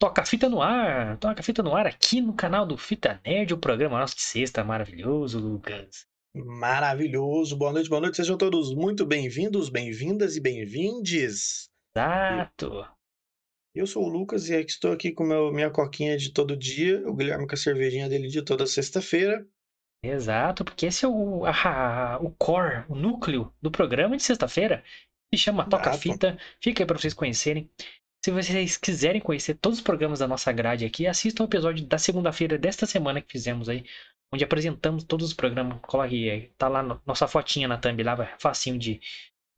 [0.00, 3.58] Toca Fita no ar, Toca Fita no ar aqui no canal do Fita Nerd, o
[3.58, 6.06] programa nosso de sexta maravilhoso, Lucas.
[6.34, 11.68] Maravilhoso, boa noite, boa noite, sejam todos muito bem-vindos, bem-vindas e bem-vindes.
[11.94, 12.88] Exato.
[13.74, 17.14] Eu sou o Lucas e estou aqui com meu, minha coquinha de todo dia, o
[17.14, 19.46] Guilherme com a cervejinha dele de toda sexta-feira.
[20.02, 24.82] Exato, porque esse é o, a, o core, o núcleo do programa de sexta-feira.
[25.32, 25.92] Se chama Toca.
[25.92, 27.70] Fita, fica aí para vocês conhecerem.
[28.24, 31.96] Se vocês quiserem conhecer todos os programas da nossa grade aqui, assistam o episódio da
[31.98, 33.84] segunda-feira desta semana que fizemos aí,
[34.32, 35.78] onde apresentamos todos os programas.
[35.80, 39.00] Coloque aí, tá lá no- nossa fotinha na thumb lá, facinho de,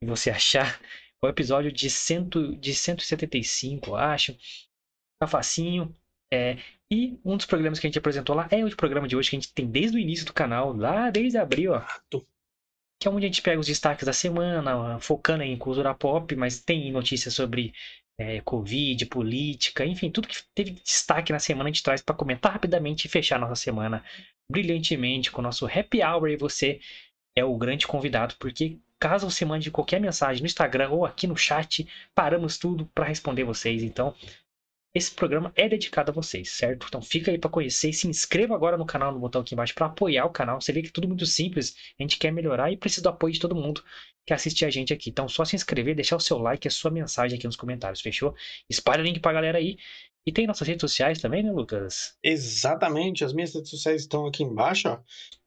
[0.05, 0.81] você achar.
[1.25, 4.37] O episódio de, cento, de 175, eu acho.
[5.21, 5.95] Tá facinho.
[6.35, 6.59] É,
[6.91, 9.37] e um dos programas que a gente apresentou lá é o programa de hoje que
[9.37, 11.87] a gente tem desde o início do canal, lá desde abril, ó
[13.01, 16.61] que é onde a gente pega os destaques da semana, focando em cultura pop, mas
[16.61, 17.75] tem notícias sobre
[18.19, 22.53] é, Covid, política, enfim, tudo que teve destaque na semana a gente traz para comentar
[22.53, 24.05] rapidamente e fechar nossa semana
[24.51, 26.81] brilhantemente com o nosso happy hour e você
[27.35, 31.37] é o grande convidado, porque caso você mande qualquer mensagem no Instagram ou aqui no
[31.37, 33.83] chat, paramos tudo para responder vocês.
[33.83, 34.15] Então,
[34.95, 36.87] esse programa é dedicado a vocês, certo?
[36.87, 39.75] Então fica aí para conhecer e se inscreva agora no canal, no botão aqui embaixo,
[39.75, 40.61] para apoiar o canal.
[40.61, 43.33] Você vê que é tudo muito simples, a gente quer melhorar e precisa do apoio
[43.33, 43.83] de todo mundo
[44.27, 45.11] que assiste a gente aqui.
[45.11, 48.01] Então só se inscrever, deixar o seu like e a sua mensagem aqui nos comentários,
[48.01, 48.35] fechou?
[48.69, 49.79] Espalha o link pra galera aí.
[50.27, 52.17] E tem nossas redes sociais também, né, Lucas?
[52.23, 55.01] Exatamente, as minhas redes sociais estão aqui embaixo, ó.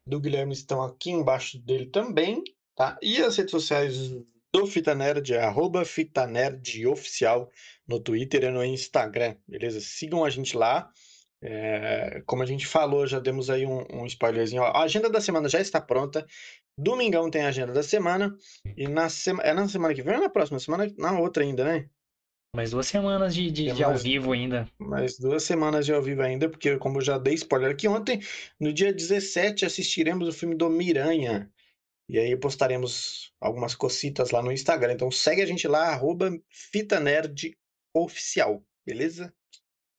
[0.06, 2.44] Do Guilherme estão aqui embaixo dele também,
[2.76, 2.98] tá?
[3.02, 4.12] E as redes sociais
[4.56, 7.52] do Fita Nerd é arroba Fita Nerd Oficial
[7.86, 9.82] no Twitter e no Instagram, beleza?
[9.82, 10.90] Sigam a gente lá.
[11.42, 14.62] É, como a gente falou, já demos aí um, um spoilerzinho.
[14.62, 14.68] ó.
[14.68, 16.26] A agenda da semana já está pronta.
[16.78, 18.34] Domingão tem a agenda da semana.
[18.78, 19.44] E na sema...
[19.44, 20.90] é na semana que vem ou na próxima semana?
[20.98, 21.90] Na outra ainda, né?
[22.56, 24.66] Mais duas semanas de, de, de ao vivo ainda.
[24.80, 28.22] mais duas semanas de ao vivo ainda, porque como eu já dei spoiler aqui ontem,
[28.58, 31.52] no dia 17 assistiremos o filme do Miranha.
[32.08, 34.94] E aí postaremos algumas cocitas lá no Instagram.
[34.94, 37.58] Então segue a gente lá, arroba Fita Nerd
[37.94, 39.34] Oficial, beleza?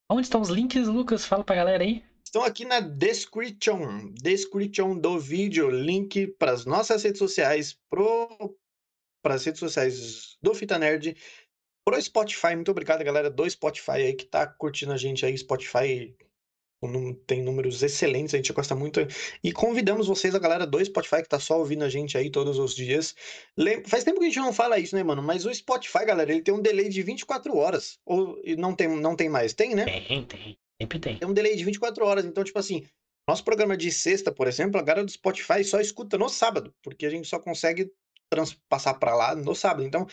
[0.08, 1.24] Onde estão os links, Lucas?
[1.24, 2.04] Fala pra galera aí.
[2.24, 9.44] Estão aqui na description, description do vídeo, link para as nossas redes sociais, para as
[9.44, 11.16] redes sociais do Fita Nerd,
[11.84, 12.54] pro Spotify.
[12.54, 15.36] Muito obrigado, galera do Spotify aí que tá curtindo a gente aí.
[15.36, 16.14] Spotify
[17.26, 19.00] tem números excelentes, a gente gosta muito.
[19.42, 22.58] E convidamos vocês, a galera do Spotify que tá só ouvindo a gente aí todos
[22.58, 23.14] os dias.
[23.86, 25.22] Faz tempo que a gente não fala isso, né, mano?
[25.22, 27.98] Mas o Spotify, galera, ele tem um delay de 24 horas.
[28.04, 29.54] Ou e não tem, não tem mais?
[29.54, 29.84] Tem, né?
[29.84, 30.58] Tem, tem.
[30.80, 31.18] Sempre tem.
[31.18, 32.24] tem um delay de 24 horas.
[32.24, 32.84] Então, tipo assim,
[33.28, 37.06] nosso programa de sexta, por exemplo, a galera do Spotify só escuta no sábado, porque
[37.06, 37.90] a gente só consegue
[38.30, 39.84] transpassar pra lá no sábado.
[39.84, 40.06] Então,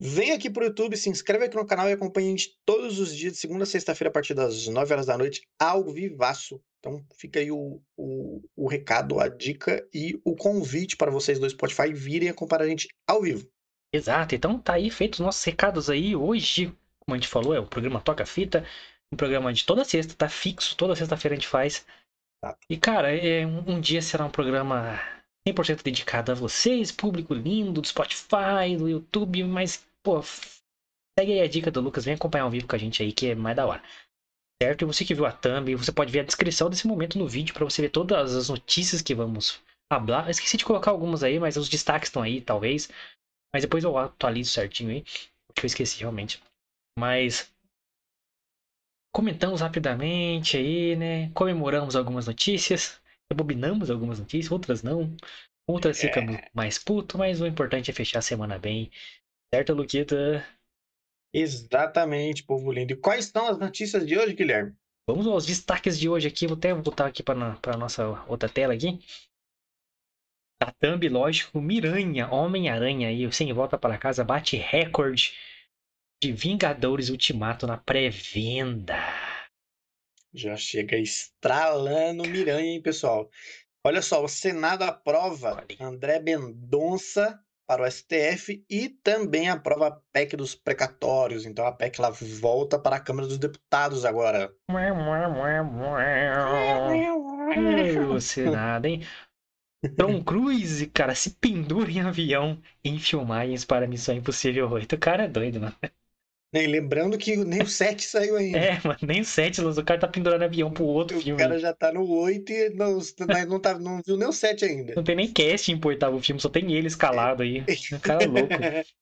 [0.00, 3.14] vem aqui pro YouTube, se inscreve aqui no canal e acompanha a gente todos os
[3.14, 6.60] dias, de segunda a sexta-feira, a partir das 9 horas da noite, ao vivaço.
[6.78, 11.48] Então, fica aí o, o, o recado, a dica e o convite para vocês do
[11.48, 13.46] Spotify virem acompanhar a gente ao vivo.
[13.92, 16.16] Exato, então tá aí feitos os nossos recados aí.
[16.16, 18.64] Hoje, como a gente falou, é o programa Toca Fita.
[19.12, 21.84] Um programa de toda sexta, tá fixo, toda sexta-feira a gente faz.
[22.40, 22.56] Tá.
[22.70, 24.98] E cara, é, um, um dia será um programa
[25.46, 31.48] 100% dedicado a vocês, público lindo do Spotify, do YouTube, mas, pô, segue aí a
[31.48, 33.66] dica do Lucas, vem acompanhar ao vivo com a gente aí, que é mais da
[33.66, 33.82] hora.
[34.62, 34.82] Certo?
[34.82, 37.54] E você que viu a thumb, você pode ver a descrição desse momento no vídeo
[37.54, 40.26] para você ver todas as notícias que vamos falar.
[40.26, 42.88] Eu esqueci de colocar algumas aí, mas os destaques estão aí, talvez.
[43.54, 45.02] Mas depois eu atualizo certinho aí,
[45.48, 46.42] porque eu esqueci realmente.
[46.98, 47.50] Mas
[49.12, 51.30] comentamos rapidamente aí, né?
[51.30, 53.00] Comemoramos algumas notícias,
[53.32, 55.16] rebobinamos algumas notícias, outras não.
[55.68, 56.08] Outras É.
[56.08, 58.90] ficamos mais puto, mas o importante é fechar a semana bem.
[59.52, 60.46] Certo, Luquita?
[61.34, 62.92] Exatamente, povo lindo.
[62.92, 64.76] E quais são as notícias de hoje, Guilherme?
[65.08, 66.46] Vamos aos destaques de hoje aqui.
[66.46, 69.00] Vou até voltar aqui para a nossa outra tela aqui.
[70.62, 75.32] A thumb, lógico, Miranha, Homem-Aranha aí, sem volta para casa, bate recorde
[76.22, 78.98] de Vingadores Ultimato na pré-venda.
[80.32, 83.28] Já chega estralando Miranha, hein, pessoal?
[83.84, 85.76] Olha só, o Senado aprova Olha.
[85.80, 91.46] André Mendonça para o STF e também aprova a PEC dos precatórios.
[91.46, 94.52] Então a PEC ela volta para a Câmara dos Deputados agora.
[98.08, 99.06] Você nada, hein?
[99.96, 104.96] Tom Cruise, cara, se pendura em avião em filmagens para Missão Impossível 8.
[104.96, 105.76] O cara é doido, mano.
[106.52, 108.58] Lembrando que nem o 7 saiu ainda.
[108.58, 111.38] É, mano, nem o 7, o cara tá pendurando avião pro outro o filme.
[111.40, 112.98] cara já tá no 8 e não,
[113.48, 114.94] não, tá, não viu nem o 7 ainda.
[114.96, 117.64] Não tem nem casting pro oitavo filme, só tem ele escalado aí.
[117.92, 118.48] O cara é louco.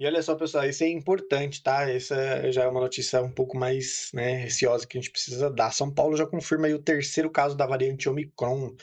[0.00, 1.90] E olha só, pessoal, isso é importante, tá?
[1.90, 5.72] Essa já é uma notícia um pouco mais, né, receosa que a gente precisa dar.
[5.72, 8.76] São Paulo já confirma aí o terceiro caso da variante Omicron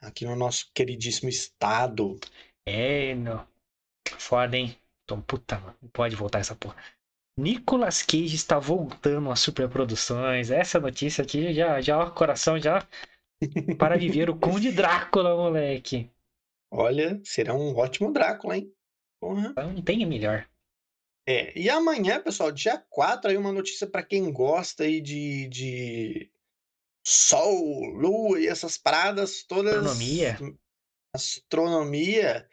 [0.00, 2.18] aqui no nosso queridíssimo estado.
[2.66, 3.46] É, não.
[4.16, 4.74] Foda, hein?
[5.04, 5.76] Então, puta, mano.
[5.82, 6.76] Não pode voltar essa porra.
[7.38, 10.50] Nicolas Cage está voltando às superproduções.
[10.50, 12.86] Essa notícia aqui já, já, coração já
[13.78, 16.10] para viver o Conde Drácula, moleque.
[16.70, 18.72] Olha, será um ótimo Drácula, hein?
[19.20, 19.54] Porra.
[19.56, 20.48] Não tem melhor.
[21.26, 26.32] É, e amanhã, pessoal, dia 4, aí uma notícia para quem gosta aí de, de
[27.06, 29.74] Sol, Lua e essas paradas todas.
[29.74, 30.38] Astronomia.
[31.14, 32.48] Astronomia.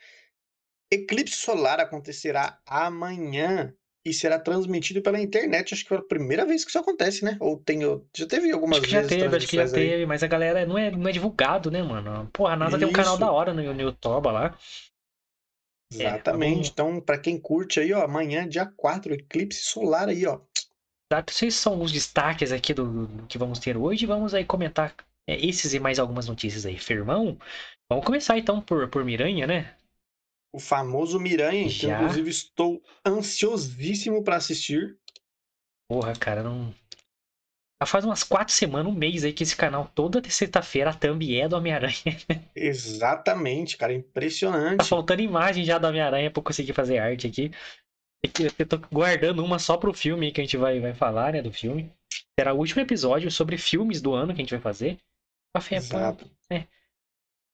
[0.92, 3.76] Eclipse solar acontecerá amanhã
[4.10, 5.74] e será transmitido pela internet.
[5.74, 7.38] Acho que pela primeira vez que isso acontece, né?
[7.40, 7.80] Ou tem.
[8.16, 9.18] Já teve algumas acho que já vezes.
[9.18, 9.72] teve, acho que já aí.
[9.72, 12.30] teve, mas a galera não é, não é divulgado, né, mano?
[12.34, 13.22] Porra, a NASA tem um canal Isso.
[13.22, 13.98] da hora no, no
[14.32, 14.58] lá.
[15.94, 16.54] É, Exatamente.
[16.54, 20.40] vamos- Então, para quem curte aí, ó, amanhã, dia 4, eclipse solar aí, ó.
[21.10, 24.06] Tá, Esses são os destaques aqui do, do que vamos ter hoje.
[24.06, 24.96] Vamos aí comentar
[25.28, 26.78] é, esses e mais algumas notícias aí.
[26.78, 27.38] Firmão,
[27.90, 29.76] vamos começar então por, por Miranha, né?
[30.54, 31.96] O famoso Miranha, que Já?
[31.96, 34.98] inclusive estou ansiosíssimo para assistir.
[35.90, 36.74] Porra, cara, não.
[37.82, 41.40] Já faz umas quatro semanas, um mês aí que esse canal, toda sexta-feira, a thumb
[41.40, 41.94] é do Homem-Aranha.
[42.54, 44.84] Exatamente, cara, Tá impressionante.
[44.86, 47.52] faltando imagem já do Homem-Aranha pra eu conseguir fazer arte aqui.
[48.26, 48.30] É
[48.60, 51.54] Eu tô guardando uma só pro filme que a gente vai, vai falar, né, do
[51.54, 51.90] filme.
[52.38, 54.98] Será o último episódio sobre filmes do ano que a gente vai fazer.
[55.56, 56.18] Café é pão.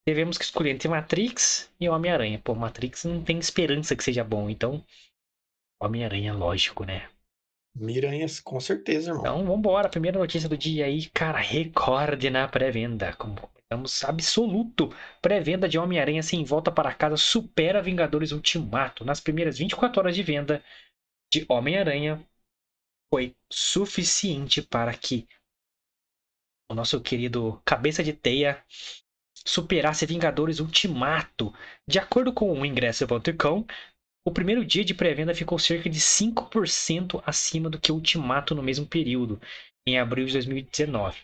[0.06, 0.16] Exato.
[0.16, 2.40] Devemos que escolher entre Matrix e Homem-Aranha.
[2.40, 4.86] Pô, Matrix não tem esperança que seja bom, então.
[5.82, 7.10] Homem-Aranha, lógico, né?
[7.76, 9.22] Miranhas, com certeza, irmão.
[9.22, 9.90] Então, vambora.
[9.90, 13.14] Primeira notícia do dia aí, cara, recorde na pré-venda.
[13.16, 14.90] Como estamos absoluto.
[15.22, 19.04] Pré-venda de Homem-Aranha sem volta para casa supera Vingadores Ultimato.
[19.04, 20.64] Nas primeiras 24 horas de venda
[21.34, 22.26] de Homem-Aranha,
[23.12, 25.28] foi suficiente para que
[26.72, 28.64] o nosso querido Cabeça de Teia
[29.46, 31.54] superasse Vingadores Ultimato.
[31.88, 33.66] De acordo com o ingresso.com,
[34.28, 38.88] o primeiro dia de pré-venda ficou cerca de 5% acima do que Ultimato no mesmo
[38.88, 39.40] período,
[39.86, 41.20] em abril de 2019.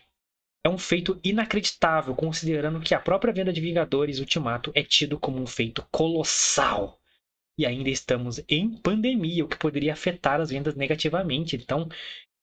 [0.63, 5.41] É um feito inacreditável, considerando que a própria venda de Vingadores Ultimato é tido como
[5.41, 6.99] um feito colossal.
[7.57, 11.55] E ainda estamos em pandemia, o que poderia afetar as vendas negativamente.
[11.55, 11.89] Então,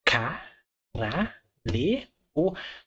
[0.05, 1.33] caralho.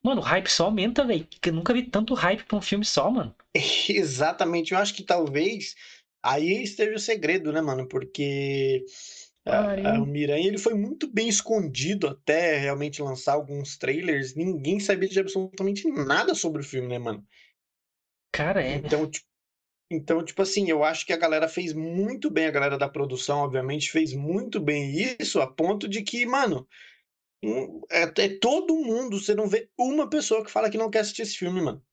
[0.03, 1.27] Mano, o hype só aumenta, velho.
[1.45, 3.36] Eu nunca vi tanto hype pra um filme só, mano.
[3.89, 4.74] Exatamente.
[4.74, 5.75] Eu acho que talvez
[6.24, 7.88] aí esteja o segredo, né, mano?
[7.88, 8.86] Porque
[9.45, 9.88] a- Caralho.
[9.88, 14.36] a- o Miranha ele foi muito bem escondido até realmente lançar alguns trailers.
[14.36, 17.25] Ninguém sabia de absolutamente nada sobre o filme, né, mano?
[18.31, 18.75] Cara, é.
[18.75, 19.25] Então, tipo,
[19.92, 23.39] então, tipo assim, eu acho que a galera fez muito bem, a galera da produção,
[23.39, 26.68] obviamente, fez muito bem isso, a ponto de que, mano,
[27.44, 31.24] é, é todo mundo, você não vê uma pessoa que fala que não quer assistir
[31.24, 31.84] esse filme, mano.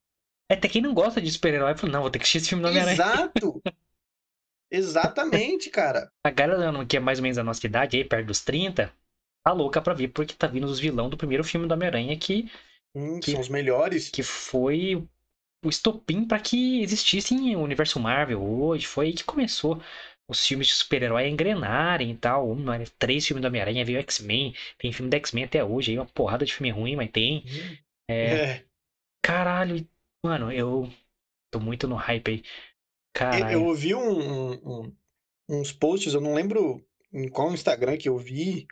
[0.50, 2.62] É, Até quem não gosta de super-herói fala, não, vou ter que assistir esse filme
[2.62, 2.95] do Homem-Aranha.
[2.95, 3.62] Exato!
[4.71, 6.11] Exatamente, cara.
[6.25, 8.93] A galera que é mais ou menos da nossa idade, aí, perto dos 30,
[9.45, 12.51] tá louca pra vir, porque tá vindo os vilão do primeiro filme do Homem-Aranha, que,
[12.94, 14.09] Hum, Que- São os melhores.
[14.09, 15.06] que foi
[15.65, 18.87] o estopim pra que existisse o universo Marvel hoje.
[18.87, 19.81] Foi aí que começou
[20.29, 22.55] os filmes de super-herói a engrenarem e tal.
[22.99, 26.45] Três filmes do Homem-Aranha, veio X-Men, tem filme da X-Men até hoje, aí uma porrada
[26.45, 27.44] de filme ruim, mas tem.
[28.11, 28.65] É.
[29.25, 29.89] Caralho, e-
[30.25, 30.93] mano, eu
[31.51, 32.43] tô muito no hype aí.
[33.15, 33.53] Caralho.
[33.53, 34.53] eu ouvi um-
[34.85, 34.97] um-
[35.49, 38.67] uns posts, eu não lembro em qual Instagram que eu vi,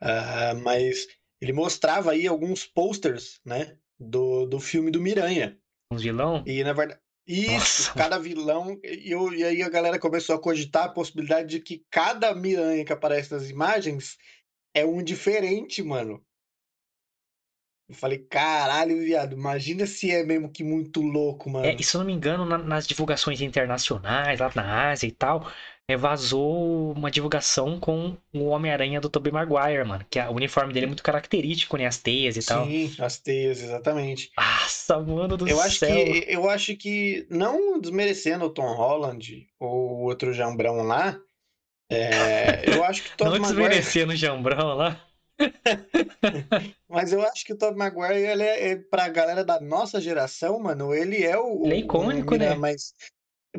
[0.00, 1.06] ah, mas
[1.40, 5.58] ele mostrava aí alguns posters, né, do, do filme do Miranha.
[5.92, 6.42] Uns vilão?
[6.46, 7.94] E na verdade, isso, Nossa.
[7.94, 11.84] cada vilão, e, eu- e aí a galera começou a cogitar a possibilidade de que
[11.90, 14.16] cada Miranha que aparece nas imagens
[14.74, 16.24] é um diferente, mano.
[17.88, 21.66] Eu falei, caralho, viado, imagina se é mesmo que muito louco, mano.
[21.66, 25.12] É, e se eu não me engano, na- nas divulgações internacionais, lá na Ásia e
[25.12, 25.50] tal,
[25.88, 30.04] é, vazou uma divulgação com o Homem-Aranha do Tobey Maguire, mano.
[30.10, 31.86] Que a- o uniforme dele é muito característico, né?
[31.86, 32.66] As teias e tal.
[32.66, 34.30] Sim, as teias, exatamente.
[34.36, 36.04] Nossa, mano do Eu acho céu.
[36.04, 41.18] que eu acho que não desmerecendo o Tom Holland ou o outro jambrão lá,
[41.90, 41.98] é,
[42.68, 45.00] eu acho que o Tom Não Maguire, desmerecendo o Jambrão lá.
[46.88, 50.58] mas eu acho que o Tom Maguire ele é, é pra galera da nossa geração,
[50.58, 52.56] mano, ele é o, Ele é icônico, o Miranha né?
[52.56, 52.92] mais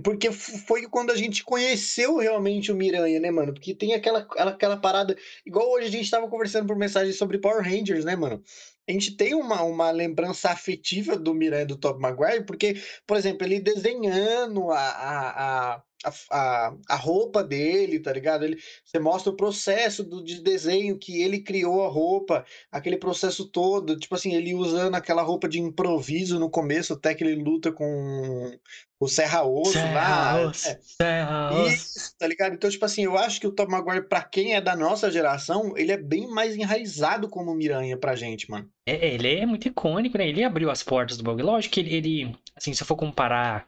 [0.01, 3.53] porque foi quando a gente conheceu realmente o Miranha, né, mano?
[3.53, 5.15] Porque tem aquela, aquela parada.
[5.45, 8.43] Igual hoje a gente tava conversando por mensagem sobre Power Rangers, né, mano?
[8.87, 13.45] A gente tem uma, uma lembrança afetiva do Miranha do Tobey Maguire, porque, por exemplo,
[13.45, 18.45] ele desenhando a, a, a, a, a, a roupa dele, tá ligado?
[18.45, 23.45] Ele, você mostra o processo do, de desenho que ele criou a roupa, aquele processo
[23.45, 27.71] todo, tipo assim, ele usando aquela roupa de improviso no começo, até que ele luta
[27.71, 28.57] com
[28.99, 30.47] o Serra Osso Serra lá.
[30.47, 30.79] Osso, é.
[30.81, 31.73] Serra Osso.
[31.73, 32.53] Isso, tá ligado?
[32.53, 35.77] Então, tipo assim, eu acho que o Tom Maguire, pra quem é da nossa geração,
[35.77, 38.69] ele é bem mais enraizado como Miranha pra gente, mano.
[38.85, 40.27] É, ele é muito icônico, né?
[40.27, 41.45] Ele abriu as portas do bagulho.
[41.45, 43.67] Lógico que ele, ele assim, se eu for comparar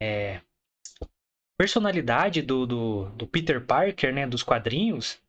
[0.00, 0.40] é,
[1.56, 5.20] personalidade do, do, do Peter Parker, né, dos quadrinhos,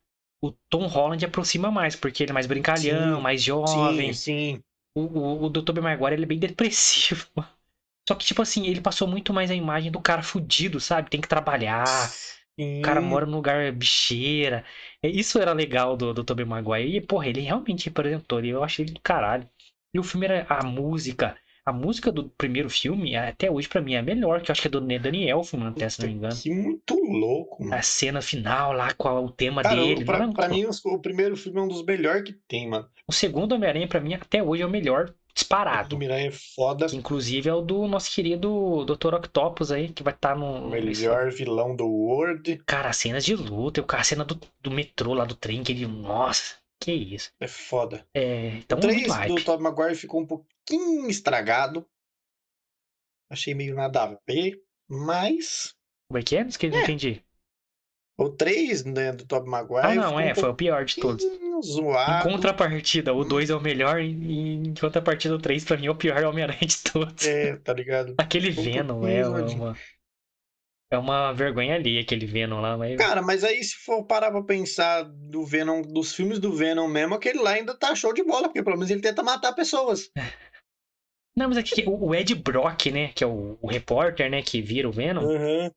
[0.42, 4.12] o Tom Holland aproxima mais, porque ele é mais brincalhão, Sim, mais jovem.
[4.12, 4.64] Sim, sim.
[4.96, 7.28] O, o, o Tobey Maguire, ele é bem depressivo.
[8.08, 11.10] Só que, tipo assim, ele passou muito mais a imagem do cara fudido, sabe?
[11.10, 12.18] Tem que trabalhar,
[12.60, 12.78] Sim.
[12.78, 14.66] o cara mora num lugar bicheira.
[15.02, 16.98] É, Isso era legal do, do Tobey Maguire.
[16.98, 18.44] E, porra, ele realmente representou.
[18.44, 19.50] Eu achei ele do caralho.
[19.94, 21.38] E o filme era a música.
[21.66, 24.62] A música do primeiro filme, até hoje, pra mim, é a melhor, que eu acho
[24.62, 26.36] que é do Danny Elfman, até se não me engano.
[26.36, 27.76] Que muito louco, mano.
[27.76, 30.04] A cena final lá com a- o tema Cara, dele.
[30.04, 30.54] pra, não, pra pô.
[30.56, 32.86] mim, o primeiro filme é um dos melhores que tem, mano.
[33.08, 35.98] O segundo Homem-Aranha, pra mim, até hoje é o melhor O do disparado.
[35.98, 36.88] Miranha é foda.
[36.88, 39.14] Que inclusive é o do nosso querido Dr.
[39.16, 40.68] Octopus aí, que vai estar no.
[40.68, 42.62] O melhor vilão do World.
[42.66, 45.88] Cara, as cenas de luta, a cena do, do metrô lá do trem, que ele.
[45.88, 47.32] Nossa, que isso.
[47.40, 48.06] É foda.
[48.14, 49.36] É, então, 3 do.
[49.44, 51.86] Tobey Maguire ficou um pouquinho estragado.
[53.30, 54.62] Achei meio nada a ver.
[54.88, 55.76] Mas.
[56.08, 56.44] Como é que é?
[56.44, 56.84] Não É.
[56.84, 57.24] entendi.
[58.16, 59.82] O 3, né, do Tobey Maguire.
[59.82, 61.26] Ah, não, é, um foi o pior de todos.
[61.26, 62.30] pouquinho Em zoado.
[62.30, 65.96] contrapartida, o 2 é o melhor, e em contrapartida, o 3 pra mim é o
[65.96, 67.26] pior Homem-Aranha de todos.
[67.26, 68.14] É, tá ligado?
[68.20, 69.76] Aquele um Venom é uma.
[70.94, 72.96] É uma vergonha ali, aquele Venom lá, mas.
[72.96, 77.16] Cara, mas aí se for parar pra pensar do Venom, dos filmes do Venom mesmo,
[77.16, 80.12] aquele lá ainda tá show de bola, porque pelo menos ele tenta matar pessoas.
[81.36, 84.62] Não, mas aqui, o o Ed Brock, né, que é o, o repórter, né, que
[84.62, 85.72] vira o Venom, Aham.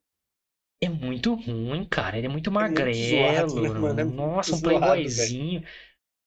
[0.83, 2.15] é muito ruim, cara.
[2.15, 2.93] Ele é muito muito magrelo.
[2.93, 3.99] zoado, né, mano?
[3.99, 5.63] É muito Nossa, um zoado, playboyzinho.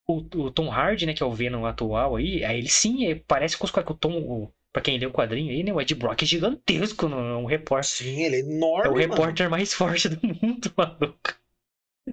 [0.08, 3.14] O, o Tom Hardy, né, que é o Venom atual aí, aí ele sim, é-
[3.14, 3.72] parece com os.
[3.72, 7.08] O Tom, o, pra quem lê o quadrinho aí, né, o Ed Brock é gigantesco,
[7.08, 7.90] no, é um repórter.
[8.06, 9.08] Sim, ele é É enorme, o mano.
[9.08, 11.34] repórter mais forte do mundo, maluco.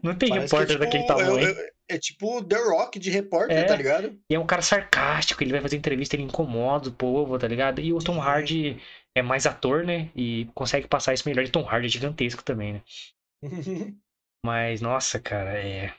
[0.03, 1.47] Não tem Parece é repórter daquele tipo- tamanho.
[1.47, 3.63] É, é- é tipo The Rock de repórter, É.
[3.63, 4.19] tá ligado?
[4.29, 7.79] E é um cara sarcástico, ele vai fazer entrevista, ele incomoda o povo, tá ligado?
[7.79, 8.19] E o Tom Sim.
[8.19, 8.81] Hardy
[9.15, 10.09] é mais ator, né?
[10.13, 11.45] E consegue passar isso melhor.
[11.45, 12.81] E Tom Hardy é gigantesco também, né?
[14.45, 15.93] Mas, nossa, cara, é.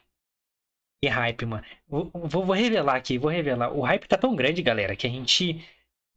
[1.02, 1.64] Que hype, mano.
[1.86, 3.72] Vou, vou, vou revelar aqui, vou revelar.
[3.72, 5.64] O hype tá tão grande, galera, que a gente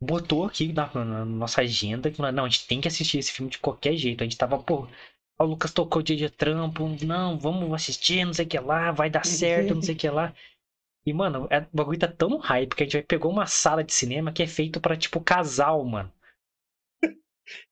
[0.01, 3.51] botou aqui na, na nossa agenda que não, a gente tem que assistir esse filme
[3.51, 4.21] de qualquer jeito.
[4.21, 4.87] A gente tava, pô.
[5.39, 9.09] O Lucas tocou dia de trampo, não, vamos assistir, não sei o que lá, vai
[9.09, 10.35] dar certo, não sei o que lá.
[11.03, 13.83] E, mano, é- o bagulho tá tão hype que a gente vai pegou uma sala
[13.83, 16.11] de cinema que é feito pra, tipo, casal, mano.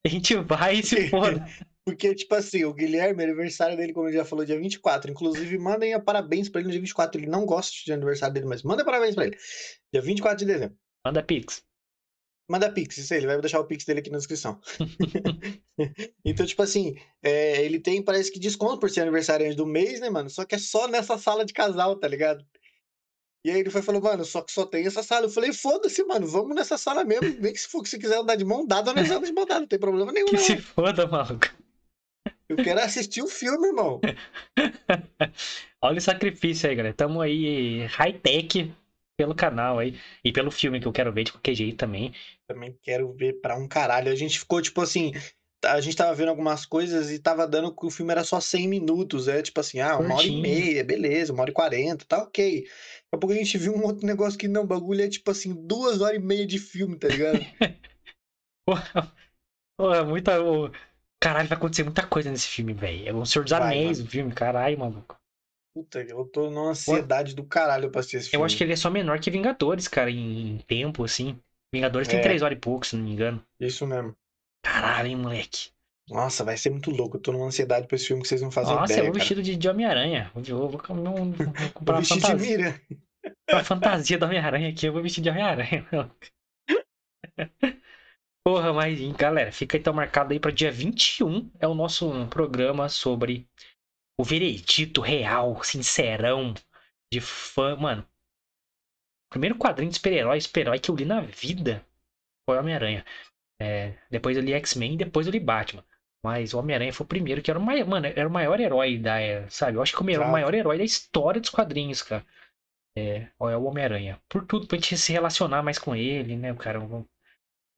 [0.03, 1.45] A gente vai e se foda.
[1.86, 5.12] Porque, tipo assim, o Guilherme, aniversário dele, como ele já falou, dia 24.
[5.12, 7.19] Inclusive, mandem a parabéns pra ele no dia 24.
[7.21, 9.38] Ele não gosta de aniversário dele, mas manda parabéns pra ele.
[9.93, 10.77] Dia 24 de dezembro.
[11.05, 11.63] Manda Pix.
[12.50, 14.60] Manda Pix, isso aí, ele vai deixar o Pix dele aqui na descrição.
[16.25, 20.10] então, tipo assim, é, ele tem, parece que desconto por ser aniversariante do mês, né,
[20.10, 20.32] mano?
[20.32, 22.44] Só que é só nessa sala de casal, tá ligado?
[23.46, 25.27] E aí ele foi falou, mano, só que só tem essa sala.
[25.27, 27.29] Eu falei, foda-se, mano, vamos nessa sala mesmo.
[27.39, 29.46] Nem que se for que você quiser andar de mão dada, nós andamos de mão
[29.46, 30.44] dada, não tem problema nenhum, Que não.
[30.44, 31.48] se foda, maluco.
[32.50, 34.01] Eu quero assistir o filme, irmão.
[35.82, 36.96] Olha o sacrifício aí, galera.
[36.96, 38.74] Tamo aí high-tech
[39.19, 39.99] pelo canal aí.
[40.23, 42.13] E pelo filme que eu quero ver de qualquer jeito também.
[42.47, 44.09] Também quero ver pra um caralho.
[44.09, 45.11] A gente ficou, tipo assim,
[45.65, 48.69] a gente tava vendo algumas coisas e tava dando que o filme era só 100
[48.69, 49.27] minutos.
[49.27, 50.41] É tipo assim, ah, uma hora e Curtinho.
[50.41, 52.61] meia, beleza, uma hora e quarenta, tá ok.
[52.61, 52.71] Daqui
[53.11, 55.53] a pouco a gente viu um outro negócio que não, o bagulho é tipo assim,
[55.53, 57.39] duas horas e meia de filme, tá ligado?
[58.65, 59.13] Porra,
[59.77, 60.38] porra, muita.
[61.21, 63.09] Caralho, vai acontecer muita coisa nesse filme, velho.
[63.09, 65.18] É o Senhor dos Vai, Anéis, o filme, caralho, maluco.
[65.73, 68.45] Puta, eu tô numa ansiedade do caralho pra assistir esse Eu filme.
[68.45, 71.39] acho que ele é só menor que Vingadores, cara, em, em tempo, assim.
[71.73, 72.21] Vingadores tem É.
[72.21, 73.43] três horas e pouco, se não me engano.
[73.59, 74.15] Isso mesmo.
[74.63, 75.69] Caralho, hein, moleque.
[76.09, 77.17] Nossa, vai ser muito louco.
[77.17, 79.13] Eu tô numa ansiedade pra esse filme que vocês não fazem Nossa, ideia, eu vou
[79.13, 79.19] cara.
[79.19, 80.31] vestido de, de Homem-Aranha.
[80.35, 82.81] Eu vou, vou, vou- vou comprar Eu uma vesti de fantasia, mira.
[83.51, 84.88] uma fantasia do Homem-Aranha aqui.
[84.88, 85.85] Eu vou vestir de Homem-Aranha.
[88.43, 91.51] Porra, mas, galera, fica então marcado aí pra dia 21.
[91.59, 93.47] É o nosso programa sobre
[94.19, 96.53] o veredito real, sincerão,
[97.11, 97.77] de fã.
[97.77, 101.85] Mano, o primeiro quadrinho de super-herói, super-herói que eu li na vida
[102.45, 103.05] foi o Homem-Aranha.
[103.61, 105.85] É, depois eu li X-Men, depois eu li Batman.
[106.21, 108.97] Mas o Homem-Aranha foi o primeiro, que era o maior, mano, era o maior herói
[108.97, 109.77] da, é, sabe?
[109.77, 112.25] Eu acho que o maior, o maior herói da história dos quadrinhos, cara.
[112.97, 114.19] É, é o Homem-Aranha.
[114.27, 116.79] Por tudo, pra gente se relacionar mais com ele, né, cara?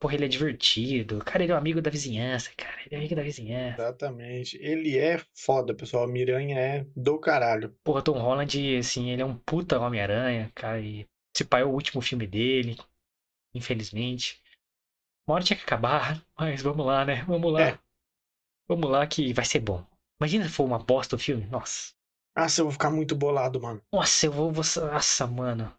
[0.02, 1.20] Porra, ele é divertido.
[1.24, 2.76] Cara, ele é um amigo da vizinhança, cara.
[2.86, 3.82] Ele é amigo da vizinhança.
[3.82, 4.58] Exatamente.
[4.58, 6.08] Ele é foda, pessoal.
[6.08, 7.70] Miranha é do caralho.
[7.84, 10.82] Porra, Tom Holland, assim, ele é um puta Homem-Aranha, cara.
[10.82, 12.76] E esse pai é o último filme dele,
[13.54, 14.42] infelizmente.
[15.28, 17.24] Uma hora tinha que acabar, mas vamos lá, né?
[17.28, 17.62] Vamos lá.
[17.62, 17.80] É.
[18.68, 19.86] Vamos lá que vai ser bom.
[20.20, 21.46] Imagina se for uma bosta o filme.
[21.46, 21.94] Nossa.
[22.36, 23.82] Nossa, eu vou ficar muito bolado, mano.
[23.94, 24.52] Nossa, eu vou.
[24.52, 24.64] vou...
[24.92, 25.72] Nossa, mano.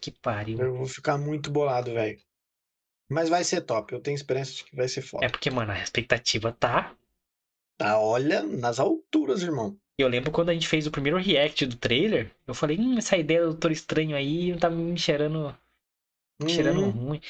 [0.00, 0.58] Que pariu.
[0.58, 2.18] Eu vou ficar muito bolado, velho.
[3.14, 3.92] Mas vai ser top.
[3.94, 5.24] Eu tenho esperança de que vai ser foda.
[5.24, 6.94] É porque, mano, a expectativa tá.
[7.78, 9.76] Tá, olha, nas alturas, irmão.
[9.98, 12.98] E Eu lembro quando a gente fez o primeiro react do trailer, eu falei, hum,
[12.98, 15.56] essa ideia do Doutor Estranho aí tá me cheirando,
[16.48, 16.90] cheirando Uhum.
[16.90, 17.20] ruim.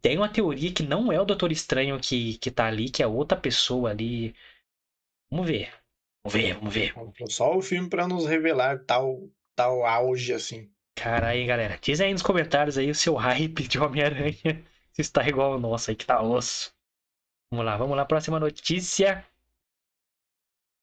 [0.00, 3.06] Tem uma teoria que não é o Doutor Estranho que, que tá ali, que é
[3.06, 4.34] outra pessoa ali.
[5.30, 5.70] Vamos ver.
[6.24, 7.30] Vamos ver, vamos ver.
[7.30, 10.70] Só o filme pra nos revelar tal, tal auge assim.
[10.96, 14.64] Cara, aí, galera, diz aí nos comentários aí o seu hype de Homem-Aranha.
[14.98, 16.74] Está igual ao nosso aí, que tá osso.
[17.50, 19.24] Vamos lá, vamos lá, próxima notícia.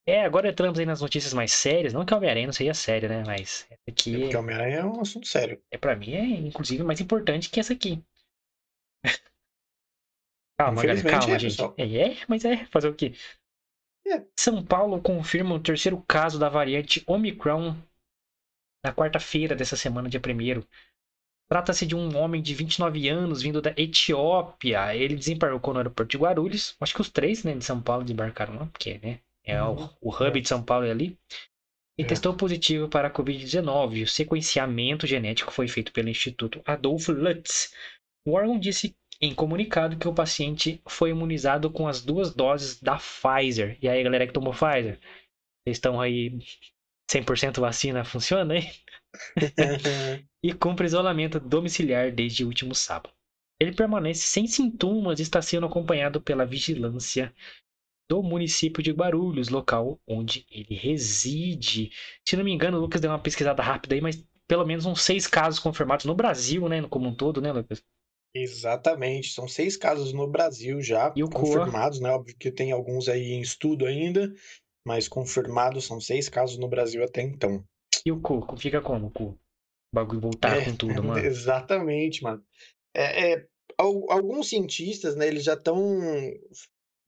[0.07, 1.91] É, agora entramos aí nas notícias mais sérias.
[1.91, 3.23] Não que Homem-Aranha não seja sério, né?
[3.25, 5.61] Mas essa aqui, Porque Homem-Aranha é um assunto sério.
[5.71, 8.03] é, pra mim, é inclusive mais importante que essa aqui.
[10.57, 11.51] Calma, galera, calma, é, gente.
[11.51, 11.75] pessoal.
[11.77, 13.13] É, é, mas é, fazer o quê?
[14.07, 14.23] É.
[14.39, 17.75] São Paulo confirma o terceiro caso da variante Omicron
[18.85, 20.63] na quarta-feira dessa semana, dia 1
[21.49, 24.95] Trata-se de um homem de 29 anos vindo da Etiópia.
[24.95, 26.75] Ele desembarcou no aeroporto de Guarulhos.
[26.81, 29.89] Acho que os três, né, de São Paulo desembarcaram lá, porque, né, é o, Uhum.
[30.01, 31.17] o hub de São Paulo é ali.
[31.97, 32.05] E É.
[32.05, 34.03] testou positivo para a Covid-19.
[34.03, 37.73] O sequenciamento genético foi feito pelo Instituto Adolfo Lutz.
[38.27, 42.97] O órgão disse em comunicado que o paciente foi imunizado com as duas doses da
[42.97, 43.77] Pfizer.
[43.81, 44.99] E aí, galera que tomou Pfizer,
[45.63, 46.37] vocês estão aí
[47.09, 48.71] 100% vacina funciona, hein?
[50.45, 53.09] e cumpre isolamento domiciliar desde o último sábado.
[53.59, 57.33] Ele permanece sem sintomas e está sendo acompanhado pela vigilância
[58.07, 61.89] do município de Guarulhos, local onde ele reside.
[62.23, 65.01] Se não me engano, o Lucas deu uma pesquisada rápida aí, mas pelo menos uns
[65.01, 66.87] seis casos confirmados no Brasil, né?
[66.87, 67.81] Como um todo, né, Lucas?
[68.35, 69.29] Exatamente.
[69.29, 71.65] São seis casos no Brasil já E o Coa?
[71.65, 72.11] confirmados, né?
[72.11, 74.31] Óbvio que tem alguns aí em estudo ainda,
[74.85, 77.63] mas confirmados são seis casos no Brasil até então.
[78.05, 78.45] E o cu?
[78.57, 79.39] Fica como o cu?
[79.95, 81.25] Bagulho voltar É, com tudo, mano.
[81.25, 82.43] Exatamente, mano.
[82.95, 85.99] É, é, al- alguns cientistas, né, eles já estão,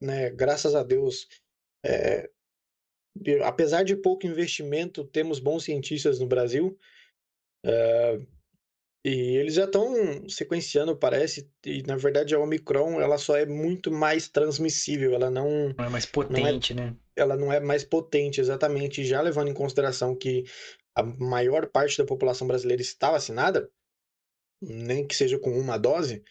[0.01, 1.27] né, graças a Deus,
[1.85, 2.29] é,
[3.43, 6.77] apesar de pouco investimento, temos bons cientistas no Brasil,
[7.65, 8.19] é,
[9.05, 13.91] e eles já estão sequenciando, parece, e na verdade a Omicron, ela só é muito
[13.91, 16.95] mais transmissível, ela não, Não é mais potente, né?
[17.15, 20.43] ela não é mais potente, exatamente, já levando em consideração que
[20.97, 23.69] a maior parte da população brasileira está vacinada,
[24.61, 26.23] nem que seja com uma dose,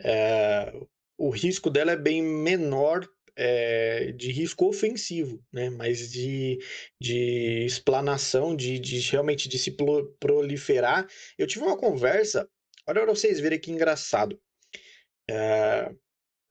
[0.00, 0.72] é,
[1.18, 5.70] o risco dela é bem menor é, de risco ofensivo, né?
[5.70, 6.58] Mas de,
[7.00, 11.06] de explanação, de, de realmente de se pro- proliferar.
[11.36, 12.48] Eu tive uma conversa,
[12.86, 14.40] olha pra vocês verem que engraçado.
[15.28, 15.90] É,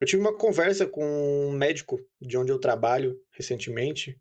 [0.00, 1.04] eu tive uma conversa com
[1.48, 4.20] um médico de onde eu trabalho recentemente.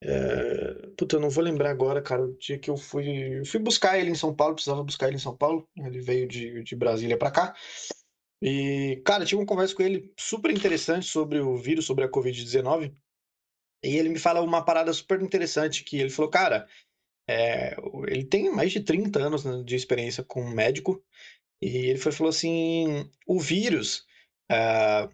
[0.00, 3.58] É, puta, eu não vou lembrar agora, cara, o dia que eu fui, eu fui
[3.60, 5.68] buscar ele em São Paulo, precisava buscar ele em São Paulo.
[5.76, 7.54] Ele veio de, de Brasília pra cá.
[8.42, 12.94] E, cara, tive uma conversa com ele super interessante sobre o vírus, sobre a Covid-19.
[13.84, 16.68] E ele me fala uma parada super interessante que ele falou, cara,
[17.28, 17.76] é,
[18.08, 21.04] ele tem mais de 30 anos né, de experiência com médico.
[21.62, 24.06] E ele foi, falou assim, o vírus,
[24.50, 25.08] ah,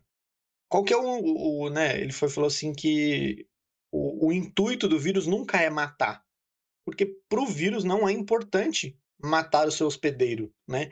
[0.69, 2.01] qual que é o, o- né?
[2.01, 3.47] Ele foi, falou assim que
[4.25, 6.25] o, o intuito do vírus nunca é matar,
[6.85, 10.91] porque pro vírus não é importante matar o seu hospedeiro, né?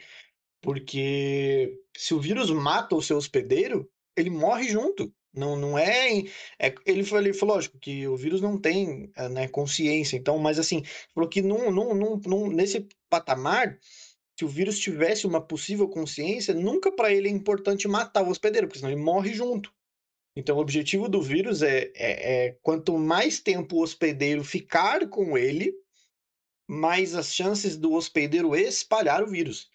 [0.63, 5.13] Porque se o vírus mata o seu hospedeiro, ele morre junto.
[5.35, 6.21] Não, não é,
[6.59, 10.39] é- ele, falou, ele falou, lógico, que o vírus não tem eh, né, consciência, então,
[10.39, 10.83] mas assim,
[11.15, 13.79] falou que num, num, num, num- nesse patamar,
[14.39, 18.67] se o vírus tivesse uma possível consciência, nunca para ele é importante matar o hospedeiro,
[18.69, 19.73] porque senão ele morre junto.
[20.37, 25.37] Então, o objetivo do vírus é, é, é quanto mais tempo o hospedeiro ficar com
[25.37, 25.75] ele,
[26.69, 29.71] mais as chances do hospedeiro espalhar o vírus.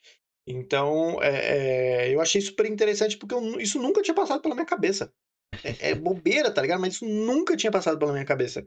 [0.47, 4.65] Então, é, é, eu achei super interessante porque eu isso nunca tinha passado pela minha
[4.65, 5.13] cabeça.
[5.63, 6.79] É, é bobeira, tá ligado?
[6.79, 8.65] Mas isso nunca tinha passado pela minha cabeça.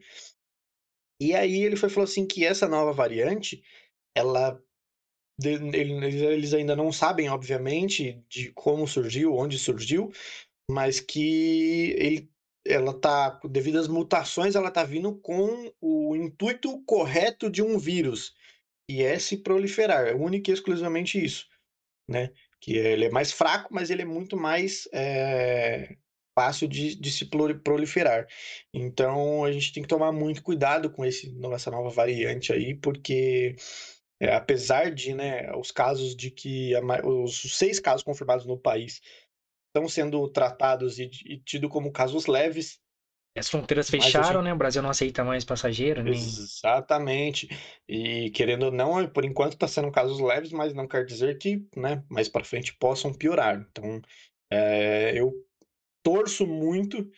[1.20, 3.62] E aí ele foi falou assim que essa nova variante,
[4.14, 4.62] ela
[5.42, 10.12] eles ainda não sabem, obviamente, de como surgiu, onde surgiu,
[10.70, 12.30] mas que ele,
[12.64, 18.34] ela tá, devido às mutações, ela tá vindo com o intuito correto de um vírus,
[18.88, 21.46] e é se proliferar, é única e exclusivamente isso,
[22.08, 22.32] né?
[22.60, 25.96] Que ele é mais fraco, mas ele é muito mais é,
[26.34, 27.26] fácil de, de, se
[27.62, 28.26] proliferar.
[28.74, 33.54] Então a gente tem que tomar muito cuidado com esse, essa nova variante aí, porque
[34.20, 39.00] é, apesar de né, os casos de que a, os seis casos confirmados no país
[39.74, 42.80] estão sendo tratados e, e tido como casos leves,
[43.36, 44.44] as fronteiras fecharam, gente...
[44.44, 44.52] né?
[44.52, 46.02] O Brasil não aceita mais passageiro.
[46.02, 46.14] Nem...
[46.14, 47.48] Exatamente.
[47.88, 51.64] E querendo ou não, por enquanto está sendo casos leves, mas não quer dizer que,
[51.76, 53.64] né, mais para frente possam piorar.
[53.70, 54.02] Então,
[54.52, 55.32] é, eu
[56.02, 57.08] torço muito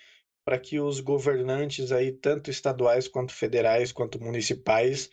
[0.45, 5.09] para que os governantes aí, tanto estaduais quanto federais, quanto municipais,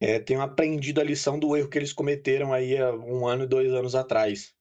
[0.00, 3.72] é, tenham aprendido a lição do erro que eles cometeram aí há um ano, dois
[3.72, 4.55] anos atrás.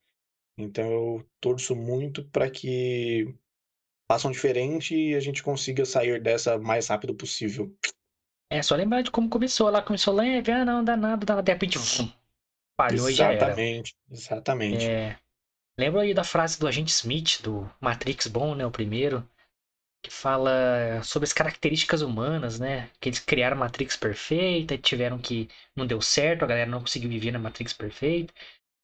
[0.57, 3.33] Então eu torço muito para que
[4.09, 7.75] façam diferente e a gente consiga sair dessa mais rápido possível.
[8.49, 9.69] É só lembrar de como começou.
[9.69, 12.09] Lá começou leve, ah, não dá nada, dá, de repente vum,
[12.79, 13.47] falhou e já era.
[13.47, 14.85] Exatamente, exatamente.
[14.85, 15.17] É,
[15.77, 19.27] lembro aí da frase do agente Smith, do Matrix Bom, né, o primeiro,
[20.05, 22.91] que fala sobre as características humanas, né?
[22.99, 25.49] Que eles criaram a Matrix perfeita e tiveram que.
[25.75, 28.31] Não deu certo, a galera não conseguiu viver na Matrix perfeita.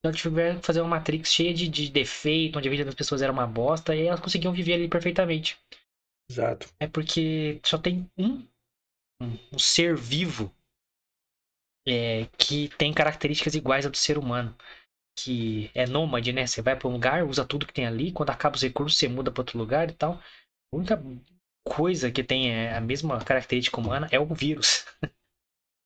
[0.02, 3.22] Então tiveram que fazer uma Matrix cheia de, de defeito, onde a vida das pessoas
[3.22, 5.60] era uma bosta, e elas conseguiam viver ali perfeitamente.
[6.30, 6.68] Exato.
[6.80, 8.48] É porque só tem um,
[9.22, 10.54] um, um ser vivo
[11.88, 14.56] é, que tem características iguais ao do ser humano.
[15.18, 16.48] Que é nômade, né?
[16.48, 19.08] Você vai para um lugar, usa tudo que tem ali, quando acaba os recursos, você
[19.08, 20.16] muda para outro lugar e tal.
[20.74, 21.02] A única
[21.68, 24.86] coisa que tem é, a mesma característica humana é o vírus.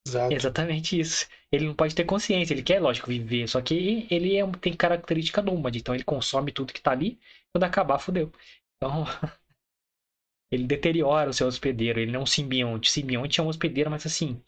[0.08, 0.34] Exato.
[0.34, 1.26] Exatamente isso.
[1.52, 5.42] Ele não pode ter consciência, ele quer, lógico, viver, só que ele é, tem característica
[5.42, 7.20] nômade, então ele consome tudo que tá ali,
[7.52, 8.32] quando acabar, fodeu.
[8.78, 9.06] Então,
[10.52, 12.90] ele deteriora o seu hospedeiro, ele não é um simbionte.
[12.92, 14.42] Simbionte é um hospedeiro, mas assim,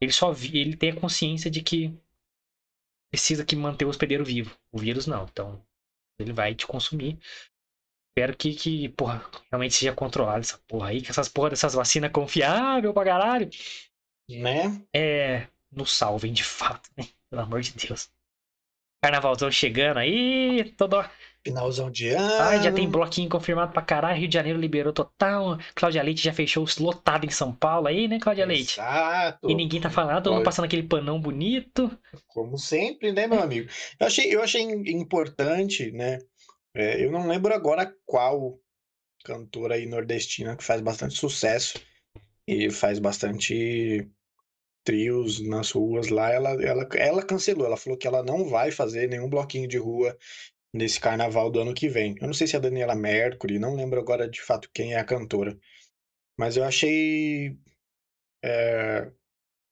[0.00, 1.94] ele só vi, ele tem a consciência de que
[3.10, 4.56] precisa que manter o hospedeiro vivo.
[4.72, 5.64] O vírus não, então
[6.18, 7.18] ele vai te consumir.
[8.10, 12.12] Espero que, que porra, realmente seja controlado essa porra aí, que essas porra dessas vacinas
[12.12, 13.50] confiável pra caralho.
[14.28, 14.82] Né?
[14.94, 17.06] É, nos salvem de fato, né?
[17.28, 18.08] Pelo amor de Deus.
[19.02, 21.04] Carnavalzão chegando aí, todo.
[21.46, 22.42] Finalzão de ano.
[22.42, 24.18] Ai, já tem bloquinho confirmado pra caralho.
[24.18, 25.58] Rio de Janeiro liberou total.
[25.74, 28.80] Cláudia Leite já fechou lotado em São Paulo aí, né, Cláudia Leite?
[28.80, 29.50] Exato.
[29.50, 31.90] E ninguém tá falando, todo mundo passando aquele panão bonito.
[32.28, 33.68] Como sempre, né, meu amigo?
[34.00, 36.18] Eu achei, eu achei importante, né?
[36.74, 38.58] É, eu não lembro agora qual
[39.22, 41.78] cantora aí nordestina que faz bastante sucesso
[42.46, 44.08] e faz bastante
[44.84, 47.66] trios nas ruas lá, ela, ela, ela cancelou.
[47.66, 50.16] Ela falou que ela não vai fazer nenhum bloquinho de rua
[50.72, 52.16] nesse carnaval do ano que vem.
[52.20, 54.98] Eu não sei se é a Daniela Mercury, não lembro agora de fato quem é
[54.98, 55.58] a cantora.
[56.38, 57.56] Mas eu achei.
[58.44, 59.10] É,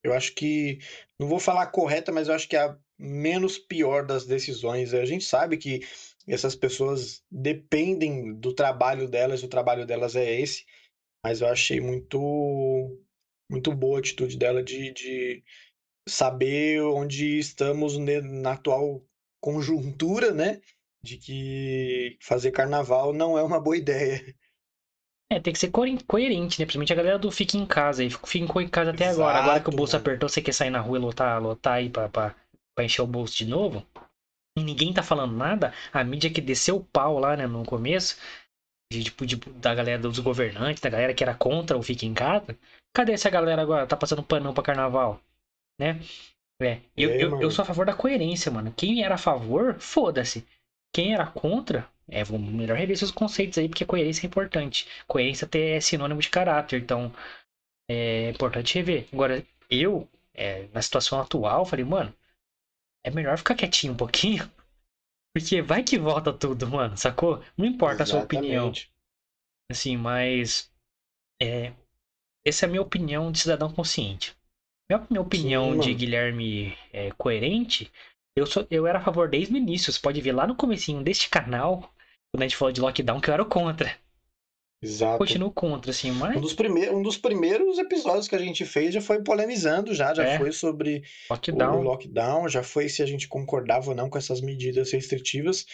[0.02, 0.78] eu acho que.
[1.18, 4.94] Não vou falar correta, mas eu acho que é a menos pior das decisões.
[4.94, 5.80] A gente sabe que
[6.26, 10.64] essas pessoas dependem do trabalho delas, o trabalho delas é esse.
[11.24, 12.18] Mas eu achei muito
[13.50, 15.44] muito boa a atitude dela de, de
[16.08, 19.04] saber onde estamos na atual
[19.40, 20.60] conjuntura, né?
[21.02, 24.34] De que fazer carnaval não é uma boa ideia.
[25.30, 26.66] É, tem que ser coerente, né?
[26.66, 28.10] Principalmente a galera do fica em casa aí.
[28.10, 29.38] Ficou em casa até Exato, agora.
[29.38, 30.02] Agora que o bolso mano.
[30.02, 32.34] apertou, você quer sair na rua e lotar, lotar aí pra, pra,
[32.74, 33.86] pra encher o bolso de novo?
[34.58, 35.72] E ninguém tá falando nada.
[35.92, 38.18] A mídia que desceu o pau lá, né, no começo,
[38.92, 42.14] de, tipo, de, da galera dos governantes, da galera que era contra o Fique em
[42.14, 42.56] Casa.
[42.94, 43.86] Cadê essa galera agora?
[43.86, 45.20] Tá passando panão pra carnaval?
[45.78, 46.00] Né?
[46.60, 48.72] É, eu, é, eu, eu, sou a favor da coerência, mano.
[48.76, 50.46] Quem era a favor, foda-se.
[50.92, 54.86] Quem era contra, é, melhor rever seus conceitos aí, porque coerência é importante.
[55.06, 57.12] Coerência até é sinônimo de caráter, então
[57.88, 59.08] é importante rever.
[59.12, 62.14] Agora, eu, é, na situação atual, falei, mano,
[63.02, 64.48] é melhor ficar quietinho um pouquinho
[65.34, 67.42] porque vai que volta tudo, mano, sacou?
[67.56, 68.02] Não importa Exatamente.
[68.02, 68.72] a sua opinião.
[69.70, 70.70] Assim, mas.
[71.40, 71.72] É,
[72.44, 74.36] essa é a minha opinião de cidadão consciente.
[74.90, 77.90] Minha, minha opinião Sim, de Guilherme é, coerente,
[78.36, 79.92] eu, sou, eu era a favor desde o início.
[79.92, 81.92] Você pode ver lá no comecinho deste canal,
[82.30, 83.96] quando a gente falou de lockdown, que eu era contra.
[84.82, 85.18] Exato.
[85.18, 86.36] Continuo contra, assim, mas.
[86.36, 90.12] Um dos, primeiros, um dos primeiros episódios que a gente fez já foi polemizando, já,
[90.12, 90.38] já é.
[90.38, 91.78] foi sobre lockdown.
[91.78, 95.64] o lockdown, já foi se a gente concordava ou não com essas medidas restritivas,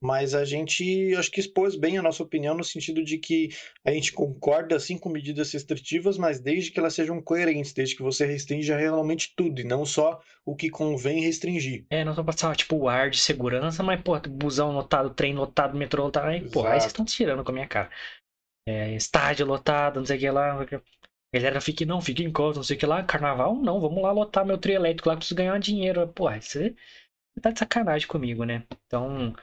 [0.00, 3.48] mas a gente acho que expôs bem a nossa opinião no sentido de que
[3.84, 8.02] a gente concorda sim com medidas restritivas, mas desde que elas sejam coerentes, desde que
[8.02, 11.84] você restrinja realmente tudo e não só o que convém restringir.
[11.90, 15.76] É, não só passar tipo o ar de segurança, mas pô, busão lotado, trem lotado,
[15.76, 17.90] metrô lotado, aí, pô, aí vocês estão tirando com a minha cara
[18.68, 20.62] é, estádio lotado, não sei o que lá.
[20.62, 20.66] A
[21.32, 23.02] galera fica, não, fica em casa, não sei o que lá.
[23.02, 26.06] Carnaval, não, vamos lá lotar meu trio elétrico lá, preciso ganhar dinheiro.
[26.08, 26.74] Pô, você
[27.40, 28.64] tá de sacanagem comigo, né?
[28.86, 29.34] Então.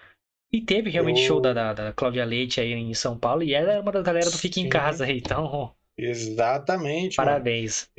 [0.51, 3.53] E teve realmente Eu- show da, da, da Cláudia Leite aí em São Paulo e
[3.53, 4.69] ela era uma da galera do Fica em.
[4.69, 7.27] Casa aí, então, Exatamente, mano.
[7.27, 7.89] parabéns.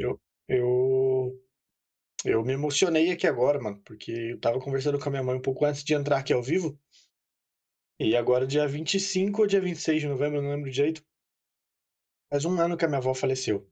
[0.49, 1.41] Eu,
[2.25, 5.41] eu me emocionei aqui agora, mano, porque eu tava conversando com a minha mãe um
[5.43, 6.79] pouco antes de entrar aqui ao vivo.
[8.01, 11.03] E agora, dia 25 ou dia 26 de novembro, eu não lembro direito.
[12.31, 13.71] Faz um ano que a minha avó faleceu.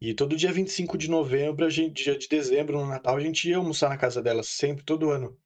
[0.00, 3.48] E todo dia 25 de novembro, a gente, dia de dezembro, no Natal, a gente
[3.48, 5.38] ia almoçar na casa dela, sempre, todo ano.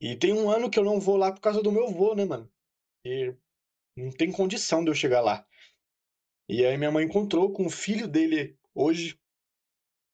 [0.00, 2.24] E tem um ano que eu não vou lá por causa do meu avô, né,
[2.24, 2.50] mano?
[3.04, 3.34] E
[3.96, 5.46] não tem condição de eu chegar lá.
[6.48, 9.20] E aí minha mãe encontrou com o filho dele hoje.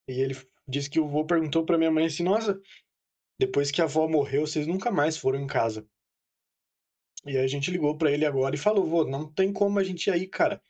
[0.08, 0.34] E ele
[0.68, 2.60] disse que o vô perguntou pra minha mãe assim: Nossa,
[3.38, 5.88] depois que a avó morreu, vocês nunca mais foram em casa.
[7.24, 9.84] E aí a gente ligou pra ele agora e falou: Vô, não tem como a
[9.84, 10.60] gente ir aí, cara.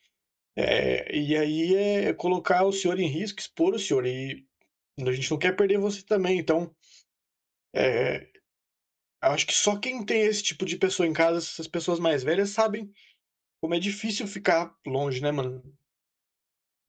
[0.57, 4.07] É, e aí é colocar o senhor em risco, expor o senhor.
[4.07, 4.47] E
[4.99, 6.39] a gente não quer perder você também.
[6.39, 6.75] Então,
[7.75, 8.27] é,
[9.21, 12.51] acho que só quem tem esse tipo de pessoa em casa, essas pessoas mais velhas,
[12.51, 12.91] sabem
[13.61, 15.63] como é difícil ficar longe, né, mano?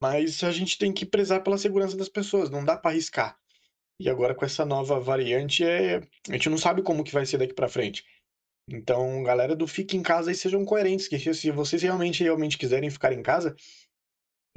[0.02, 3.38] Mas a gente tem que prezar pela segurança das pessoas, não dá pra arriscar.
[4.00, 5.98] E agora com essa nova variante, é...
[6.30, 8.06] a gente não sabe como que vai ser daqui pra frente.
[8.70, 12.90] Então, galera do Fique em Casa aí sejam coerentes, que se vocês realmente, realmente quiserem
[12.90, 13.56] ficar em casa,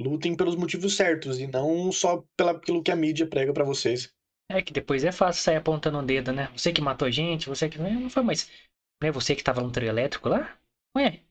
[0.01, 4.13] lutem pelos motivos certos e não só pela- pelo que a mídia prega pra vocês.
[4.49, 6.51] É que depois é fácil sair apontando o dedo, né?
[6.57, 7.77] Você que matou a gente, você que.
[7.77, 8.49] Não foi mais.
[9.01, 10.57] Não é você que tava no trio elétrico lá?
[10.97, 11.21] Ué,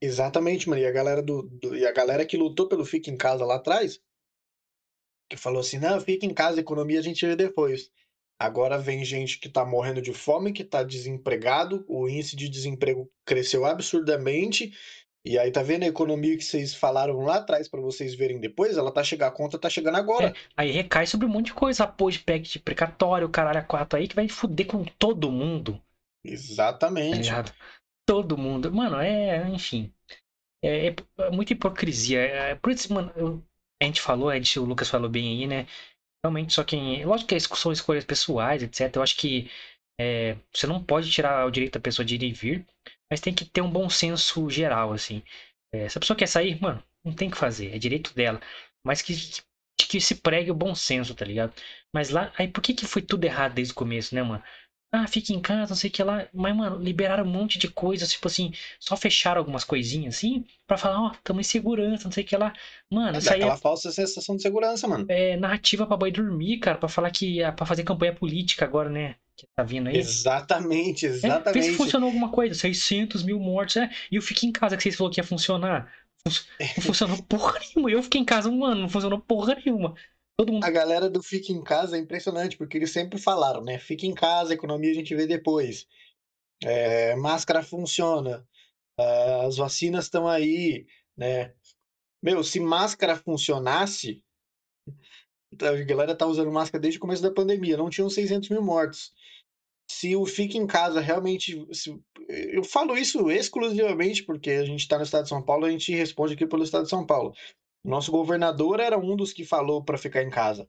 [0.00, 0.82] Exatamente, mano.
[0.82, 3.56] E a galera do, do- e a galera que lutou pelo Fique em Casa lá
[3.56, 4.00] atrás,
[5.28, 7.90] que falou assim, não, fica em casa, economia a gente vê depois.
[8.38, 13.08] Agora vem gente que tá morrendo de fome, que tá desempregado, o índice de desemprego
[13.24, 14.72] cresceu absurdamente.
[15.26, 18.76] E aí, tá vendo a economia que vocês falaram lá atrás pra vocês verem depois?
[18.76, 20.34] Ela tá chegando, a conta tá chegando agora.
[20.54, 23.98] aí recai sobre um monte de coisa, apoio de PEC de precatório, caralho, a quatro
[23.98, 25.74] aí, que vai fuder com todo mundo.
[25.74, 27.22] Tá Exatamente.
[27.22, 27.52] ligado?
[28.06, 28.70] Todo mundo.
[28.70, 29.90] Mano, é, enfim.
[30.62, 32.20] É, é- é muita hipocrisia.
[32.20, 33.42] É, por isso, mano, eu-
[33.82, 35.66] a gente falou, a gente, o Lucas falou bem aí, né?
[36.24, 37.04] Realmente, só quem.
[37.04, 38.96] Lógico que são escolhas pessoais, etc.
[38.96, 39.50] Eu acho que
[40.00, 42.66] é, você não pode tirar o direito da pessoa de ir e vir,
[43.10, 45.22] mas tem que ter um bom senso geral, assim.
[45.72, 48.40] É, se a pessoa quer sair, mano, não tem que fazer, é direito dela.
[48.86, 49.14] Mas que,
[49.78, 51.52] que, que se pregue o bom senso, tá ligado?
[51.92, 54.42] Mas lá, aí por que que foi tudo errado desde o começo, né, mano?
[54.96, 56.28] Ah, fica em casa, não sei o que lá.
[56.32, 60.76] Mas, mano, liberaram um monte de coisas, tipo assim, só fecharam algumas coisinhas assim, pra
[60.78, 62.52] falar, ó, tamo em segurança, não sei o que lá.
[62.90, 65.04] Mano, isso Dá aí é, aquela falsa sensação de segurança, mano.
[65.08, 68.88] é narrativa pra boi dormir, cara, pra falar que é pra fazer campanha política agora,
[68.88, 69.16] né?
[69.36, 69.96] Que tá vindo aí.
[69.96, 71.10] Exatamente, É,
[71.50, 71.76] vê se exatamente.
[71.76, 73.90] funcionou alguma coisa, 600 mil mortos, é.
[74.10, 75.92] E eu fiquei em casa que vocês falaram que ia funcionar.
[76.26, 76.34] Fun-
[76.76, 77.90] Não funcionou porra nenhuma.
[77.90, 79.94] Eu fiquei em casa um ano, não funcionou porra nenhuma.
[80.36, 80.64] Todo mundo.
[80.64, 83.78] A galera do Fica em Casa é impressionante, porque eles sempre falaram, né?
[83.78, 85.86] Fica em casa, economia a gente vê depois.
[86.62, 88.46] É, máscara funciona,
[88.98, 91.54] ah, as vacinas estão aí, né?
[92.22, 94.22] Meu, se máscara funcionasse,
[95.60, 99.12] a galera tá usando máscara desde o começo da pandemia, não tinham 600 mil mortos.
[99.90, 101.64] Se o Fica em Casa realmente.
[101.72, 105.70] se- eu falo isso exclusivamente porque a gente está no estado de São Paulo, a
[105.70, 107.34] gente responde aqui pelo estado de São Paulo.
[107.84, 110.66] Nosso governador era um dos que falou para ficar em casa,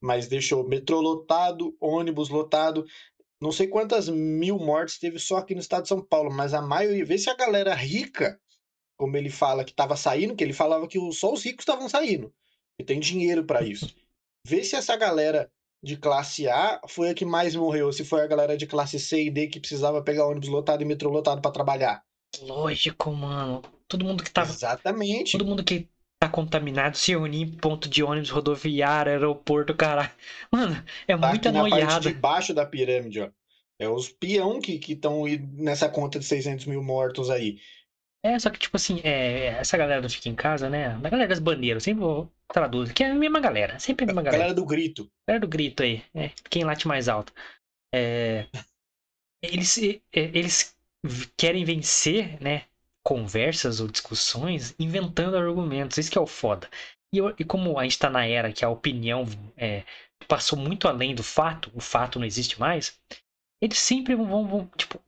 [0.00, 2.86] mas deixou metrô lotado, ônibus lotado.
[3.40, 6.62] Não sei quantas mil mortes teve só aqui no estado de São Paulo, mas a
[6.62, 7.04] maioria.
[7.04, 8.40] Vê se a galera rica,
[8.96, 12.32] como ele fala que estava saindo, que ele falava que só os ricos estavam saindo,
[12.78, 13.92] que tem dinheiro para isso.
[14.46, 15.50] Vê se essa galera
[15.82, 19.24] de classe A foi a que mais morreu, se foi a galera de classe C
[19.24, 22.02] e D que precisava pegar ônibus lotado e metrô lotado para trabalhar.
[22.40, 23.60] Lógico, mano.
[23.88, 24.50] Todo mundo que tava.
[24.50, 25.32] Exatamente.
[25.32, 25.88] Todo mundo que
[26.26, 30.10] tá contaminado se reunir em ponto de ônibus, rodoviário, aeroporto, caralho.
[30.50, 30.74] Mano,
[31.06, 32.08] é Tá muita na parte noiada.
[32.08, 33.30] de baixo da pirâmide, ó.
[33.78, 37.58] É os peão que estão nessa conta de 600 mil mortos aí.
[38.24, 40.94] É, só que, tipo assim, é, essa galera do Fica em Casa, né?
[40.94, 44.22] A galera das bandeiras, sempre vou traduzir, que é a mesma galera, sempre a mesma
[44.22, 44.44] galera.
[44.44, 45.10] Galera do grito.
[45.28, 47.34] Galera do grito aí, é, quem late mais alto.
[47.94, 48.46] É,
[49.42, 50.74] eles, é, eles
[51.36, 52.62] querem vencer, né?
[53.04, 56.68] Conversas ou discussões inventando argumentos, isso que é o foda.
[57.14, 59.24] E, eu- e como a gente tá na era que a opinião
[59.56, 59.84] é,
[60.28, 62.98] passou muito além do fato, o fato não existe mais,
[63.60, 65.00] eles sempre vão, vão, tipo,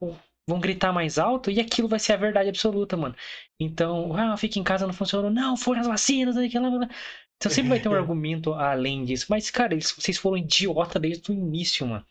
[0.49, 3.15] vão gritar mais alto e aquilo vai ser a verdade absoluta, mano.
[3.59, 5.29] Então, ah, fica em casa não funcionou.
[5.31, 6.89] Não, foram as vacinas, que blá.
[7.37, 9.27] Então sempre vai ter um argumento além disso.
[9.29, 12.05] Mas, cara, eles- vocês foram idiota desde o início, mano.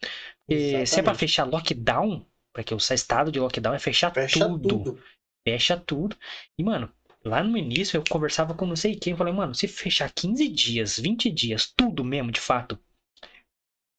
[0.47, 4.69] Porque se é pra fechar lockdown, porque o estado de lockdown é fechar Fecha tudo.
[4.69, 4.99] tudo.
[5.47, 6.17] Fecha tudo.
[6.59, 6.93] E, mano,
[7.25, 9.13] lá no início eu conversava com não sei quem.
[9.13, 12.79] Eu falei, mano, se fechar 15 dias, 20 dias, tudo mesmo, de fato.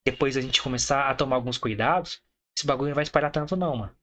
[0.06, 2.22] depois a gente começar a tomar alguns cuidados,
[2.58, 3.96] esse bagulho não vai espalhar tanto, não, mano.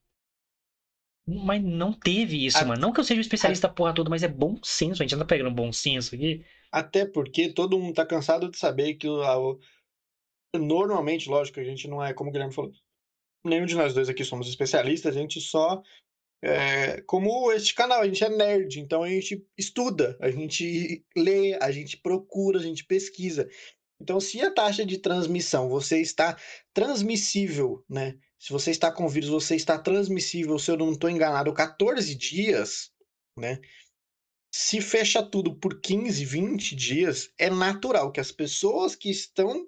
[1.27, 2.79] Mas não teve isso, A- mano.
[2.79, 5.01] Não que eu seja um especialista da porra toda, mas é bom senso.
[5.01, 6.45] A gente não tá pegando bom senso aqui.
[6.71, 9.59] Até porque todo mundo tá cansado de saber que o, a- o-
[10.55, 12.71] normalmente, lógico, a gente não é, como o Guilherme falou,
[13.43, 15.81] nenhum de nós dois aqui somos especialistas, a gente só.
[16.43, 21.57] É, como este canal, a gente é nerd, então a gente estuda, a gente lê,
[21.61, 23.49] a gente procura, a gente pesquisa.
[23.99, 26.37] Então, se a taxa de transmissão, você está
[26.73, 28.17] transmissível, né?
[28.37, 32.91] Se você está com vírus, você está transmissível, se eu não estou enganado, 14 dias,
[33.39, 33.59] né?
[34.53, 39.67] Se fecha tudo por 15, 20 dias, é natural que as pessoas que estão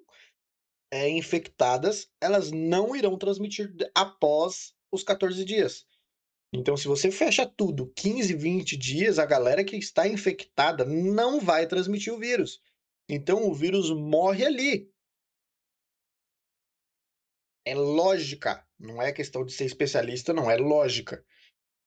[0.92, 5.84] é, infectadas, elas não irão transmitir após os 14 dias.
[6.52, 11.66] Então, se você fecha tudo 15, 20 dias, a galera que está infectada não vai
[11.66, 12.60] transmitir o vírus.
[13.08, 14.90] Então, o vírus morre ali.
[17.66, 21.22] É lógica, não é questão de ser especialista, não, é lógica.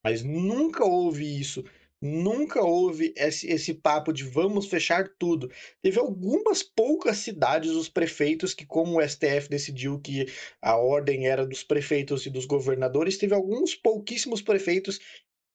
[0.04, 1.64] Mas nunca houve isso.
[2.02, 5.52] Nunca houve esse, esse papo de vamos fechar tudo.
[5.84, 10.26] Teve algumas poucas cidades, os prefeitos, que, como o STF decidiu que
[10.62, 15.00] a ordem era dos prefeitos e dos governadores, teve alguns pouquíssimos prefeitos.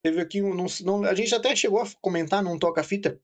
[0.04, 0.54] Teve aqui um.
[0.84, 3.20] não- a gente até chegou a comentar num toca-fita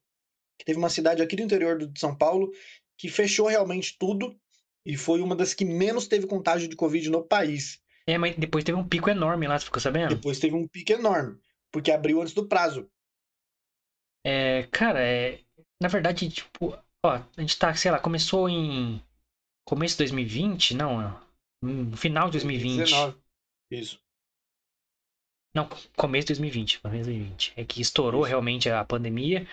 [0.58, 2.50] que teve uma cidade aqui do interior do- de São Paulo
[2.98, 4.36] que fechou realmente tudo
[4.84, 7.80] e foi uma das que menos teve contágio de Covid no país.
[8.06, 10.14] É, mas depois teve um pico enorme lá, você ficou sabendo?
[10.16, 11.38] Depois teve um pico enorme,
[11.70, 12.88] porque abriu antes do prazo.
[14.24, 15.40] É, cara, é.
[15.80, 19.02] Na verdade, tipo, ó, a gente tá, sei lá, começou em.
[19.66, 20.74] Começo de 2020?
[20.74, 21.20] Não,
[21.62, 22.76] no final de 2020.
[22.76, 23.18] 2019.
[23.70, 24.00] Isso.
[25.54, 27.52] Não, começo de 2020, começo de 2020.
[27.56, 28.28] É que estourou Isso.
[28.28, 29.46] realmente a pandemia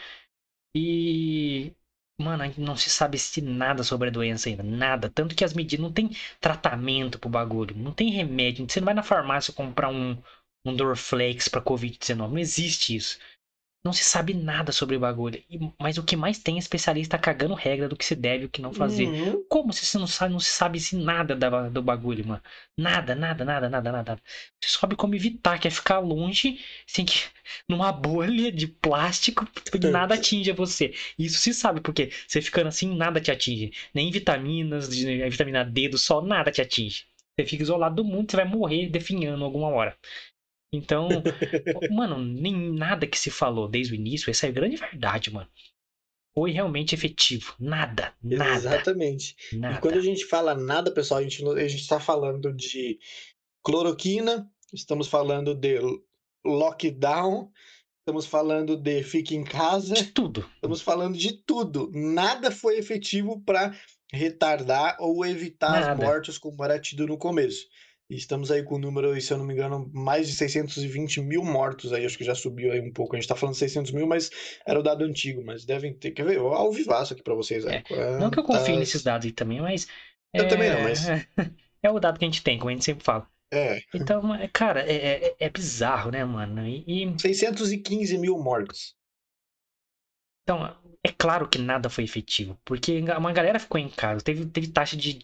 [0.75, 1.73] e
[2.19, 5.43] mano, a gente não se sabe se nada sobre a doença ainda, nada, tanto que
[5.43, 9.53] as medidas não tem tratamento pro bagulho, não tem remédio, você não vai na farmácia
[9.53, 10.17] comprar um
[10.65, 13.17] um Dorflex pra COVID-19, não existe isso.
[13.83, 15.41] Não se sabe nada sobre o bagulho.
[15.79, 18.49] Mas o que mais tem é especialista cagando regra do que se deve e o
[18.49, 19.07] que não fazer.
[19.07, 19.45] Uhum.
[19.49, 22.41] Como se você não sabe, não se sabe se nada da- do bagulho, mano?
[22.77, 24.21] Nada, nada, nada, nada, nada.
[24.61, 27.13] Você sabe como evitar, que é ficar longe, sem que
[27.69, 30.93] numa bolha de plástico e nada atinja você.
[31.17, 33.71] Isso se sabe, porque você ficando assim, nada te atinge.
[33.93, 37.05] Nem vitaminas, a vitamina D do sol, nada te atinge.
[37.39, 39.97] Você fica isolado do mundo, você vai morrer definhando alguma hora.
[40.73, 41.09] Então,
[41.91, 45.49] mano, nem nada que se falou desde o início, essa é a grande verdade, mano.
[46.33, 47.55] Foi realmente efetivo.
[47.59, 49.35] Nada, nada, Exatamente.
[49.53, 49.77] nada.
[49.77, 52.99] E quando a gente fala nada, pessoal, a gente a está falando de
[53.63, 55.79] cloroquina, estamos falando de
[56.45, 57.51] lockdown,
[57.99, 60.47] estamos falando de fique em casa, De tudo.
[60.55, 61.91] estamos falando de tudo.
[61.93, 63.75] Nada foi efetivo para
[64.11, 66.05] retardar ou evitar as Nada.
[66.05, 67.67] mortes como era tido no começo.
[68.09, 71.43] E estamos aí com o número, se eu não me engano, mais de 620 mil
[71.43, 73.15] mortos aí, acho que já subiu aí um pouco.
[73.15, 74.31] A gente tá falando 600 mil, mas
[74.65, 76.11] era o dado antigo, mas devem ter.
[76.11, 76.37] Quer ver?
[76.37, 77.65] Eu ao vivaço aqui pra vocês.
[77.65, 78.17] É, É.
[78.17, 79.87] Não que eu confie nesses dados aí também, mas.
[80.33, 80.47] Eu é...
[80.47, 81.05] também não, mas-
[81.81, 83.25] É o dado que a gente tem, como a gente sempre fala.
[83.53, 86.67] É, Então, é, cara, é, é- é bizarro, né, mano?
[86.67, 88.95] E, e- 615 mil mortos.
[90.43, 94.21] então, é claro que nada foi efetivo, porque uma galera ficou em casa.
[94.23, 95.19] Teve, teve taxa de,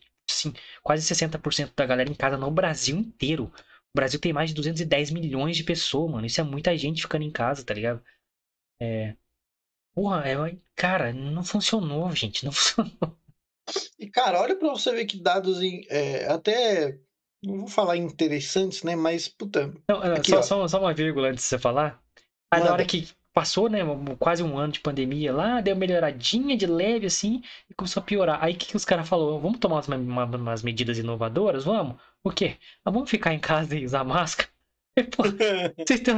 [0.49, 0.53] sim,
[0.83, 3.51] quase 60% da galera em casa no Brasil inteiro.
[3.93, 6.25] O Brasil tem mais de 210 milhões de pessoas, mano.
[6.25, 8.03] Isso é muita gente ficando em casa, tá ligado?
[8.81, 9.15] É.
[9.93, 12.43] Porra, é, cara, não funcionou, gente.
[12.43, 13.17] Não funcionou.
[13.97, 16.99] E, cara, olha pra você ver que dados em, é, até.
[17.43, 18.95] Não vou falar interessantes, né?
[18.95, 19.67] Mas, puta.
[19.89, 22.01] Não, não, Aqui, só, só, só uma vírgula antes de você falar.
[22.51, 23.79] Aí na hora que passou, né,
[24.17, 28.05] quase um ano de pandemia lá, deu uma melhoradinha de leve assim e começou a
[28.05, 28.41] piorar.
[28.43, 29.41] Aí o que, que os caras falaram?
[29.41, 31.65] Vamos tomar umas, uma- umas medidas inovadoras?
[31.65, 31.97] Vamos?
[32.23, 32.55] O quê?
[32.83, 34.49] Ah, vamos ficar em casa e usar máscara?
[35.15, 35.23] Pô,
[35.85, 36.17] vocês estão.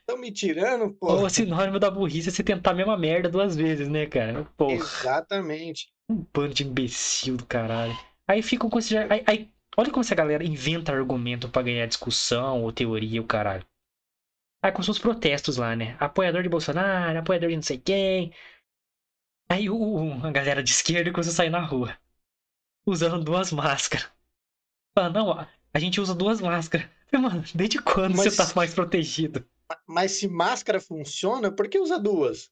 [0.00, 1.12] Estão me tirando, pô.
[1.12, 4.44] O sinônimo da burrice é você tentar a mesma merda duas vezes, né, cara?
[4.56, 4.74] Porra.
[4.74, 5.88] Exatamente.
[6.10, 7.96] Um bando de imbecil do caralho.
[8.26, 8.96] Aí ficam com esse.
[8.98, 13.64] Aí, aí- olha como essa galera inventa argumento pra ganhar discussão ou teoria, o caralho.
[14.62, 15.96] Aí começou os protestos lá, né?
[15.98, 18.32] Apoiador de Bolsonaro, apoiador de não sei quem.
[19.50, 21.96] Aí o, a galera de esquerda começou a sair na rua.
[22.86, 24.08] Usando duas máscaras.
[24.96, 26.88] Fala, não, a- a gente usa duas máscaras.
[27.12, 29.46] Mano, desde quando Mas- você tá mais protegido?
[29.86, 32.50] Mas se máscara funciona, por que usa duas?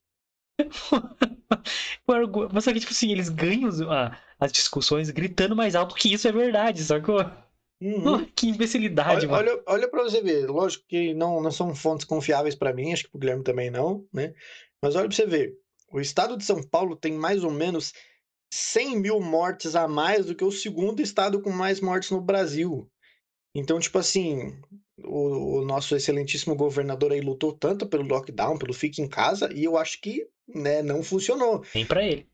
[2.53, 6.13] Mas só que, tipo assim, eles ganham os- a- as discussões gritando mais alto que
[6.13, 7.19] isso é verdade, sacou?
[7.81, 8.25] Uhum.
[8.35, 9.51] Que imbecilidade, Olha, mano.
[9.51, 10.47] olha, olha pra você ver.
[10.47, 14.05] Lógico que não, não são fontes confiáveis pra mim, acho que pro Guilherme também não,
[14.13, 14.33] né?
[14.81, 15.53] Mas olha pra você ver.
[15.91, 17.93] O estado de São Paulo tem mais ou menos
[18.53, 22.89] 100 mil mortes a mais do que o segundo estado com mais mortes no Brasil.
[23.53, 24.57] Então, tipo assim,
[25.03, 29.63] o, o nosso excelentíssimo governador aí lutou tanto pelo lockdown, pelo fique em casa, e
[29.63, 31.63] eu acho que né, não funcionou.
[31.75, 32.30] Nem pra ele.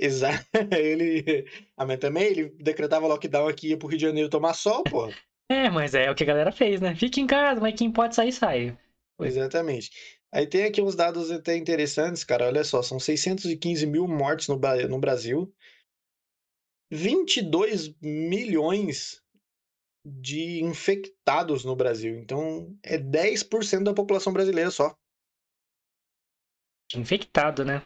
[0.00, 0.46] Exato.
[0.72, 1.46] Ele.
[1.76, 5.12] Ah, mas também ele decretava lockdown aqui ia pro Rio de Janeiro tomar sol, pô.
[5.50, 6.94] É, mas é o que a galera fez, né?
[6.94, 8.78] Fica em casa, mas quem pode sair, sai.
[9.20, 9.90] Exatamente.
[10.32, 12.46] Aí tem aqui uns dados até interessantes, cara.
[12.46, 15.52] Olha só, são 615 mil mortes no, no Brasil,
[16.90, 19.20] 22 milhões
[20.06, 22.16] de infectados no Brasil.
[22.16, 24.96] Então, é 10% da população brasileira só
[26.96, 27.82] Infectado, né?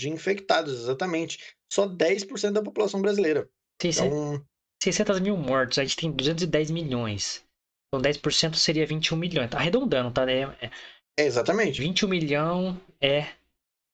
[0.00, 1.38] De infectados, exatamente.
[1.72, 3.48] Só 10% da população brasileira.
[3.80, 4.46] 600, Então,
[4.82, 7.44] 600 mil mortos, a gente tem 210 milhões.
[7.88, 9.50] Então 10% seria 21 milhões.
[9.50, 10.30] Tá arredondando, tá?
[10.30, 10.70] É, é,
[11.18, 11.80] é exatamente.
[11.80, 13.34] 21 milhão é.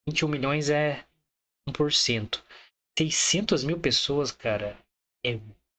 [0.08, 1.04] 21 milhões é
[1.68, 2.42] 1%.
[2.98, 4.78] 600 mil pessoas, cara.
[5.24, 5.38] É,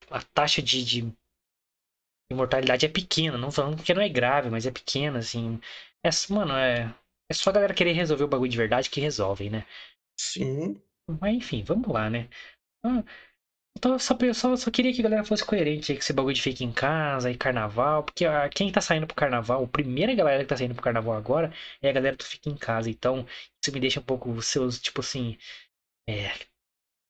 [0.10, 3.38] a taxa de, de, de mortalidade é pequena.
[3.38, 5.60] Não falando que não é grave, mas é pequena, assim.
[6.06, 6.94] É, mano, é.
[7.30, 9.66] É só a galera querer resolver o bagulho de verdade que resolvem, né?
[10.20, 10.82] Sim.
[11.22, 12.28] Mas enfim, vamos lá, né?
[12.84, 13.04] Ah,
[13.78, 16.42] então, só, só, só queria que a galera fosse coerente aí com esse bagulho de
[16.42, 18.04] fique em casa e carnaval.
[18.04, 21.14] Porque ah, quem tá saindo pro carnaval, a primeira galera que tá saindo pro carnaval
[21.16, 22.90] agora é a galera do fique em casa.
[22.90, 23.26] Então,
[23.64, 25.38] isso me deixa um pouco seus, tipo assim.
[26.10, 26.32] É.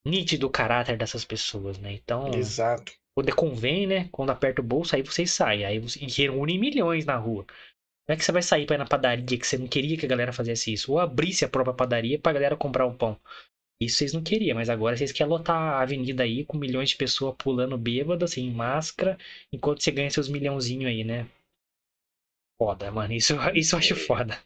[0.06, 1.92] Nítido o caráter dessas pessoas, né?
[1.92, 2.92] Então, Exato.
[3.14, 4.08] quando convém, né?
[4.12, 5.64] Quando aperta o bolso, aí vocês saem.
[5.64, 7.46] Aí vocês reúnem milhões na rua.
[8.08, 10.06] Não é que você vai sair pra ir na padaria que você não queria que
[10.06, 10.92] a galera fizesse isso.
[10.92, 13.20] Ou abrisse a própria padaria pra galera comprar o pão.
[13.80, 16.96] Isso vocês não queriam, mas agora vocês querem lotar a avenida aí com milhões de
[16.96, 19.18] pessoas pulando bêbado, sem máscara,
[19.52, 21.28] enquanto você ganha seus milhãozinhos aí, né?
[22.56, 23.12] Foda, mano.
[23.14, 24.38] Isso, isso eu acho foda.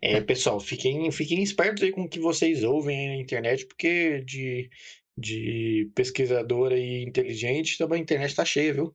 [0.00, 4.70] É, pessoal, fiquem, fiquem espertos aí com o que vocês ouvem na internet, porque de,
[5.16, 8.94] de pesquisador aí inteligente, também a internet tá cheia, viu?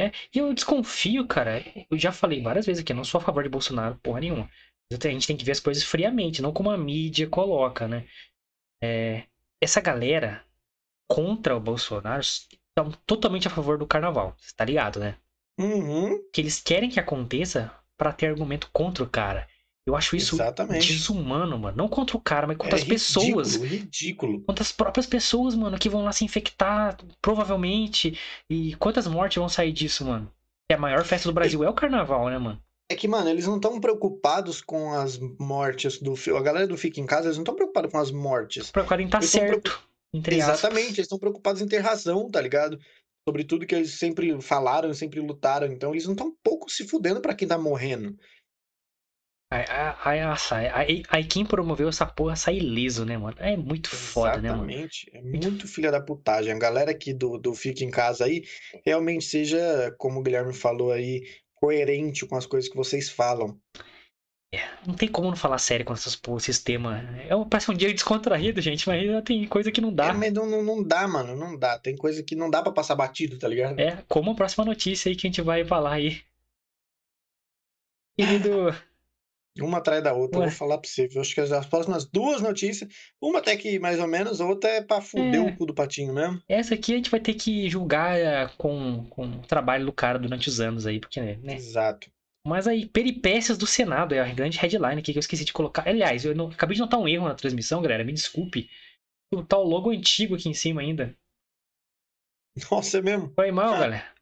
[0.00, 1.62] É, e eu desconfio, cara.
[1.90, 4.48] Eu já falei várias vezes aqui, eu não sou a favor de Bolsonaro, porra nenhuma.
[4.92, 8.06] A gente tem que ver as coisas friamente, não como a mídia coloca, né?
[8.82, 9.24] É,
[9.60, 10.44] essa galera
[11.08, 15.16] contra o Bolsonaro estão totalmente a favor do carnaval, você tá ligado, né?
[15.58, 19.46] Uhum, Que eles querem que aconteça pra ter argumento contra o cara.
[19.86, 20.92] Eu acho isso exatamente.
[20.92, 21.76] desumano, mano.
[21.76, 23.56] Não contra o cara, mas contra É as pessoas.
[23.56, 24.40] ridículo.
[24.42, 28.18] Contra as próprias pessoas, mano, que vão lá se infectar, provavelmente.
[28.48, 30.30] E quantas mortes vão sair disso, mano?
[30.70, 32.62] É a maior festa do Brasil é o carnaval, né, mano?
[32.90, 36.14] É que, mano, eles não estão preocupados com as mortes do.
[36.36, 38.70] A galera do Fica em Casa, eles não estão preocupados com as mortes.
[38.70, 39.70] Preocupado em estar Eles tão certo.
[40.14, 40.34] Aspas.
[40.36, 42.78] Exatamente, eles estão preocupados em ter razão, tá ligado?
[43.28, 45.68] Sobre tudo que eles sempre falaram, sempre lutaram.
[45.68, 48.16] Então, eles não estão pouco se fudendo pra quem tá morrendo.
[49.52, 53.36] Aí, nossa, aí, aí quem promoveu essa porra sai ileso, né, mano?
[53.40, 54.70] É muito foda, né, mano?
[54.70, 55.10] Exatamente.
[55.12, 56.52] É muito filha da putagem.
[56.52, 58.44] A galera aqui do, do Fica em Casa aí
[58.86, 61.24] realmente seja, como o Guilherme falou aí,
[61.56, 63.58] coerente com as coisas que vocês falam.
[64.86, 67.02] Não tem como não falar sério com essas porra, esses temas.
[67.28, 70.14] É, um- parece um dia descontraído, gente, mas tem coisa que não É, dá.
[70.14, 71.36] mas não, não, não dá, mano.
[71.36, 71.78] Não dá.
[71.78, 73.78] Tem coisa que não dá pra passar batido, tá ligado?
[73.80, 76.22] É, como a próxima notícia aí que a gente vai falar aí.
[78.16, 78.74] Querido,
[79.58, 80.48] Uma atrás da outra, eu Ué.
[80.48, 81.08] vou falar pra você.
[81.08, 81.20] viu?
[81.20, 82.88] Acho que as próximas duas notícias,
[83.20, 85.40] uma até que mais ou menos, a outra é pra fuder É.
[85.40, 86.40] o cu do patinho mesmo.
[86.48, 90.18] essa aqui a gente vai ter que julgar é, com, com o trabalho do cara
[90.18, 91.54] durante os anos aí, porque, né?
[91.54, 92.10] Exato.
[92.46, 95.86] Mas aí, peripécias do Senado é a grande headline aqui que eu esqueci de colocar.
[95.86, 98.70] Aliás, eu não- acabei de notar um erro na transmissão, galera, me desculpe.
[99.48, 101.14] Tá o logo antigo aqui em cima ainda.
[102.70, 103.32] Nossa, é mesmo.
[103.34, 103.78] Foi mal, Ah.
[103.80, 104.14] galera.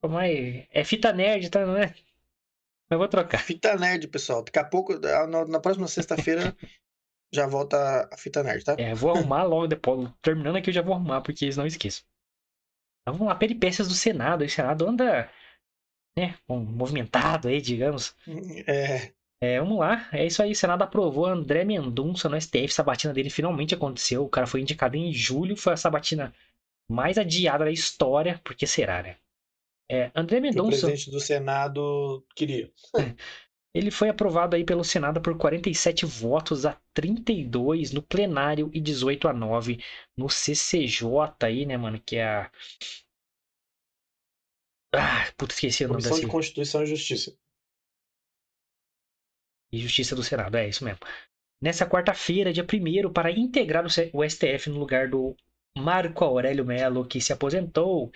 [0.00, 0.66] Foi mais...
[0.70, 1.94] É fita nerd, tá, não é?
[2.90, 3.38] Mas eu vou trocar.
[3.38, 4.42] Fita nerd, pessoal.
[4.42, 6.56] Daqui a pouco, na, na próxima sexta-feira,
[7.32, 8.74] já volta a fita nerd, tá?
[8.76, 10.10] É, vou arrumar logo depois.
[10.20, 12.04] Terminando aqui eu já vou arrumar, porque eles não esqueçam.
[13.02, 14.44] Então vamos lá, peripécias do Senado.
[14.44, 15.30] O Senado anda,
[16.18, 18.16] né, um, movimentado aí, digamos.
[18.66, 20.08] É, É, vamos lá.
[20.12, 20.50] É isso aí.
[20.50, 22.70] O Senado aprovou André Mendonça no STF.
[22.70, 24.24] Sabatina dele finalmente aconteceu.
[24.24, 25.56] O cara foi indicado em julho.
[25.56, 26.34] Foi a sabatina
[26.90, 28.40] mais adiada da história.
[28.42, 29.16] Por que será, né?
[29.90, 32.70] É, André que o Mendonça, presidente do Senado queria.
[33.74, 39.26] ele foi aprovado aí pelo Senado por 47 votos a 32 no plenário e 18
[39.26, 39.82] a 9
[40.16, 41.08] no CCJ
[41.42, 42.00] aí, né, mano?
[42.00, 42.52] Que é a.
[44.94, 46.26] Ah, puta, esqueci o nome Comissão dessa.
[46.26, 47.36] de Constituição e Justiça.
[49.72, 51.00] E Justiça do Senado, é isso mesmo.
[51.60, 55.36] Nessa quarta-feira, dia 1 para integrar o STF no lugar do
[55.76, 58.12] Marco Aurélio Mello, que se aposentou.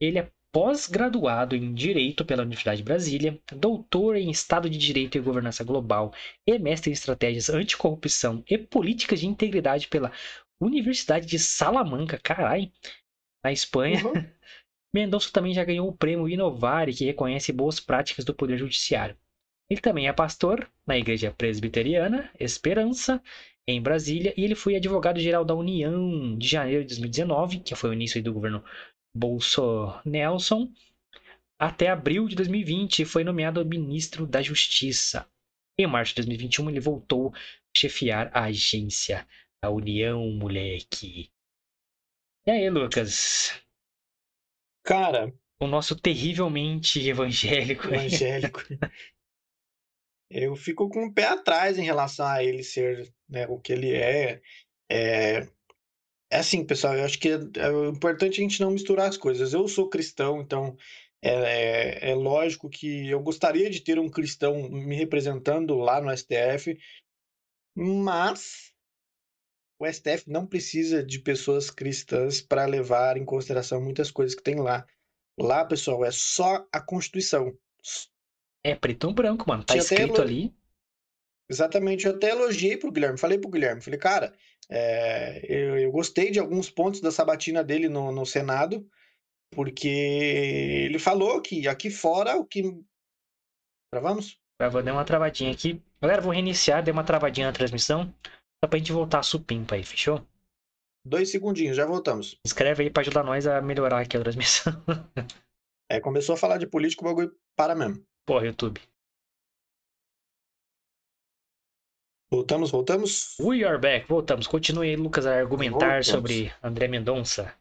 [0.00, 0.18] Ele
[0.54, 6.14] pós-graduado em Direito pela Universidade de Brasília, doutor em Estado de Direito e Governança Global
[6.46, 10.12] e mestre em Estratégias Anticorrupção e Políticas de Integridade pela
[10.60, 12.70] Universidade de Salamanca, carai,
[13.44, 14.06] na Espanha.
[14.06, 14.12] Uhum.
[14.94, 19.16] Mendonça também já ganhou o prêmio Inovare, que reconhece boas práticas do Poder Judiciário.
[19.68, 23.20] Ele também é pastor na Igreja Presbiteriana Esperança,
[23.66, 27.94] em Brasília, e ele foi advogado-geral da União de janeiro de 2019, que foi o
[27.94, 28.62] início do governo
[29.14, 30.72] Bolsonaro,
[31.58, 35.28] até abril de 2020 e foi nomeado ministro da Justiça.
[35.78, 37.38] Em março de 2021, ele voltou a
[37.76, 39.26] chefiar a agência
[39.62, 41.30] da União, moleque.
[42.46, 43.60] E aí, Lucas?
[44.84, 47.86] Cara, O nosso terrivelmente evangélico.
[47.88, 48.60] evangélico.
[50.30, 53.94] Eu fico com o pé atrás em relação a ele ser, né, o que ele
[53.94, 54.42] é.
[54.90, 55.48] É,
[56.34, 59.52] é assim, pessoal, eu acho que é, é importante a gente não misturar as coisas.
[59.52, 60.76] Eu sou cristão, então
[61.22, 66.10] é, é, é lógico que eu gostaria de ter um cristão me representando lá no
[66.10, 66.76] STF,
[67.76, 68.72] mas
[69.78, 74.56] o STF não precisa de pessoas cristãs para levar em consideração muitas coisas que tem
[74.56, 74.84] lá.
[75.38, 77.56] Lá, pessoal, é só a Constituição.
[78.64, 79.62] É preto no branco, mano.
[79.62, 80.52] Tá até escrito ali.
[81.48, 84.34] Exatamente, eu até elogiei pro Guilherme, falei pro Guilherme, falei, cara,
[84.70, 88.86] é, eu, eu gostei de alguns pontos da sabatina dele no, no Senado,
[89.50, 92.62] porque ele falou que aqui fora o que.
[93.92, 94.38] Travamos?
[94.60, 95.80] Eu vou dar uma travadinha aqui.
[96.00, 98.12] Galera, vou reiniciar, dei uma travadinha na transmissão.
[98.62, 100.26] Só pra gente voltar a supimpa aí, fechou?
[101.06, 102.40] Dois segundinhos, já voltamos.
[102.44, 104.72] Escreve aí pra ajudar nós a melhorar aqui a transmissão.
[105.86, 108.02] É, começou a falar de política, o bagulho para mesmo.
[108.26, 108.80] Porra, YouTube.
[112.34, 113.38] Voltamos, voltamos?
[113.38, 114.08] We are back.
[114.08, 114.48] Voltamos.
[114.48, 116.06] Continue aí, Lucas, a argumentar Voltamos.
[116.08, 117.54] sobre André Mendonça.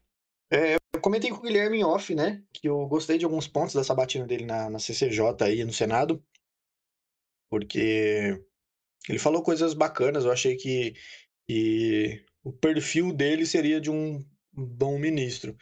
[0.50, 2.42] Eu comentei com o Guilherme em off, né?
[2.52, 6.24] Que eu gostei de alguns pontos da sabatina dele na, na CCJ aí no Senado.
[7.52, 8.44] Porque
[9.08, 10.26] ele falou coisas bacanas.
[10.26, 10.96] Eu achei que,
[11.48, 15.56] que o perfil dele seria de um bom ministro.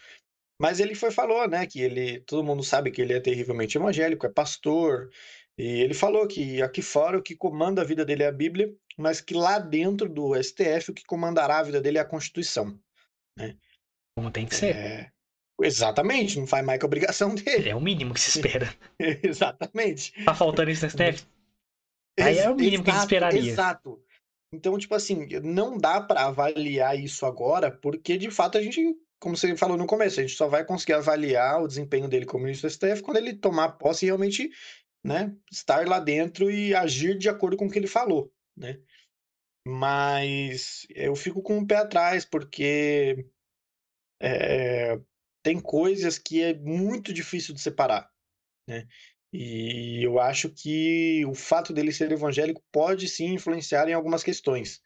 [0.58, 1.68] Mas ele foi falou, né?
[1.68, 2.22] Que ele.
[2.22, 5.10] Todo mundo sabe que ele é terrivelmente evangélico, é pastor.
[5.58, 8.74] E ele falou que aqui fora o que comanda a vida dele é a Bíblia,
[8.98, 12.80] mas que lá dentro do STF o que comandará a vida dele é a Constituição.
[14.16, 14.76] Como tem que ser.
[14.76, 15.12] É,
[15.62, 17.70] exatamente, não faz mais que a obrigação dele.
[17.70, 18.74] É o mínimo que se espera.
[19.00, 20.14] exatamente.
[20.24, 21.26] Tá faltando isso no STF?
[22.20, 23.52] Aí é o mínimo que se Exato, esperaria.
[23.52, 24.04] Exato.
[24.54, 29.38] Então, tipo assim, não dá pra avaliar isso agora, porque de fato a gente, como
[29.38, 32.68] você falou no começo, a gente só vai conseguir avaliar o desempenho dele como ministro
[32.68, 34.52] do STF quando ele tomar posse e realmente,
[35.06, 38.82] né, estar lá dentro e agir de acordo com o que ele falou, né?
[39.66, 43.30] Mas eu fico com o pé atrás, porque
[44.22, 45.00] é,
[45.44, 48.10] tem coisas que é muito difícil de separar,
[48.68, 48.88] né?
[49.34, 54.82] E eu acho que o fato dele ser evangélico pode sim influenciar em algumas questões.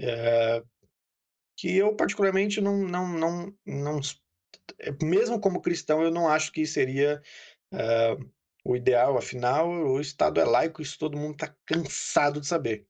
[0.00, 0.62] É,
[1.56, 4.00] que eu, particularmente, não, não, não, não.
[5.02, 7.20] Mesmo como cristão, eu não acho que seria
[7.72, 8.16] é,
[8.64, 9.16] o ideal.
[9.18, 12.86] Afinal, o Estado é laico, isso todo mundo está cansado de saber.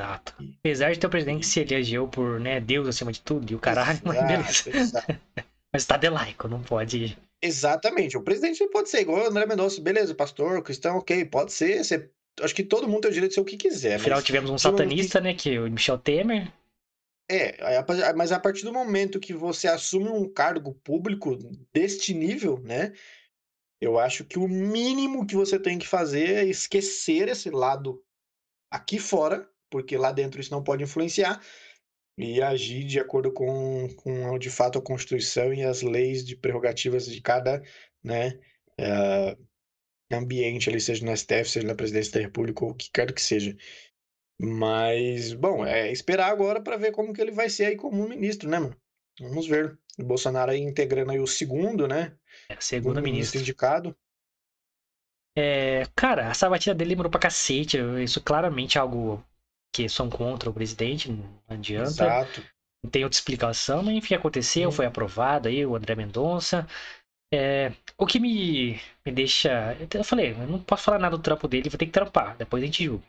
[0.00, 0.34] Exato.
[0.60, 3.54] Apesar de ter o presidente que se elegeu por né, Deus acima de tudo e
[3.54, 4.70] o caralho, mas Exato, beleza.
[4.78, 5.20] exato.
[5.36, 7.16] Mas o Estado é laico, não pode.
[7.42, 8.16] Exatamente.
[8.16, 11.84] O presidente pode ser igual o André Mendonça, beleza, pastor, cristão, ok, pode ser.
[11.84, 13.94] ser- Acho que todo mundo tem o direito de ser o que quiser.
[13.94, 15.34] Afinal, mas tivemos um satanista, né?
[15.34, 16.52] Que é o Michel Temer.
[17.30, 17.56] É,
[18.14, 21.38] mas a partir do momento que você assume um cargo público
[21.72, 22.92] deste nível, né?
[23.84, 28.02] Eu acho que o mínimo que você tem que fazer é esquecer esse lado
[28.70, 31.40] aqui fora, porque lá dentro isso não pode influenciar,
[32.16, 37.06] e agir de acordo com, com de fato a Constituição e as leis de prerrogativas
[37.06, 37.62] de cada,
[38.02, 38.38] né,
[38.78, 39.36] eh,
[40.10, 43.20] ambiente ali, seja no STF, seja na Presidência da República, ou o que quer que
[43.20, 43.54] seja.
[44.40, 48.48] Mas, bom, é esperar agora para ver como que ele vai ser aí como ministro,
[48.48, 48.76] né, mano?
[49.20, 49.78] Vamos ver.
[49.98, 52.16] O Bolsonaro aí integrando aí o segundo, né?
[52.48, 53.40] É, Segundo segundo ministro.
[53.40, 53.96] indicado.
[55.36, 57.78] É, cara, a sabatina dele demorou pra cacete.
[58.02, 59.24] Isso claramente é algo
[59.72, 61.90] que são contra o presidente, não adianta.
[61.90, 62.42] Exato.
[62.82, 64.72] Não tem outra explicação, mas enfim, aconteceu, Hum.
[64.72, 66.66] foi aprovado aí, o André Mendonça.
[67.32, 69.76] É, o que me, me deixa.
[69.92, 72.62] Eu falei, eu não posso falar nada do trampo dele, vou ter que trampar, depois
[72.62, 73.04] a gente julga.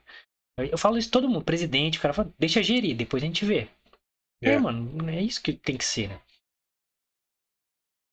[0.57, 3.45] Eu eu falo isso todo mundo, presidente, o cara fala, deixa gerir, depois a gente
[3.45, 3.67] vê.
[4.43, 4.59] É, É.
[4.59, 6.21] mano, é isso que tem que ser, né?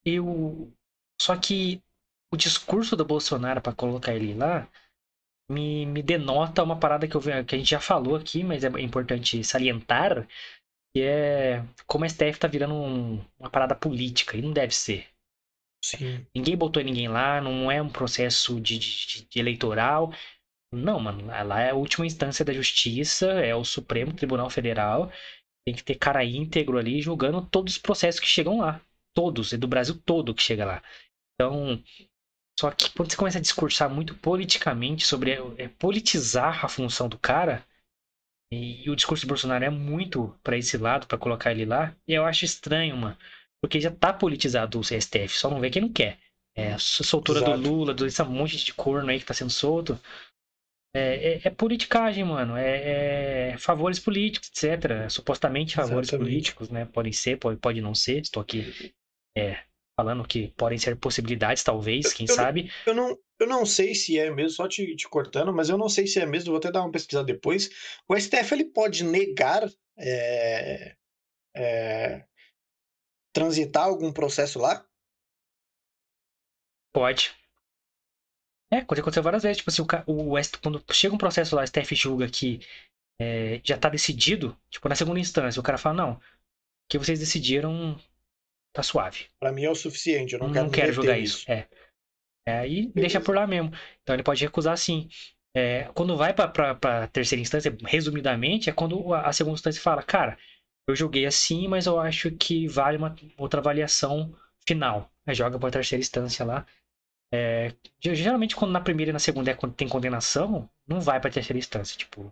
[0.05, 0.73] Eu.
[1.25, 1.83] Só que
[2.33, 4.69] o discurso do Bolsonaro pra colocar ele lá
[5.51, 8.69] me, me denota uma parada que, eu, que a gente já falou aqui, mas é
[8.81, 10.27] importante salientar,
[10.95, 15.07] que é como a STF tá virando um- uma parada política, e não deve ser.
[15.85, 16.27] Sim.
[16.35, 20.13] Ninguém botou ninguém lá, não é um processo de, de- de eleitoral.
[20.73, 25.11] Não, mano, lá é a última instância da justiça, é o Supremo Tribunal Federal.
[25.67, 28.81] Tem que ter cara íntegro ali julgando todos os processos que chegam lá.
[29.15, 30.83] Todos, é do Brasil todo que chega lá.
[31.43, 31.83] Então,
[32.59, 37.19] só que quando você começa a discursar muito politicamente sobre é, politizar a função do
[37.19, 37.67] cara,
[38.53, 41.97] e, e o discurso do Bolsonaro é muito para esse lado, para colocar ele lá,
[42.07, 43.19] e eu acho estranho, mano.
[43.61, 46.19] Porque já tá politizado o STF, só não vê quem não quer.
[46.55, 47.59] É, a soltura Exato.
[47.59, 49.99] do Lula, do esse monte de corno aí que tá sendo solto.
[50.95, 52.57] É, é, é politicagem, mano.
[52.57, 55.09] É, é, favores políticos, etc.
[55.09, 56.31] Supostamente favores Exatamente.
[56.31, 56.85] políticos, né?
[56.85, 58.21] Podem ser, pode, pode não ser.
[58.21, 58.93] Estou aqui
[59.37, 59.65] é,
[59.97, 62.73] falando que podem ser possibilidades, talvez, quem eu, sabe.
[62.87, 65.89] Eu não, eu não sei se é mesmo, só te, te, cortando, mas eu não
[65.89, 67.71] sei se é mesmo, vou até dar uma pesquisada depois.
[68.09, 69.69] O STF ele pode negar
[69.99, 70.97] é,
[71.55, 72.25] é,
[73.33, 74.85] transitar algum processo lá?
[76.93, 77.35] Pode.
[78.73, 79.59] É, aconteceu várias vezes.
[79.59, 82.61] Tipo assim, o, o, quando chega um processo lá, o STF julga que
[83.21, 86.21] é, já tá decidido, tipo, na segunda instância, o cara fala, não, o
[86.89, 87.99] que vocês decidiram
[88.73, 89.27] tá suave.
[89.39, 91.39] Para mim é o suficiente, eu não, não quero, quero julgar isso.
[91.39, 91.51] isso.
[91.51, 91.67] É.
[92.47, 92.59] é.
[92.61, 93.73] Aí deixa por lá mesmo.
[94.03, 95.09] Então ele pode recusar sim.
[95.55, 100.39] É, quando vai para terceira instância, resumidamente, é quando a segunda instância fala, cara,
[100.89, 104.35] eu joguei assim, mas eu acho que vale uma outra avaliação
[104.67, 105.11] final.
[105.27, 106.67] Aí joga para terceira instância lá.
[107.33, 111.31] É, geralmente, quando na primeira e na segunda é quando tem condenação, não vai para
[111.31, 111.97] terceira instância.
[111.97, 112.23] Tipo,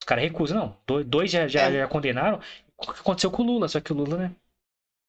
[0.00, 1.04] os caras recusam, não.
[1.04, 1.72] Dois já, já, é.
[1.72, 2.40] já condenaram.
[2.76, 3.68] O que aconteceu com o Lula?
[3.68, 4.34] Só que o Lula, né?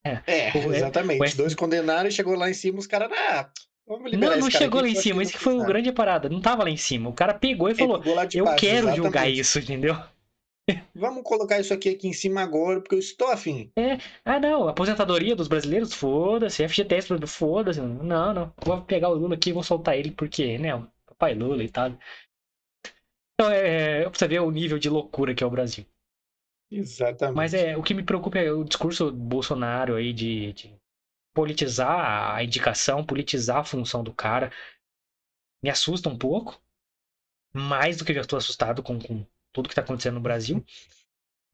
[0.04, 1.36] É, é exatamente.
[1.36, 3.48] Dois condenaram e chegou lá em cima, os caras, ah,
[3.86, 6.28] Vamos não, não chegou lá em cima, esse que foi o grande parada.
[6.28, 7.10] Não tava lá em cima.
[7.10, 8.96] O cara pegou e falou: Eu baixo, quero exatamente.
[8.96, 9.96] julgar isso, entendeu?
[10.94, 13.70] Vamos colocar isso aqui, aqui em cima agora, porque eu estou afim.
[13.76, 17.80] É, ah não, aposentadoria dos brasileiros, foda-se, FGTS, foda-se.
[17.80, 21.34] Não, não, vou pegar o Lula aqui e vou soltar ele, porque, né, o papai
[21.34, 21.92] Lula e tal.
[23.34, 25.84] Então, é, é, pra você ver o nível de loucura que é o Brasil.
[26.72, 27.36] Exatamente.
[27.36, 30.74] Mas é, o que me preocupa é o discurso do Bolsonaro aí de, de
[31.34, 34.50] politizar a indicação, politizar a função do cara.
[35.62, 36.60] Me assusta um pouco.
[37.54, 40.64] Mais do que eu já estou assustado com, com tudo que tá acontecendo no Brasil.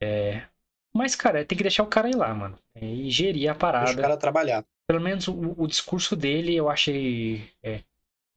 [0.01, 0.47] É...
[0.95, 2.57] Mas, cara, tem que deixar o cara ir lá, mano.
[2.81, 3.87] E gerir a parada.
[3.87, 4.64] Deixa o cara trabalhar.
[4.87, 7.83] Pelo menos o, o discurso dele eu achei é,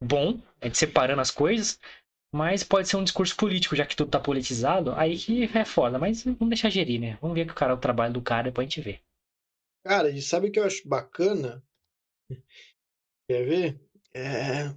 [0.01, 1.79] bom, é de separando as coisas.
[2.33, 4.93] Mas pode ser um discurso político, já que tudo tá politizado.
[4.93, 5.99] Aí que é foda.
[5.99, 7.17] Mas vamos deixar gerir, né?
[7.21, 9.01] Vamos ver que o cara, o trabalho do cara, depois a gente vê.
[9.83, 11.61] Cara, e sabe o que eu acho bacana?
[13.27, 13.81] Quer ver?
[14.13, 14.73] É...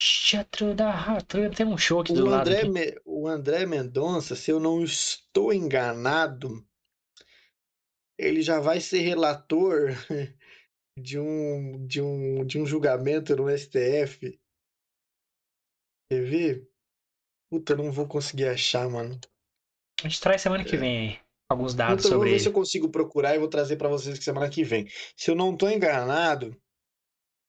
[0.00, 2.72] Teatro da Ratura tem um show aqui o do André lado.
[2.72, 3.00] Me...
[3.04, 6.66] O André Mendonça, se eu não estou enganado,
[8.18, 9.90] ele já vai ser relator
[10.98, 14.38] de um, de um, de um julgamento no STF.
[16.10, 16.68] Quer ver?
[17.50, 19.18] Puta, não vou conseguir achar, mano.
[20.02, 20.78] A gente traz semana que é.
[20.78, 21.22] vem aí
[21.52, 22.40] alguns dados então, sobre vou ver ele.
[22.40, 24.88] se eu consigo procurar e vou trazer para vocês semana que vem.
[25.16, 26.56] Se eu não estou enganado,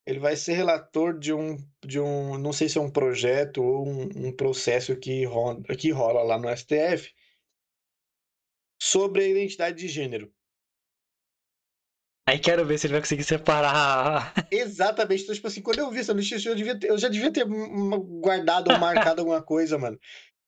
[0.06, 3.86] ele vai ser relator de um, de um, não sei se é um projeto ou
[3.86, 7.12] um, um processo que rola, que rola lá no STF
[8.80, 10.32] sobre a identidade de gênero.
[12.26, 14.32] Aí quero ver se ele vai conseguir separar.
[14.50, 15.22] Exatamente.
[15.24, 17.44] Então, tipo assim, quando eu vi essa notícia, eu, devia ter, eu já devia ter
[17.44, 19.98] guardado ou marcado alguma coisa, mano.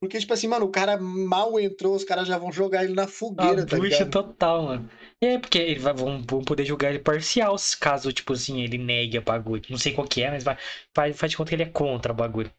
[0.00, 3.06] Porque, tipo assim, mano, o cara mal entrou, os caras já vão jogar ele na
[3.06, 4.10] fogueira, ah, tá ligado?
[4.10, 4.90] total, mano.
[5.22, 9.22] É, porque eles vão, vão poder jogar ele parcial, caso, tipo assim, ele negue a
[9.22, 9.62] bagulho.
[9.70, 10.56] Não sei qual que é, mas vai,
[10.94, 12.52] faz, faz de conta que ele é contra o bagulho.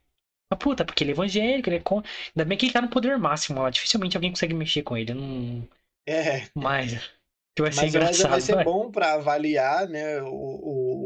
[0.49, 2.09] Mas puta, porque ele é evangélico, ele é contra.
[2.35, 3.69] Ainda bem que ele tá no poder máximo lá.
[3.69, 5.13] Dificilmente alguém consegue mexer com ele.
[5.13, 5.67] Não...
[6.07, 6.47] É.
[6.55, 7.16] Mas.
[7.57, 8.29] Que vai ser mas engraçado.
[8.29, 8.63] vai ser vai.
[8.63, 10.27] bom para avaliar, né, o,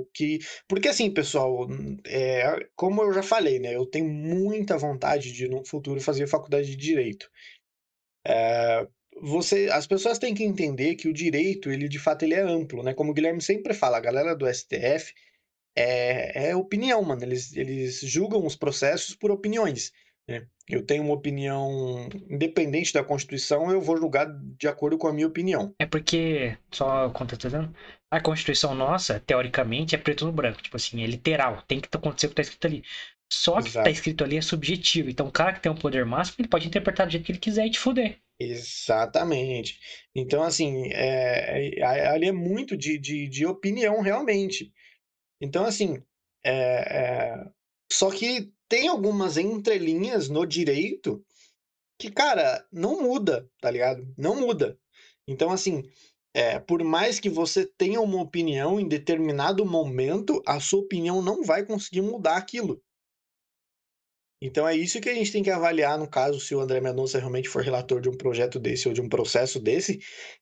[0.01, 0.39] o, que...
[0.67, 1.65] Porque assim, pessoal,
[2.05, 6.67] é, como eu já falei, né, eu tenho muita vontade de no futuro fazer faculdade
[6.71, 7.31] de Direito.
[8.27, 8.85] É,
[9.21, 12.83] você, as pessoas têm que entender que o direito, ele de fato ele é amplo,
[12.83, 12.93] né?
[12.93, 15.13] Como o Guilherme sempre fala, a galera do STF
[15.73, 17.23] é, é opinião, mano.
[17.23, 19.93] Eles, eles julgam os processos por opiniões.
[20.31, 20.47] Né?
[20.69, 24.27] Eu tenho uma opinião independente da Constituição, eu vou julgar
[24.57, 25.73] de acordo com a minha opinião.
[25.77, 27.75] É porque, só contextualizando,
[28.09, 30.61] a Constituição nossa, teoricamente, é preto no branco.
[30.61, 31.61] Tipo assim, é literal.
[31.67, 32.83] Tem que acontecer o que está escrito ali.
[33.31, 35.09] Só que o que está escrito ali é subjetivo.
[35.09, 37.39] Então, o cara que tem um poder máximo, ele pode interpretar do jeito que ele
[37.39, 38.19] quiser e te fuder.
[38.39, 39.79] Exatamente.
[40.15, 44.73] Então, assim, é, é, ali é muito de, de, de opinião, realmente.
[45.39, 46.03] Então, assim,
[46.43, 47.45] é, é,
[47.91, 51.21] só que tem algumas entrelinhas no direito
[51.99, 54.07] que, cara, não muda, tá ligado?
[54.17, 54.79] Não muda.
[55.27, 55.83] Então, assim,
[56.33, 61.43] é, por mais que você tenha uma opinião em determinado momento, a sua opinião não
[61.43, 62.81] vai conseguir mudar aquilo.
[64.41, 67.19] Então é isso que a gente tem que avaliar no caso se o André Mendonça
[67.19, 69.99] realmente for relator de um projeto desse ou de um processo desse,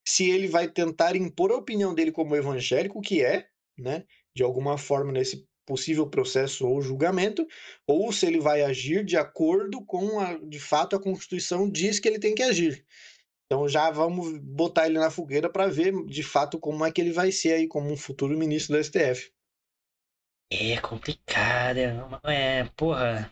[0.07, 4.77] se ele vai tentar impor a opinião dele como evangélico, que é, né, de alguma
[4.77, 7.47] forma nesse possível processo ou julgamento,
[7.85, 12.07] ou se ele vai agir de acordo com a, de fato a Constituição diz que
[12.07, 12.83] ele tem que agir.
[13.45, 17.11] Então já vamos botar ele na fogueira para ver de fato como é que ele
[17.11, 19.31] vai ser aí como um futuro ministro do STF.
[20.51, 21.77] É complicado,
[22.23, 23.31] é, porra.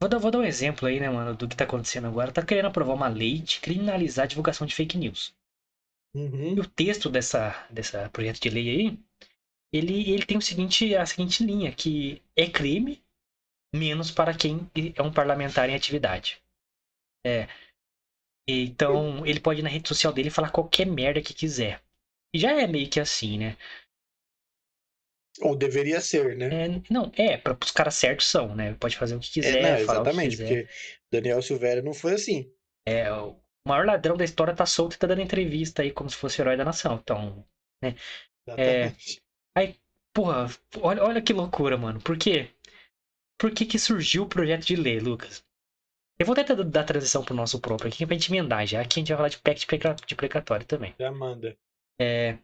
[0.00, 2.32] Vou dar, vou dar um exemplo aí, né, mano, do que tá acontecendo agora.
[2.32, 5.34] Tá querendo aprovar uma lei de criminalizar a divulgação de fake news.
[6.14, 6.56] Uhum.
[6.56, 8.98] E o texto dessa, dessa projeto de lei aí,
[9.72, 13.02] ele, ele tem o seguinte, a seguinte linha, que é crime,
[13.74, 16.42] menos para quem é um parlamentar em atividade.
[17.24, 17.46] É.
[18.48, 21.80] Então, ele pode ir na rede social dele falar qualquer merda que quiser.
[22.34, 23.56] E já é meio que assim, né?
[25.40, 26.66] Ou deveria ser, né?
[26.66, 28.74] É, não, é, para os caras certos são, né?
[28.74, 30.66] Pode fazer o que quiser, é, não, exatamente, quiser.
[30.66, 30.72] porque
[31.10, 32.52] Daniel Silveira não foi assim.
[32.86, 36.16] É, o maior ladrão da história tá solto e tá dando entrevista aí como se
[36.16, 36.98] fosse herói da nação.
[37.02, 37.46] Então,
[37.82, 37.94] né?
[38.46, 39.22] Exatamente.
[39.60, 39.74] Aí,
[40.14, 40.46] porra,
[40.78, 42.00] olha, olha que loucura, mano.
[42.00, 42.48] Por quê?
[43.38, 45.42] Por que que surgiu o projeto de lei, Lucas?
[46.18, 48.80] Eu vou tentar dar transição pro nosso próprio aqui pra gente emendar já.
[48.80, 50.94] Aqui a gente vai falar de PEC de preca- de precatório também.
[50.98, 51.56] Já manda.
[52.00, 52.38] É,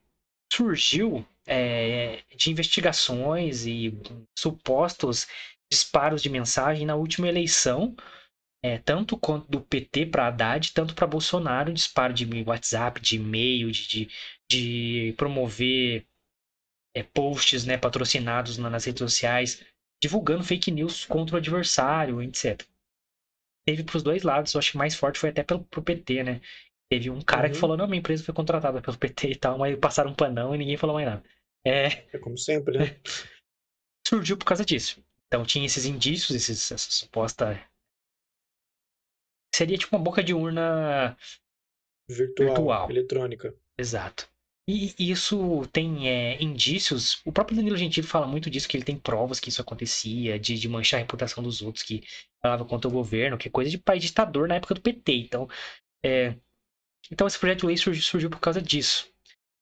[0.53, 3.93] surgiu é, de investigações e
[4.39, 5.27] supostos
[5.73, 7.95] disparos de mensagem na última eleição,
[8.63, 13.71] é, tanto quanto do PT para Haddad, tanto para Bolsonaro, disparo de WhatsApp, de e-mail,
[13.71, 14.09] de, de,
[14.51, 16.05] de promover
[16.97, 19.63] é, posts né, patrocinados na- nas redes sociais,
[20.03, 22.67] divulgando fake news contra o adversário, etc.
[23.67, 26.23] Teve para os dois lados, eu acho que mais forte foi até pelo, pro PT,
[26.23, 26.41] né?
[26.91, 27.61] Teve um cara que Uhum.
[27.61, 30.59] falou, não, minha empresa foi contratada pelo PT e tal, mas passaram um panão e
[30.59, 31.23] ninguém falou mais nada.
[31.67, 32.85] É, É como sempre, né?
[34.07, 35.03] surgiu por causa disso.
[35.27, 37.61] Então tinha esses indícios, esses, essa suposta.
[39.53, 41.17] Seria tipo uma boca de urna.
[42.09, 42.91] Virtual, Virtual.
[42.91, 43.53] eletrônica.
[43.77, 44.29] Exato.
[44.69, 47.21] E isso tem é, indícios.
[47.25, 50.59] O próprio Danilo Gentili fala muito disso, que ele tem provas que isso acontecia, de,
[50.59, 52.03] de manchar a reputação dos outros, que
[52.43, 55.13] falava contra o governo, que é coisa de pai ditador na época do PT.
[55.13, 55.49] Então,
[56.05, 56.35] é,
[57.13, 59.09] então esse projeto de lei surgiu, surgiu por causa disso.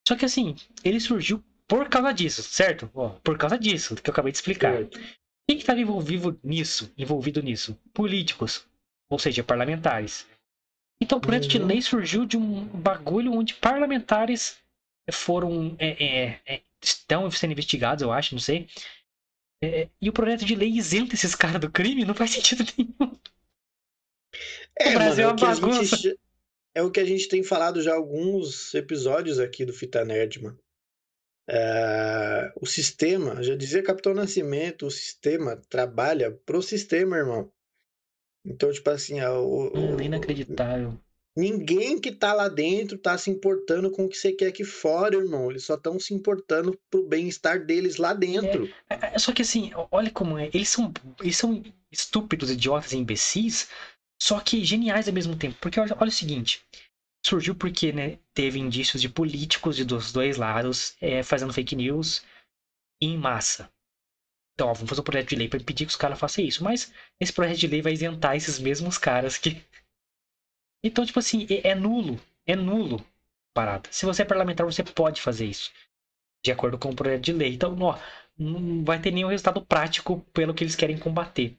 [0.09, 2.91] Só que assim, ele surgiu por causa disso, certo?
[2.95, 4.87] Ó, por causa disso, que eu acabei de explicar.
[5.47, 6.91] Quem que estava envolvido nisso?
[6.97, 7.79] Envolvido nisso?
[7.93, 8.67] Políticos,
[9.11, 10.27] ou seja, parlamentares.
[11.01, 11.67] Então o projeto de Uhum.
[11.67, 14.59] lei surgiu de um bagulho onde parlamentares
[15.13, 18.69] foram é, é, é, estão sendo investigados, eu acho, não sei.
[19.63, 23.19] É, e o projeto de lei isenta esses caras do crime não faz sentido nenhum.
[24.79, 25.85] É, O Brasil mano, é é, uma o que a bagunça.
[25.85, 26.19] gente,
[26.75, 30.59] é o que a gente tem falado já alguns episódios aqui do Fita Nerd, mano.
[31.49, 37.53] É, o sistema, já dizia Capitão Nascimento, o sistema trabalha pro sistema, irmão.
[38.45, 40.99] Então, tipo assim, a- o- Hum, o- inacreditável.
[41.37, 45.17] Ninguém que tá lá dentro tá se importando com o que você quer aqui fora,
[45.17, 45.51] irmão.
[45.51, 48.69] Eles só estão se importando pro bem-estar deles lá dentro.
[48.89, 50.49] É, é, Só que assim, olha como é.
[50.55, 53.69] Eles são, eles são estúpidos, idiotas e imbecis,
[54.21, 55.57] só que geniais ao mesmo tempo.
[55.61, 56.63] Porque olha, olha o seguinte.
[57.27, 62.23] Surgiu porque né, teve indícios de políticos de dos dois lados é, fazendo fake news
[63.01, 63.71] em massa.
[64.55, 66.63] Então, ó, vamos fazer um projeto de lei para impedir que os caras façam isso.
[66.63, 69.63] Mas esse projeto de lei vai isentar esses mesmos caras que.
[70.85, 72.21] Então, tipo assim, é, é nulo.
[72.47, 73.89] É nulo a parada.
[73.91, 75.73] Se você é parlamentar, você pode fazer isso.
[76.45, 77.55] De acordo com o projeto de lei.
[77.55, 77.99] Então, ó,
[78.39, 81.57] não vai ter nenhum resultado prático pelo que eles querem combater.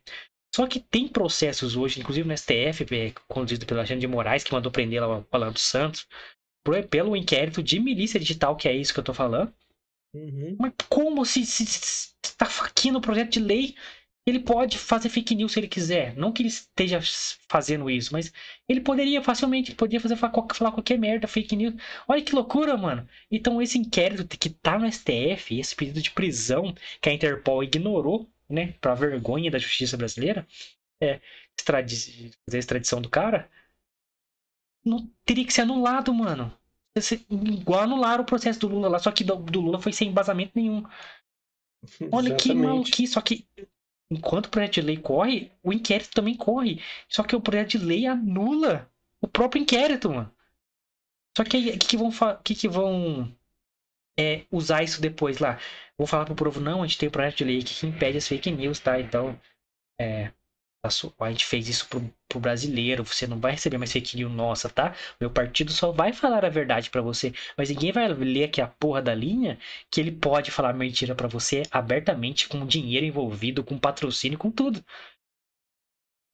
[0.55, 4.53] Só que tem processos hoje, inclusive no STF, é, conduzido pelo Alexandre de Moraes, que
[4.53, 6.07] mandou prender lá o Alan dos Santos,
[6.89, 9.53] pelo inquérito de milícia digital, que é isso que eu tô falando.
[10.13, 10.55] Uhum.
[10.57, 13.75] Mas como se, se, se tá aqui no projeto de lei,
[14.25, 16.15] ele pode fazer fake news se ele quiser.
[16.15, 16.99] Não que ele esteja
[17.47, 18.33] fazendo isso, mas
[18.67, 20.31] ele poderia facilmente, ele poderia fazer falar
[20.71, 21.75] qualquer merda, fake news.
[22.07, 23.07] Olha que loucura, mano.
[23.29, 28.27] Então esse inquérito que tá no STF, esse pedido de prisão que a Interpol ignorou,
[28.49, 30.47] né, pra vergonha da justiça brasileira,
[31.01, 31.19] é
[31.63, 33.49] fazer a extradição do cara,
[34.83, 36.55] não teria que ser anulado, mano.
[37.29, 40.53] Igual anularam o processo do Lula lá, só que do, do Lula foi sem embasamento
[40.55, 40.83] nenhum.
[42.11, 42.55] Olha que Exatamente.
[42.55, 43.45] maluquice, só que
[44.09, 46.81] enquanto o projeto de lei corre, o inquérito também corre.
[47.09, 48.89] Só que o projeto de lei anula
[49.21, 50.31] o próprio inquérito, mano.
[51.37, 52.11] Só que aí, o que, que vão,
[52.43, 53.35] que que vão
[54.17, 55.59] é, usar isso depois lá?
[55.97, 58.27] Vou falar pro povo, não, a gente tem o projeto de lei que impede as
[58.27, 58.99] fake news, tá?
[58.99, 59.39] Então,
[59.99, 60.31] é,
[61.19, 64.69] a gente fez isso pro, pro brasileiro, você não vai receber mais fake news nossa,
[64.69, 64.95] tá?
[65.19, 68.67] Meu partido só vai falar a verdade pra você, mas ninguém vai ler aqui a
[68.67, 69.57] porra da linha
[69.89, 74.83] que ele pode falar mentira pra você abertamente, com dinheiro envolvido, com patrocínio, com tudo.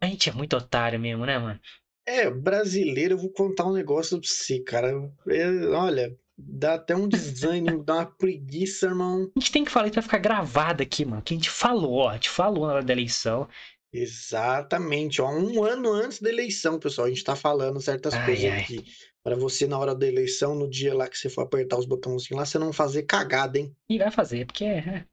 [0.02, 1.60] A gente é muito otário mesmo, né, mano?
[2.08, 4.90] É, brasileiro, eu vou contar um negócio pra você, cara.
[5.30, 9.32] É, olha, dá até um desânimo, dá uma preguiça, irmão.
[9.36, 11.22] A gente tem que falar isso pra ficar gravado aqui, mano.
[11.22, 12.10] Que a gente falou, ó.
[12.10, 13.48] A gente falou na hora da eleição.
[13.94, 15.30] Exatamente, ó.
[15.30, 18.62] Um ano antes da eleição, pessoal, a gente tá falando certas Ai, coisas ai.
[18.62, 18.86] aqui.
[19.24, 22.40] Pra você, na hora da eleição, no dia lá que você for apertar os botãozinhos
[22.40, 23.76] lá, você não fazer cagada, hein?
[23.90, 25.06] E vai fazer, porque é.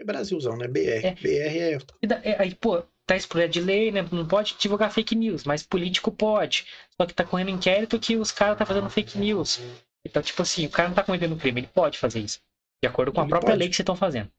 [0.00, 0.66] É Brasilzão, né?
[0.66, 1.04] BR.
[1.04, 1.14] É.
[1.14, 1.78] BR é.
[2.22, 4.02] É, Aí, pô, tá esse de lei, né?
[4.10, 6.66] Não pode divulgar fake news, mas político pode.
[6.96, 9.60] Só que tá correndo inquérito que os caras tá fazendo fake news.
[10.06, 12.40] Então, tipo assim, o cara não tá cometendo crime, ele pode fazer isso.
[12.82, 13.58] De acordo com a Ele própria pode.
[13.58, 14.30] lei que vocês estão fazendo.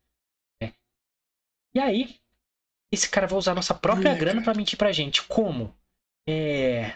[0.62, 0.74] né?
[1.74, 2.16] E aí,
[2.92, 5.24] esse cara vai usar nossa própria É, grana pra mentir pra gente.
[5.24, 5.76] Como?
[6.28, 6.94] É,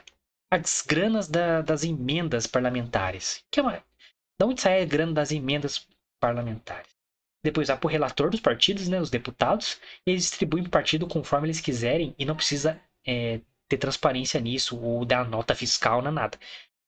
[0.52, 3.44] as granas da- das emendas parlamentares.
[3.52, 3.84] Que é uma...
[4.40, 5.88] Da onde sai a grana das emendas
[6.20, 6.90] parlamentares?
[7.44, 11.48] Depois vai pro relator dos partidos, né, os deputados, e eles distribuem pro partido conforme
[11.48, 16.14] eles quiserem e não precisa é, ter transparência nisso ou dar nota fiscal, não é
[16.14, 16.38] nada.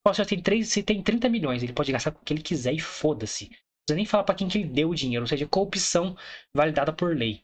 [0.06, 2.42] Ó, se tem, três, se tem 30 milhões, ele pode gastar com o que ele
[2.42, 3.46] quiser e foda-se.
[3.46, 3.50] Não
[3.86, 6.18] precisa nem falar pra quem que ele deu o dinheiro, ou seja, corrupção
[6.56, 7.44] validada por lei.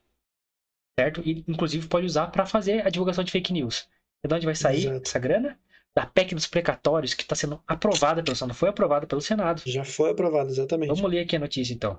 [1.00, 1.22] Certo?
[1.26, 3.88] E inclusive pode usar pra fazer a divulgação de fake news.
[4.24, 5.08] E de onde vai sair Exato.
[5.08, 5.60] essa grana?
[5.96, 9.64] Da PEC dos precatórios, que está sendo aprovada pelo Senado, foi aprovada pelo Senado.
[9.66, 10.90] Já foi aprovado, exatamente.
[10.90, 11.94] Vamos ler aqui a notícia então.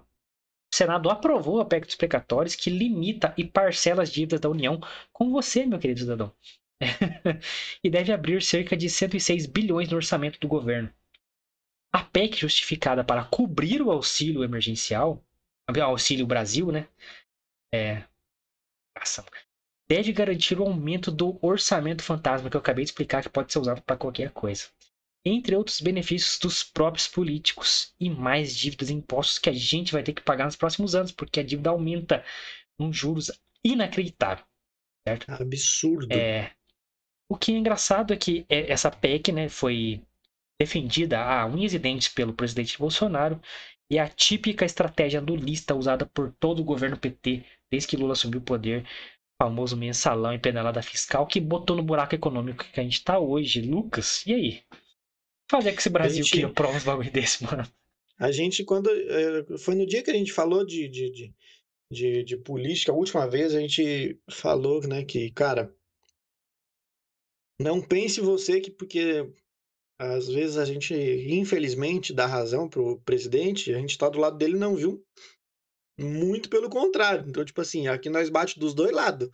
[0.72, 4.80] O Senado aprovou a PEC dos precatórios que limita e parcela as dívidas da União
[5.12, 6.32] com você, meu querido cidadão.
[7.82, 10.92] e deve abrir cerca de 106 bilhões no orçamento do governo.
[11.92, 15.24] A PEC justificada para cobrir o auxílio emergencial,
[15.68, 16.86] o auxílio Brasil, né?
[17.74, 18.04] É,
[18.98, 19.24] nossa,
[19.88, 23.58] deve garantir o aumento do orçamento fantasma que eu acabei de explicar que pode ser
[23.58, 24.68] usado para qualquer coisa
[25.24, 30.02] entre outros benefícios dos próprios políticos e mais dívidas e impostos que a gente vai
[30.02, 32.24] ter que pagar nos próximos anos, porque a dívida aumenta
[32.76, 33.30] com juros
[33.62, 34.44] inacreditável.
[35.28, 36.12] Absurdo.
[36.12, 36.52] É,
[37.28, 40.02] o que é engraçado é que é, essa PEC né, foi
[40.60, 43.40] defendida a unhas e dentes pelo presidente Bolsonaro
[43.90, 48.12] e é a típica estratégia lulista usada por todo o governo PT desde que Lula
[48.12, 52.80] assumiu o poder, o famoso mensalão e pedalada fiscal que botou no buraco econômico que
[52.80, 53.62] a gente tá hoje.
[53.62, 54.62] Lucas, e aí?
[55.50, 57.66] Fazer com esse Brasil Gente- que aprova uns bagulho desse, mano.
[58.18, 58.90] A gente, quando.
[58.90, 61.34] eh, Foi no dia que a gente falou de, de, de,
[61.90, 65.72] de, de política, a última vez a gente falou, né, que, cara.
[67.60, 69.32] Não pense você que porque
[69.98, 74.56] às vezes a gente, infelizmente, dá razão pro presidente, a gente tá do lado dele,
[74.56, 75.04] não, viu?
[75.98, 77.24] Muito pelo contrário.
[77.28, 79.28] Então, tipo assim, aqui nós bate dos dois lados.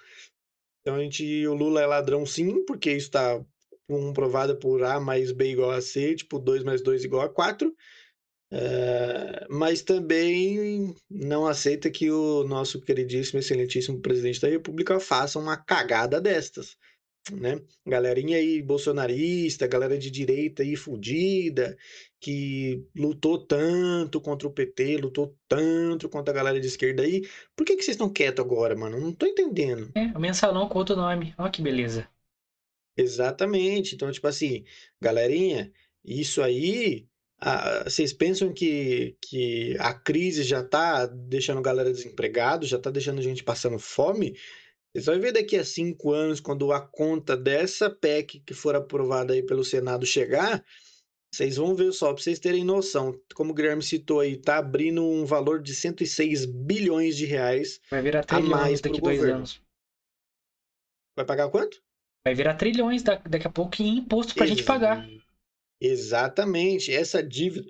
[0.81, 3.45] Então a gente, o Lula é ladrão sim, porque isso tá
[3.89, 7.75] comprovado por A mais B igual a C, tipo 2 mais 2 igual a 4.
[8.53, 15.57] É, mas também não aceita que o nosso queridíssimo, excelentíssimo presidente da República faça uma
[15.57, 16.77] cagada destas,
[17.33, 17.61] né?
[17.87, 21.77] Galerinha aí bolsonarista, galera de direita aí fudida,
[22.21, 27.23] que lutou tanto contra o PT, lutou tanto contra a galera de esquerda aí.
[27.57, 29.01] Por que que vocês estão quietos agora, mano?
[29.01, 29.91] Não tô entendendo.
[29.95, 31.35] É, o mensalão com outro nome.
[31.39, 32.09] Olha que beleza.
[32.97, 33.95] Exatamente.
[33.95, 34.65] Então, tipo assim,
[35.01, 35.73] galerinha,
[36.05, 37.07] isso aí,
[37.41, 43.19] ah, vocês pensam que, que a crise já tá deixando galera desempregado, já tá deixando
[43.19, 44.37] a gente passando fome?
[44.95, 49.33] Vocês vão ver daqui a cinco anos, quando a conta dessa PEC que for aprovada
[49.35, 50.65] aí pelo Senado chegar,
[51.35, 53.21] vocês vão ver só, para vocês terem noção.
[53.35, 57.81] Como o Guilherme citou aí, tá abrindo um valor de 106 bilhões de reais.
[57.91, 59.39] Vai virar A mais daqui dois governo.
[59.39, 59.61] anos.
[61.17, 61.83] Vai pagar quanto?
[62.25, 65.05] Vai virar trilhões da- daqui a pouco em imposto pra gente pagar.
[65.81, 66.93] Exatamente.
[66.93, 67.69] Essa dívida,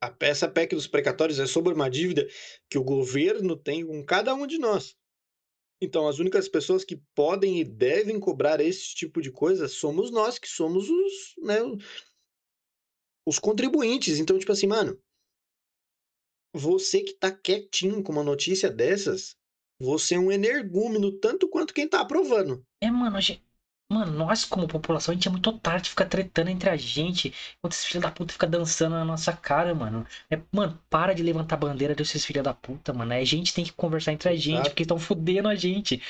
[0.00, 2.28] a- essa PEC dos precatórios é sobre uma dívida
[2.70, 4.96] que o governo tem com cada um de nós.
[5.80, 10.38] Então, as únicas pessoas que podem e devem cobrar esse tipo de coisa somos nós,
[10.38, 11.58] que somos os, né,
[13.24, 14.18] os contribuintes.
[14.18, 15.00] Então, tipo assim, mano,
[16.52, 19.36] você que tá quietinho com uma notícia dessas,
[19.80, 22.66] você é um energúmeno tanto quanto quem tá aprovando.
[22.80, 23.47] É, mano, gente...
[23.90, 27.32] Mano, nós como população, a gente é muito otário de ficar tretando entre a gente,
[27.56, 30.06] enquanto esses filhos da puta ficam dançando na nossa cara, mano.
[30.30, 33.14] É, mano, para de levantar a bandeira desses filhos da puta, mano.
[33.14, 34.70] A gente tem que conversar entre a gente, Exato.
[34.70, 36.02] porque estão fudendo a gente.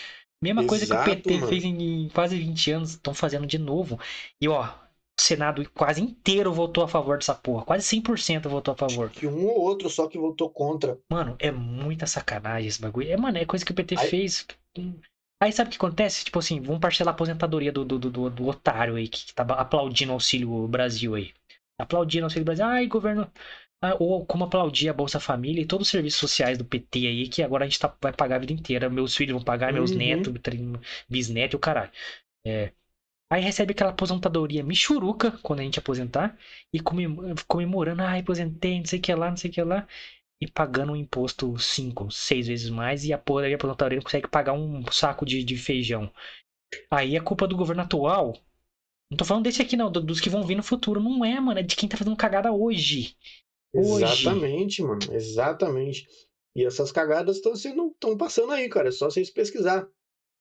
[0.43, 1.47] Mesma coisa que o Exato, PT mano.
[1.49, 3.99] fez em, em quase 20 anos, estão fazendo de novo.
[4.41, 7.65] E ó, o Senado quase inteiro votou a favor dessa porra.
[7.65, 9.09] Quase 100% votou a favor.
[9.11, 10.99] Que um ou outro só que votou contra.
[11.11, 13.09] Mano, é muita sacanagem esse bagulho.
[13.09, 14.47] É, mano, é coisa que o PT Aí- fez.
[15.41, 16.25] Aí sabe o que acontece?
[16.25, 19.55] Tipo assim, vamos parcelar a aposentadoria do, do, do, do- otário aí que, que tava
[19.55, 21.33] aplaudindo o Auxílio Brasil aí.
[21.79, 22.65] Aplaudindo o Auxílio Brasil.
[22.65, 23.31] Ai, governo.
[23.81, 27.29] Ah, ou como aplaudir a Bolsa Família e todos os serviços sociais do PT aí,
[27.29, 28.91] que agora a gente tá, vai pagar a vida inteira.
[28.91, 29.99] Meus filhos vão pagar, meus Uhum.
[29.99, 30.33] netos,
[31.09, 31.91] bisnetos e o caralho.
[32.47, 32.73] É.
[33.31, 36.37] Aí recebe aquela aposentadoria michuruca quando a gente aposentar
[36.73, 37.17] e comem-
[37.47, 39.87] comemorando, ah, aposentei, não sei o que lá, não sei o que lá.
[40.41, 44.29] E pagando um imposto cinco, seis vezes mais e a porra da aposentadoria não consegue
[44.29, 46.13] pagar um saco de, de feijão.
[46.91, 48.35] Aí é culpa do governo atual.
[49.11, 51.01] Não tô falando desse aqui, não, do- dos que vão vir no futuro.
[51.03, 53.17] Não é, mano, é de quem tá fazendo cagada hoje.
[53.73, 54.05] Hoje.
[54.05, 55.01] Exatamente, mano.
[55.13, 56.07] Exatamente.
[56.55, 58.89] E essas cagadas estão sendo, estão passando aí, cara.
[58.89, 59.89] É só vocês pesquisar.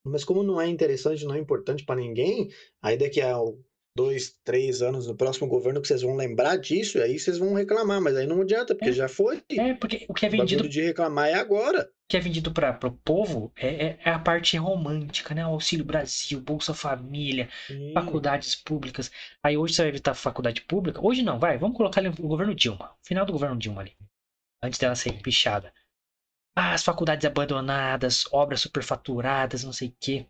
[0.04, 2.50] Mas como não é interessante, não é importante pra ninguém,
[2.82, 3.36] aí daqui a
[3.98, 7.52] dois, três anos no próximo governo que vocês vão lembrar disso, e aí vocês vão
[7.54, 8.00] reclamar.
[8.00, 8.92] Mas aí não adianta, porque É.
[8.92, 9.42] já foi.
[9.50, 11.90] É, porque o que é O vendido bagulho de reclamar é agora.
[12.08, 15.44] que é vendido para o povo é, é- é a parte romântica, né?
[15.44, 17.92] O Auxílio Brasil, Bolsa Família, Sim.
[17.92, 19.10] faculdades públicas.
[19.42, 21.04] Aí hoje você vai evitar faculdade pública?
[21.04, 23.92] Hoje não, vai, vamos colocar ali o governo Dilma, final do governo Dilma ali,
[24.62, 25.70] antes dela ser pichada.
[26.56, 30.26] Ah, as faculdades abandonadas, obras superfaturadas, não sei o quê.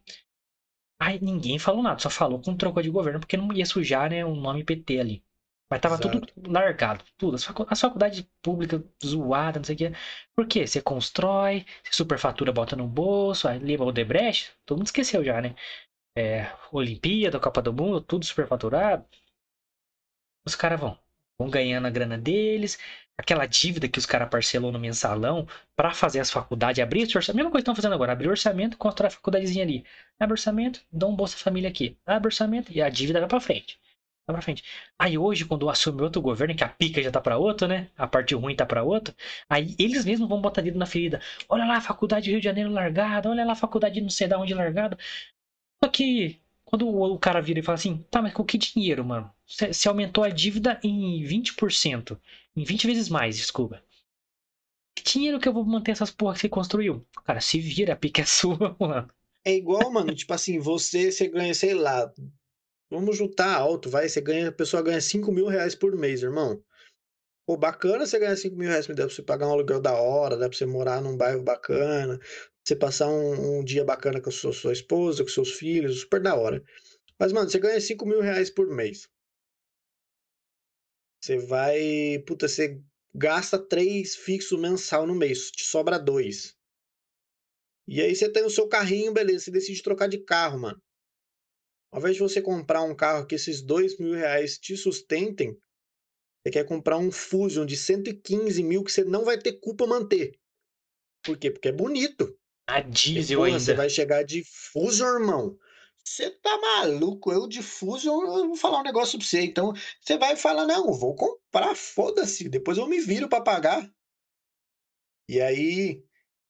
[1.01, 4.25] Aí ninguém falou nada, só falou com troca de governo, porque não ia sujar, né,
[4.25, 5.25] o nome PT ali.
[5.71, 7.37] Mas tava tudo largado, tudo.
[7.37, 9.93] As, facu as faculdades públicas zoadas, não sei o quê.
[10.35, 10.67] Por quê?
[10.67, 15.41] Você constrói, você superfatura, bota no bolso, aí leva o Debrecht, todo mundo esqueceu já,
[15.43, 15.55] né?
[16.17, 19.07] É, Olimpíada, Copa do Mundo, tudo superfaturado.
[20.45, 20.99] Os caras vão,
[21.39, 22.79] vão ganhando a grana deles,
[23.19, 25.47] aquela dívida que os caras parcelou no mensalão
[25.77, 28.79] pra fazer as faculdades, abrir esse orçamento, mesma coisa que estão fazendo agora, abrir orçamento,
[28.79, 29.85] constrói a faculdadezinha ali.
[30.21, 31.97] Abre orçamento, dá um Bolsa Família aqui.
[32.07, 33.79] Abre orçamento e a dívida vai pra frente.
[34.27, 34.63] Vai pra frente.
[34.99, 37.89] Aí hoje, quando assume outro governo, que a pica já tá pra outro, né?
[37.97, 39.15] A parte ruim tá pra outro,
[39.49, 41.21] aí eles mesmos vão botar dedo na ferida.
[41.49, 44.39] Olha lá a faculdade Rio de Janeiro largada, olha lá a faculdade não sei da
[44.39, 44.97] onde largada.
[45.83, 49.33] Só que quando o cara vira e fala assim, tá, mas com que dinheiro, mano?
[49.47, 52.19] Você aumentou a dívida em 20%.
[52.59, 53.81] Em 20 vezes mais, desculpa.
[54.97, 57.07] Que dinheiro que eu vou manter essas porra que você construiu?
[57.25, 59.09] Cara, se vira, a pica é sua, mano.
[59.45, 62.13] É igual, mano, tipo assim, você, você ganha, sei lá,
[62.91, 66.61] vamos juntar alto, vai, você ganha, a pessoa ganha 5 mil reais por mês, irmão.
[67.47, 70.37] Pô, bacana você ganhar 5 mil reais, dá pra você pagar um aluguel da hora,
[70.37, 72.19] dá pra você morar num bairro bacana,
[72.65, 76.21] você passar um, um dia bacana com a sua, sua esposa, com seus filhos, super
[76.21, 76.61] da hora.
[77.21, 79.09] Mas, mano, você ganha 5 mil reais por mês.
[81.21, 82.81] Você vai, puta, você
[83.15, 86.57] gasta 3 fixo mensal no mês, te sobra 2.
[87.89, 90.81] E aí você tem o seu carrinho, beleza, você decide trocar de carro, mano.
[91.91, 95.57] Ao invés de você comprar um carro que esses dois mil reais te sustentem,
[96.43, 100.33] você quer comprar um Fusion de 115 mil que você não vai ter culpa manter.
[101.25, 101.51] Por quê?
[101.51, 102.39] Porque é bonito.
[102.67, 103.61] A diesel porra, ainda.
[103.61, 105.59] Você vai chegar de Fusion, irmão.
[106.09, 107.31] Você tá maluco?
[107.31, 109.43] Eu de Fusion, eu vou falar um negócio pra você.
[109.43, 112.49] Então, você vai falar, não, vou comprar, foda-se.
[112.49, 113.89] Depois eu me viro pra pagar.
[115.29, 116.03] E aí,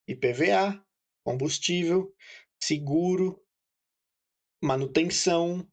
[0.06, 0.80] IPVA,
[1.24, 2.14] combustível,
[2.62, 3.44] seguro,
[4.62, 5.68] manutenção,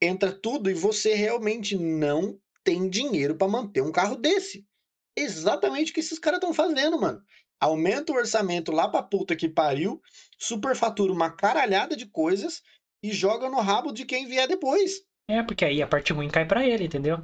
[0.00, 4.68] entra tudo e você realmente não tem dinheiro pra manter um carro desse.
[5.16, 7.24] Exatamente o que esses caras estão fazendo, mano.
[7.58, 10.02] Aumenta o orçamento lá pra puta que pariu,
[10.38, 12.62] superfatura uma caralhada de coisas
[13.02, 15.02] e joga no rabo de quem vier depois.
[15.28, 17.18] É, porque aí a parte ruim cai pra ele, entendeu?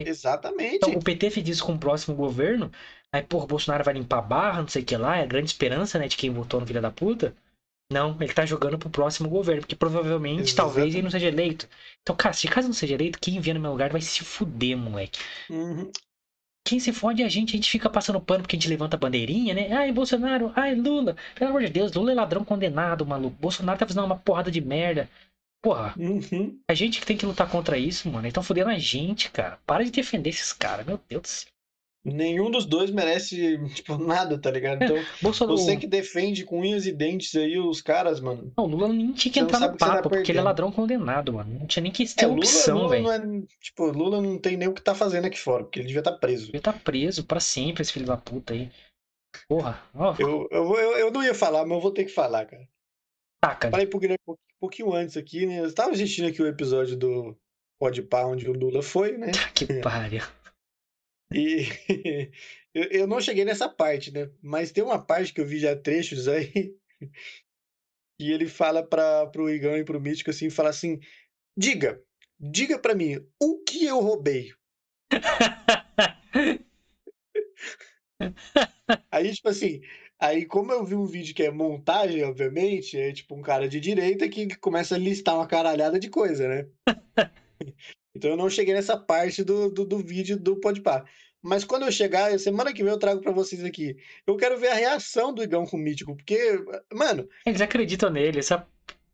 [0.00, 0.76] Exatamente.
[0.76, 2.70] Então, o PT fez isso com o próximo governo.
[3.12, 5.16] Aí, porra, o Bolsonaro vai limpar a barra, não sei o que lá.
[5.16, 7.34] É a grande esperança, né, de quem votou no filho da puta.
[7.90, 10.56] Não, ele tá jogando pro próximo governo, porque provavelmente, Exatamente.
[10.56, 11.68] talvez, ele não seja eleito.
[12.02, 14.76] Então, cara, se caso não seja eleito, quem vier no meu lugar vai se fuder,
[14.76, 15.20] moleque.
[15.48, 15.90] Uhum.
[16.66, 18.96] Quem se fode é a gente, a gente fica passando pano porque a gente levanta
[18.96, 19.72] a bandeirinha, né?
[19.72, 21.16] Ai, Bolsonaro, ai, Lula.
[21.34, 23.36] Pelo amor de Deus, Lula é ladrão condenado, maluco.
[23.40, 25.08] Bolsonaro tá fazendo uma porrada de merda.
[25.62, 26.58] Porra, Uhum.
[26.68, 28.24] a gente que tem que lutar contra isso, mano.
[28.26, 29.58] Eles tão fudendo a gente, cara.
[29.66, 31.55] Para de defender esses caras, meu Deus do céu.
[32.06, 34.84] Nenhum dos dois merece, tipo, nada, tá ligado?
[34.84, 35.58] Então, Bolsonaro.
[35.58, 38.52] você que defende com unhas e dentes aí os caras, mano.
[38.56, 41.32] Não, o Lula nem tinha que entrar no tá papo, porque ele é ladrão condenado,
[41.32, 41.58] mano.
[41.58, 43.10] Não tinha nem que ter É, Lula, opção, velho.
[43.10, 43.20] é,
[43.60, 46.12] tipo, Lula não tem nem o que tá fazendo aqui fora, porque ele devia estar
[46.12, 46.50] preso.
[46.52, 48.70] Ele tá preso pra sempre, esse filho da puta aí.
[49.48, 52.46] Porra, ó, Eu, eu, eu, eu não ia falar, mas eu vou ter que falar,
[52.46, 52.66] cara.
[53.42, 53.70] taca.
[53.70, 55.60] Falei pro Guilherme um pouquinho antes aqui, né?
[55.60, 57.36] Eu tava assistindo aqui o episódio do
[57.78, 59.32] Pode Pá, onde o Lula foi, né?
[59.54, 60.22] Que pariu.
[61.32, 61.66] E
[62.74, 64.30] eu, não cheguei nessa parte, né?
[64.42, 66.74] Mas tem uma parte que eu vi já trechos aí.
[68.18, 70.98] E ele fala para pro Igão e pro Mítico assim, fala assim:
[71.58, 72.02] "Diga,
[72.40, 74.50] diga pra mim, o que eu roubei?"
[79.10, 79.80] Aí tipo assim,
[80.20, 83.80] aí como eu vi um vídeo que é montagem, obviamente, é tipo um cara de
[83.80, 86.66] direita que começa a listar uma caralhada de coisa, né?
[88.16, 91.04] Então eu não cheguei nessa parte do, do, do vídeo do Podpah.
[91.42, 93.96] Mas quando eu chegar, semana que vem eu trago pra vocês aqui.
[94.26, 96.58] Eu quero ver a reação do Igão com o Mítico, porque,
[96.92, 98.66] mano, Eles acreditam nele, essa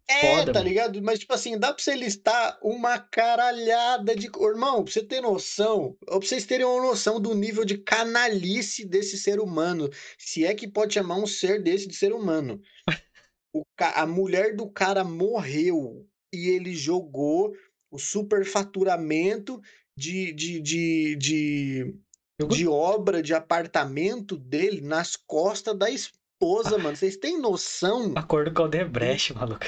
[0.08, 0.68] é, Foda, tá mano.
[0.68, 1.02] ligado?
[1.02, 4.26] Mas, tipo assim, dá pra você listar uma caralhada de.
[4.40, 8.84] Irmão, pra você ter noção, ou pra vocês terem uma noção do nível de canalice
[8.84, 9.88] desse ser humano,
[10.18, 12.60] se é que pode chamar um ser desse de ser humano.
[13.54, 17.52] O ca- A mulher do cara morreu e ele jogou
[17.92, 19.60] o superfaturamento
[19.96, 21.94] de, de, de, de,
[22.40, 26.96] Jogou- de obra de apartamento dele nas costas da esposa, mano.
[26.96, 28.12] Vocês têm noção?
[28.16, 29.66] acordo com o Debrecht, maluco.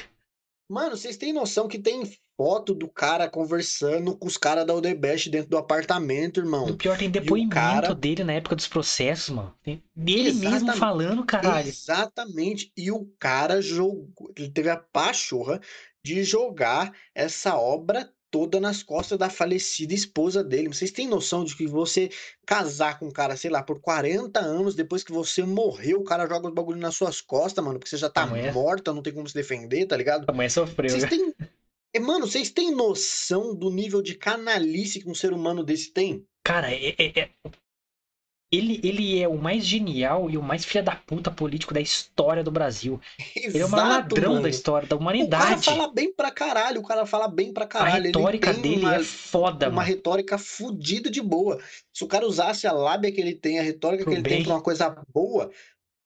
[0.70, 2.10] Mano, vocês têm noção que tem
[2.40, 6.74] foto do cara conversando com os caras da Odebrecht dentro do apartamento, O irmão?
[6.76, 9.54] pior tem depoimento cara- dele na época dos processos, mano.
[9.94, 11.68] Dele mesmo falando, caralho.
[11.68, 12.72] Exatamente.
[12.76, 15.60] E o cara jogou, ele teve a pachorra
[16.04, 20.68] de jogar essa obra toda nas costas da falecida esposa dele.
[20.68, 22.10] Vocês têm noção de que você
[22.44, 26.26] casar com um cara, sei lá, por 40 anos, depois que você morreu, o cara
[26.28, 29.02] joga os bagulho nas suas costas, mano, porque você já tá A mulher- morta, não
[29.02, 30.24] tem como se defender, tá ligado?
[30.28, 31.08] A mãe sofreu, Vocês né?
[31.08, 31.34] têm.
[31.96, 36.26] É, Mano, vocês têm noção do nível de canalice que um ser humano desse tem?
[36.42, 37.30] Cara, é- é- é-
[38.54, 42.42] Ele, ele é o mais genial e o mais filha da puta político da história
[42.44, 43.00] do Brasil.
[43.34, 44.48] Ele é o maior Exato, ladrão da mano.
[44.48, 45.64] história da O cara humanidade.
[45.64, 48.04] fala bem pra caralho, o cara fala bem pra A caralho.
[48.04, 49.88] retórica ele tem dele uma, é foda, uma mano.
[49.88, 51.60] retórica fodida de boa.
[51.92, 54.38] Se o cara usasse a lábia que ele tem, a retórica Pro que ele tem
[54.38, 54.44] bem.
[54.44, 55.50] pra uma coisa boa,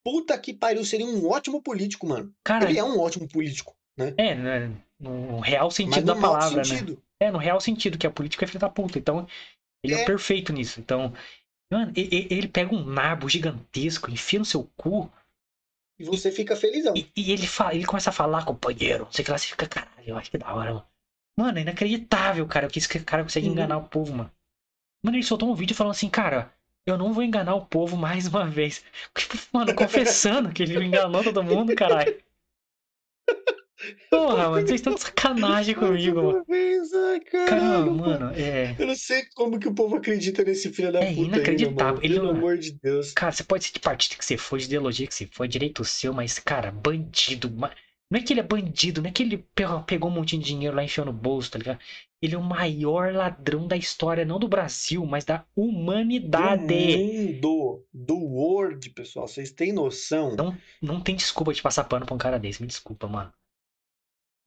[0.04, 2.32] puta que pariu, seria um ótimo político, mano.
[2.44, 4.14] Cara, Ele é um ótimo político, né?
[4.16, 6.64] é, né, no real sentido no da palavra, né?
[6.64, 7.02] sentido.
[7.20, 8.98] É, no real sentido, que a política é filha da puta.
[8.98, 9.26] Então,
[9.82, 10.04] ele é, É.
[10.04, 10.80] perfeito nisso.
[10.80, 11.12] Então,
[11.70, 15.10] mano, e- e- ele pega um nabo gigantesco, enfia no seu cu,
[15.98, 16.94] E você fica felizão.
[16.96, 19.48] e, e ele, fala, ele começa a falar, companheiro, não sei o que lá, você
[19.48, 20.86] fica, caralho, eu acho que da hora, mano.
[21.36, 23.52] Mano, é inacreditável, cara, o que esse cara consegue Uhum.
[23.52, 24.30] enganar o povo, mano.
[25.04, 26.52] Mano, ele soltou um vídeo falando assim, cara,
[26.86, 28.84] eu não vou enganar o povo mais uma vez.
[29.16, 32.16] Tipo, Mano, confessando que ele enganou todo mundo, caralho.
[34.10, 36.44] Porra, mano, vocês estão de sacanagem comigo, mano.
[37.30, 38.74] Caramba, mano, é.
[38.78, 41.86] Eu não sei como que o povo acredita nesse filho da É puta inacreditável.
[41.86, 42.00] ainda, mano.
[42.04, 43.12] Ele Pelo não- amor de Deus.
[43.12, 45.84] Cara, você pode ser de partido que você for, de ideologia que você for, direito
[45.84, 47.48] seu, mas, cara, bandido.
[48.10, 50.42] Não é que ele é bandido, não é que ele pe- pegou um monte de
[50.44, 51.78] dinheiro lá e enfiou no bolso, tá ligado?
[52.22, 56.66] Ele é o maior ladrão da história, não do Brasil, mas da humanidade.
[57.40, 59.28] Do mundo, do world, pessoal.
[59.28, 60.34] Vocês têm noção?
[60.34, 63.30] Não, não tem desculpa de passar pano pra um cara desse, me desculpa, mano.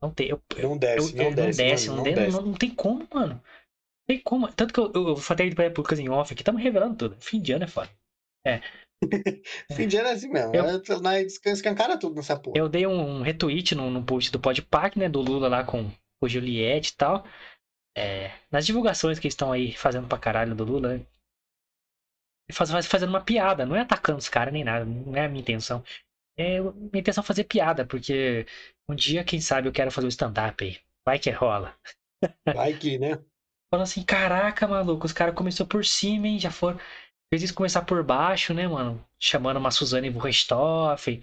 [0.02, 0.30] Não tem.
[0.30, 2.38] Eu, Não desce, eu- não eu- desce, mano, não, não de- desce.
[2.38, 3.34] não- não tem como, mano.
[3.36, 4.52] Não tem como.
[4.52, 7.18] Tanto que eu, eu, falei pra Repúblicas em off aqui, estamos revelando tudo.
[7.20, 7.89] Fim de ano é foda.
[9.72, 10.56] Fim de ano é assim mesmo.
[10.56, 12.58] Eu- É, Nós escancara tudo nessa porra.
[12.58, 15.08] Eu dei um, retweet no, no post do Podpac, né?
[15.08, 15.91] Do Lula lá com
[16.22, 17.26] o Juliette e tal.
[17.95, 21.06] É, nas divulgações que eles estão aí fazendo pra caralho do Lula, né?
[22.52, 25.30] Faz, faz- fazendo uma piada, não é atacando os caras nem nada, não é a
[25.30, 25.84] minha intenção.
[26.38, 28.46] É, minha intenção é fazer piada, porque
[28.90, 30.78] um dia, quem sabe, eu quero fazer o stand-up aí.
[31.06, 31.76] Vai que rola.
[32.46, 33.20] Vai que, né?
[33.74, 36.38] Falando assim, caraca, maluco, os caras começou por cima, hein?
[36.38, 36.78] Já foram.
[37.34, 39.02] Fez isso começar por baixo, né, mano?
[39.18, 41.22] Chamando uma Suzane Burrestoff.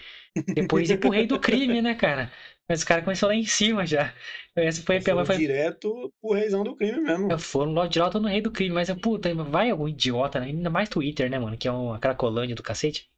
[0.55, 2.33] Depois ir pro rei do crime, né, cara?
[2.67, 4.15] Mas os caras começaram lá em cima já.
[4.57, 5.27] Essa foi a Foram.
[5.27, 5.37] Foi...
[5.37, 7.39] direto pro reizão do crime mesmo.
[7.39, 8.75] Foram logo direto no rei do crime.
[8.75, 10.47] Mas, puta, vai algum idiota, né?
[10.47, 11.57] Ainda mais Twitter, né, mano?
[11.59, 13.11] Que é uma cracolândia do cacete.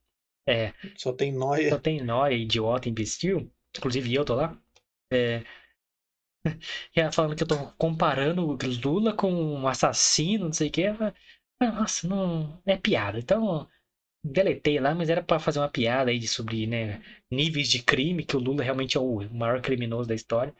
[0.50, 0.72] É.
[0.96, 1.68] Só tem nóia.
[1.70, 3.50] Só tem nóia, idiota, imbecil.
[3.76, 4.56] Inclusive eu tô lá.
[5.12, 5.42] É.
[6.96, 10.70] E ela falando que eu tô comparando o Lula com um assassino, não sei o
[10.70, 10.84] que.
[11.60, 12.60] Nossa, não.
[12.66, 13.18] É piada.
[13.18, 13.68] Então,
[14.24, 18.24] deletei lá, mas era pra fazer uma piada aí de- sobre, né, níveis de crime,
[18.24, 20.54] que o Lula realmente é o maior criminoso da história.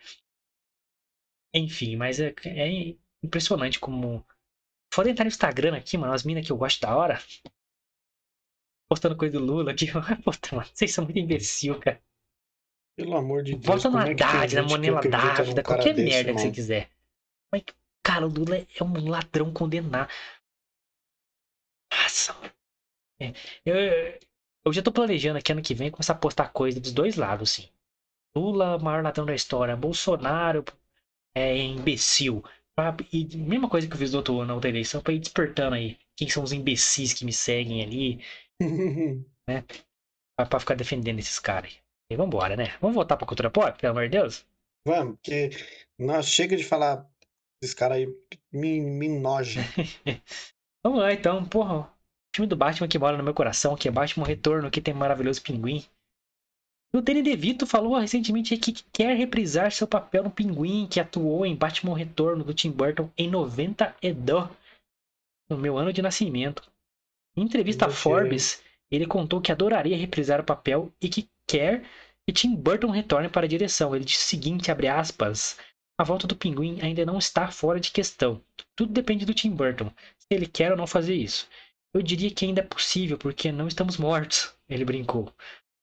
[1.55, 4.24] Enfim, mas é, é impressionante como.
[4.94, 7.19] Foda entrar no Instagram aqui, mano, as minas que eu gosto da hora.
[8.90, 9.86] Postando coisa do Lula aqui.
[10.24, 12.02] Puta, mano, vocês são muito imbecil, cara.
[12.96, 13.64] Pelo amor de Deus.
[13.64, 16.90] Bota no é Haddad, na Monela Dávida, qualquer desse, merda que você quiser.
[17.52, 17.62] Mas,
[18.02, 20.10] cara, o Lula é um ladrão condenado.
[21.92, 22.34] Nossa.
[23.20, 23.32] É,
[23.64, 23.76] eu,
[24.64, 27.52] eu já tô planejando aqui ano que vem começar a postar coisa dos dois lados,
[27.52, 27.68] assim.
[28.34, 29.76] Lula, maior ladrão da história.
[29.76, 30.64] Bolsonaro
[31.32, 32.42] é imbecil.
[33.12, 35.96] E mesma coisa que eu fiz do outro, na outra eleição, pra ir despertando aí
[36.16, 38.20] quem são os imbecis que me seguem ali,
[40.37, 41.78] pra, pra ficar defendendo esses caras.
[42.11, 42.77] E vambora, né?
[42.81, 44.45] Vamos voltar pra cultura pop, pelo amor de Deus?
[44.87, 45.51] Vamos, porque
[45.99, 47.09] nós chega de falar
[47.62, 48.07] desse cara aí,
[48.53, 49.61] me, me noja.
[50.85, 51.81] Vamos lá então, porra.
[51.82, 51.91] O
[52.35, 54.99] time do Batman que mora no meu coração, que é Batman Retorno, que tem um
[54.99, 55.85] maravilhoso pinguim.
[56.93, 61.45] E o Danny DeVito falou recentemente que quer reprisar seu papel no pinguim que atuou
[61.45, 64.49] em Batman Retorno do Tim Burton em 92,
[65.49, 66.69] no meu ano de nascimento.
[67.36, 67.93] Em entrevista hein?
[67.93, 71.85] Forbes, ele contou que adoraria reprisar o papel e que quer
[72.27, 73.94] que Tim Burton retorne para a direção.
[73.94, 75.57] Ele disse o seguinte, abre aspas,
[75.98, 78.43] a volta do Pinguim ainda não está fora de questão.
[78.74, 81.48] Tudo depende do Tim Burton, se ele quer ou não fazer isso.
[81.93, 85.32] Eu diria que ainda é possível, porque não estamos mortos, ele brincou.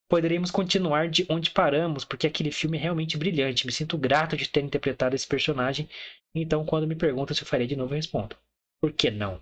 [0.09, 3.65] Poderemos continuar de onde paramos, porque aquele filme é realmente brilhante.
[3.65, 5.89] Me sinto grato de ter interpretado esse personagem.
[6.33, 8.37] Então, quando me perguntam se eu faria de novo, eu respondo:
[8.81, 9.41] Por que não?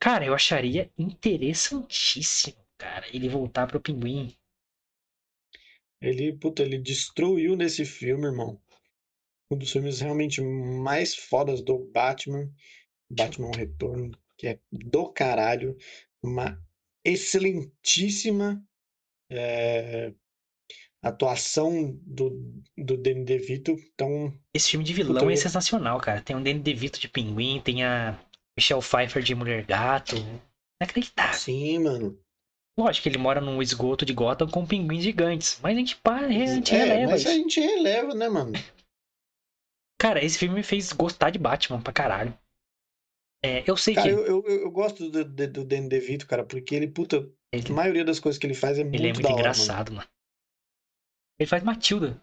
[0.00, 4.34] Cara, eu acharia interessantíssimo, cara, ele voltar pro Pinguim.
[6.00, 8.58] Ele, puta, ele destruiu nesse filme, irmão.
[9.52, 12.50] Um dos filmes realmente mais fodas do Batman.
[13.10, 15.76] Batman Retorno, que é do caralho.
[16.22, 16.58] Uma
[17.04, 18.64] excelentíssima
[19.30, 20.14] é,
[21.02, 22.30] atuação do,
[22.78, 23.72] do Danny DeVito.
[23.92, 26.22] Então, Esse filme de vilão Puta, é sensacional, cara.
[26.22, 28.18] Tem o Danny DeVito de Pinguim, tem a
[28.56, 30.16] Michelle Pfeiffer de Mulher Gato.
[30.80, 31.38] Inacreditável.
[31.38, 32.18] sim, mano.
[32.78, 36.26] Lógico que ele mora num esgoto de Gotham com pinguins gigantes, mas a gente para,
[36.26, 37.30] a gente É, releva mas isso.
[37.30, 38.52] a gente releva, né, mano?
[40.00, 42.36] Cara, esse filme me fez gostar de Batman pra caralho.
[43.44, 46.44] É, eu sei Cara, que eu, eu, eu gosto do, do, do Danny DeVito, cara,
[46.44, 49.12] porque ele, puta, a ele, maioria das coisas que ele faz é muito ele é
[49.12, 49.40] muito hora, mano.
[49.40, 50.08] engraçado, mano.
[51.38, 52.22] Ele faz Matilda.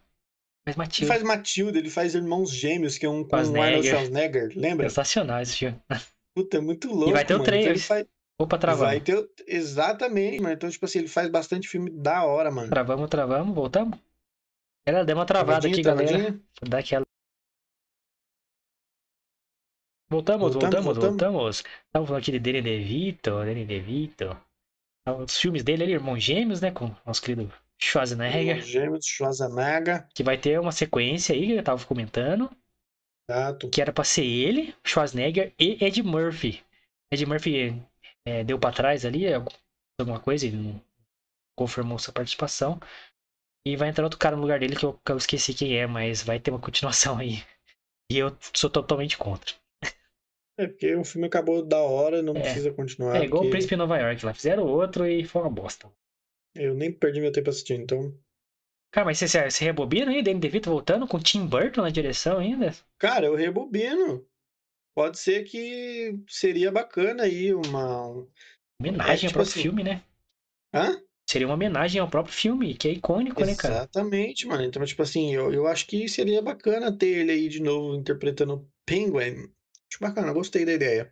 [0.65, 1.13] Faz Ele Matilda.
[1.13, 3.63] faz Matilda, ele faz Irmãos Gêmeos, que é um com o Schwarzenegger.
[3.63, 4.89] Arnold Schwarzenegger, lembra?
[4.89, 5.79] Sensacional esse filme.
[6.37, 7.49] Puta, é muito louco, vai ter o mano.
[7.49, 8.05] Então ele faz...
[8.39, 8.85] Opa, travamos.
[8.85, 9.27] Vai ter.
[9.47, 10.53] Exatamente, mano.
[10.53, 12.69] Então, tipo assim, ele faz bastante filme da hora, mano.
[12.69, 13.97] Travamos, travamos, voltamos.
[14.85, 16.07] Ela deu uma travada Travadinha, aqui, galera.
[16.07, 16.43] travadinha.
[16.61, 17.05] Vou dar aquela.
[20.07, 21.63] Voltamos, Voltamos, voltamos, voltamos.
[21.87, 24.37] Estamos falando aqui de Danny DeVito, Danny DeVito.
[25.25, 26.69] Os filmes dele ali, Irmãos Gêmeos, né?
[26.69, 28.57] Com o nosso querido Schwarzenegger.
[28.57, 32.47] Irmãos Gêmeos, Schwarzenegger, Que vai ter uma sequência aí, que eu tava comentando.
[33.29, 33.69] Gato.
[33.69, 36.63] Que era pra ser ele, Schwarzenegger e Ed Murphy.
[37.11, 37.81] Ed Murphy
[38.25, 39.25] é, deu pra trás ali
[39.99, 40.81] alguma coisa, ele não
[41.57, 42.79] confirmou sua participação.
[43.67, 45.85] E vai entrar outro cara no lugar dele que eu, que eu esqueci quem é,
[45.85, 47.43] mas vai ter uma continuação aí.
[48.09, 49.53] E eu sou totalmente contra.
[50.57, 52.39] É porque o filme acabou da hora, não É.
[52.39, 53.17] precisa continuar.
[53.17, 54.33] É igual o porque Príncipe em Nova York lá.
[54.33, 55.91] Fizeram outro e foi uma bosta.
[56.55, 58.17] Eu nem perdi meu tempo assistindo, então.
[58.91, 62.73] Cara, mas você, você rebobina aí, Danny DeVito voltando com Tim Burton na direção ainda?
[62.97, 64.25] Cara, eu rebobino.
[64.95, 68.07] Pode ser que seria bacana aí uma.
[68.81, 70.01] Homenagem É, ao tipo próprio assim- filme, né?
[70.73, 70.99] Hã?
[71.29, 73.75] Seria uma homenagem ao próprio filme, que é icônico, né, cara?
[73.75, 74.63] Exatamente, mano.
[74.63, 78.53] Então, tipo assim, eu, eu acho que seria bacana ter ele aí de novo interpretando
[78.55, 79.49] o Penguin.
[79.91, 81.11] Acho bacana, gostei da ideia.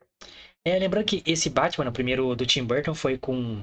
[0.66, 3.62] É, lembrando que esse Batman, o primeiro do Tim Burton, foi com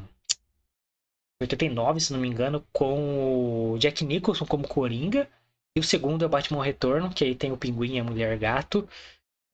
[1.42, 5.28] 89, se não me engano, com o Jack Nicholson como Coringa.
[5.76, 8.38] E o segundo é o Batman Retorno, que aí tem o Pinguim e a Mulher
[8.38, 8.88] Gato.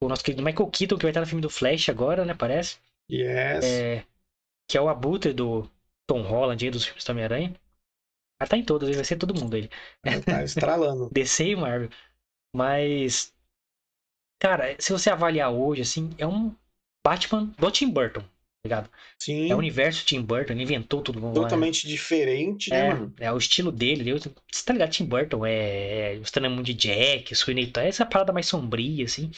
[0.03, 2.79] O nosso querido Michael Keaton, que vai estar no filme do Flash agora, né, parece.
[3.11, 3.65] Yes.
[3.65, 4.05] É,
[4.69, 5.69] que é o Abutre do
[6.07, 7.55] Tom Holland aí, dos filmes do Homem-Aranha.
[8.41, 9.71] Ah, tá em todos, ele vai ser todo mundo ele.
[10.25, 11.09] Tá estralando.
[11.11, 11.91] DC e Marvel.
[12.55, 13.35] Mas,
[14.41, 16.55] cara, se você avaliar hoje, assim, é um
[17.05, 18.25] Batman do Tim Burton,
[18.67, 18.91] ligado?
[19.19, 19.51] Sim.
[19.51, 21.21] É o universo Tim Burton, ele inventou tudo.
[21.25, 21.33] lá.
[21.33, 23.15] Totalmente diferente, né, É, mano?
[23.21, 24.11] é o estilo dele.
[24.11, 24.91] eu- Você tá ligado?
[24.91, 29.31] Tim Burton é, é o Stanley de Jack, Sweeney Todd, essa parada mais sombria, assim.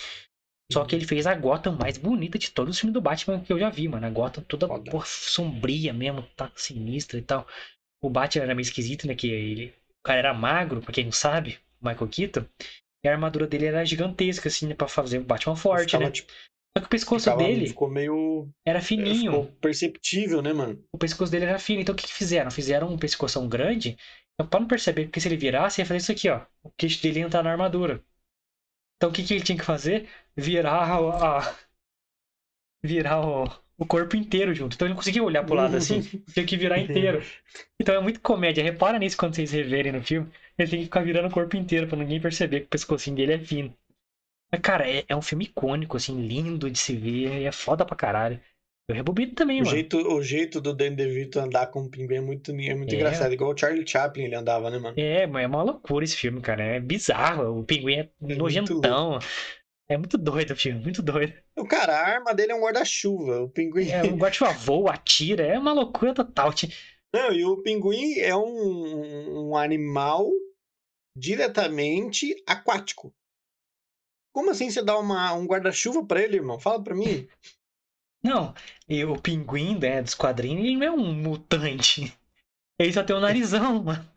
[0.73, 3.53] Só que ele fez a Gotham mais bonita de todos os filmes do Batman que
[3.53, 4.07] eu já vi, mano.
[4.07, 7.45] A Gotham toda porra, sombria mesmo, tá sinistra e tal.
[8.01, 9.15] O Batman era meio esquisito, né?
[9.17, 12.45] Que ele, o cara era magro, pra quem não sabe, o Michael Keaton.
[13.05, 16.11] E a armadura dele era gigantesca, assim, né, pra fazer o Batman forte, Ficava, né?
[16.13, 16.31] tipo,
[16.77, 18.49] Só que o pescoço ficava- dele Ficou meio.
[18.65, 19.33] era é, fininho.
[19.33, 20.83] Ficou perceptível, né, mano?
[20.93, 21.81] O pescoço dele era fino.
[21.81, 22.51] Então o que, que fizeram?
[22.51, 23.97] Fizeram um pescoção grande.
[24.35, 26.43] Então, pra não perceber, porque se ele virasse, ia fazer isso aqui, ó.
[26.63, 28.03] O queixo dele ia entrar na armadura.
[28.97, 30.09] Então o que, que ele tinha que fazer?
[30.37, 31.55] Virar o- a.
[32.83, 33.45] Virar o,
[33.77, 34.75] o corpo inteiro junto.
[34.75, 36.01] Então ele não conseguia olhar pro lado assim.
[36.33, 37.23] Tinha que virar inteiro.
[37.81, 38.63] Então é muito comédia.
[38.65, 40.31] Repara nisso quando vocês reverem no filme.
[40.57, 43.33] Ele tem que ficar virando o corpo inteiro pra ninguém perceber que o pescocinho dele
[43.35, 43.75] é fino.
[44.53, 47.41] Mas, cara, é, é um filme icônico, assim, lindo de se ver.
[47.41, 48.41] E é foda pra caralho.
[48.89, 49.71] Eu rebobino também, O mano.
[49.77, 52.97] jeito, o jeito do Danny DeVito andar com o pinguim é muito, é muito É.
[52.97, 53.33] engraçado.
[53.33, 54.99] Igual o Charlie Chaplin ele andava, né, mano?
[54.99, 56.65] É, mas é uma loucura esse filme, cara.
[56.65, 57.61] É bizarro.
[57.61, 59.19] O pinguim é muito nojentão.
[59.89, 61.33] É muito doido o filme, muito doido.
[61.57, 63.43] O cara, a arma dele é um guarda-chuva.
[63.43, 63.89] O pinguim.
[63.91, 66.53] É, o guarda voa, atira, é uma loucura total.
[67.15, 70.29] Não, e o pinguim é um, um animal
[71.17, 73.13] diretamente aquático.
[74.33, 76.59] Como assim você dá uma, um guarda-chuva pra ele, irmão?
[76.59, 77.29] Fala pra mim.
[78.23, 78.55] Não,
[78.89, 82.13] e o pinguim né, dos quadrinhos, ele não é um mutante.
[82.79, 84.09] Ele só tem um narizão, mano.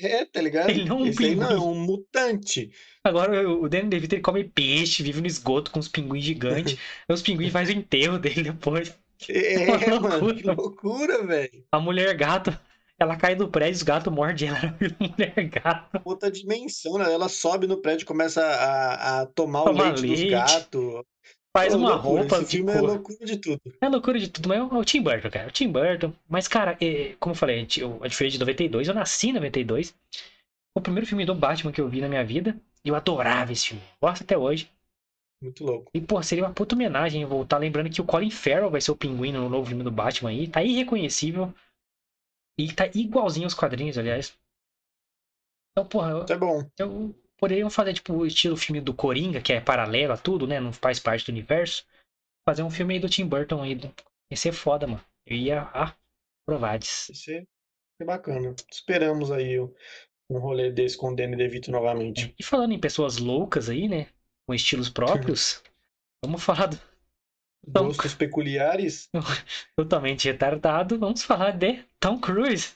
[0.00, 0.70] É, tá ligado?
[0.70, 1.60] Ele não é um Esse aí não é pinguim.
[1.60, 2.70] um mutante.
[3.04, 6.78] Agora o Danny DeVito ele come peixe, vive no esgoto com os pinguins gigantes.
[7.08, 8.94] Os pinguins fazem o enterro dele depois.
[9.28, 10.52] É, Uma mano, que loucura.
[10.52, 11.64] loucura, velho.
[11.72, 12.50] A mulher gato,
[13.04, 16.00] ela cai do prédio, os gatos mordem ela, ela vira mulher gato.
[16.04, 17.12] Outra dimensão, né?
[17.12, 20.22] Ela sobe no prédio e começa a, a tomar o Tomar leite, leite.
[20.22, 21.04] dos gatos.
[21.56, 23.60] Faz uma loucura, roupa Esse filme é loucura de tudo.
[23.80, 25.48] É loucura de tudo, mas é o Tim Burton, cara.
[25.48, 26.12] O Tim Burton.
[26.28, 29.90] Mas, cara, é, como eu falei, a diferença de 92, eu nasci em 92.
[29.90, 32.56] Foi o primeiro filme do Batman que eu vi na minha vida.
[32.84, 33.82] E eu adorava esse filme.
[34.02, 34.68] Gosto até hoje.
[35.40, 35.92] Muito louco.
[35.94, 38.96] E, pô, seria uma puta homenagem voltar lembrando que o Colin Farrell vai ser o
[38.96, 40.48] pinguim no novo filme do Batman aí.
[40.48, 41.54] Tá irreconhecível.
[42.58, 44.38] E tá igualzinho aos quadrinhos, aliás.
[45.72, 46.70] Então, porra, eu, é bom.
[46.78, 50.60] eu poderiam fazer, tipo, o estilo filme do Coringa, que é paralelo a tudo, né?
[50.60, 51.84] Não faz parte do universo.
[52.48, 53.78] Fazer um filme aí do Tim Burton aí.
[54.30, 55.04] Ia ser foda, mano.
[55.26, 55.62] Eu ia
[56.46, 57.08] aprovades.
[57.08, 57.44] Isso é,
[58.00, 58.54] é bacana.
[58.70, 62.34] Esperamos aí um rolê desse com o Danny DeVito novamente.
[62.38, 64.08] E falando em pessoas loucas aí, né?
[64.46, 65.62] Com estilos próprios,
[66.24, 66.78] vamos falar do
[67.72, 69.08] Tom Gostos peculiares.
[69.76, 70.98] totalmente retardado.
[70.98, 72.74] Vamos falar de Tom Cruise.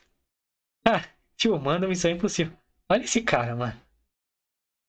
[0.87, 1.05] Ah,
[1.37, 2.57] filmando Missão Impossível.
[2.91, 3.81] Olha esse cara, mano.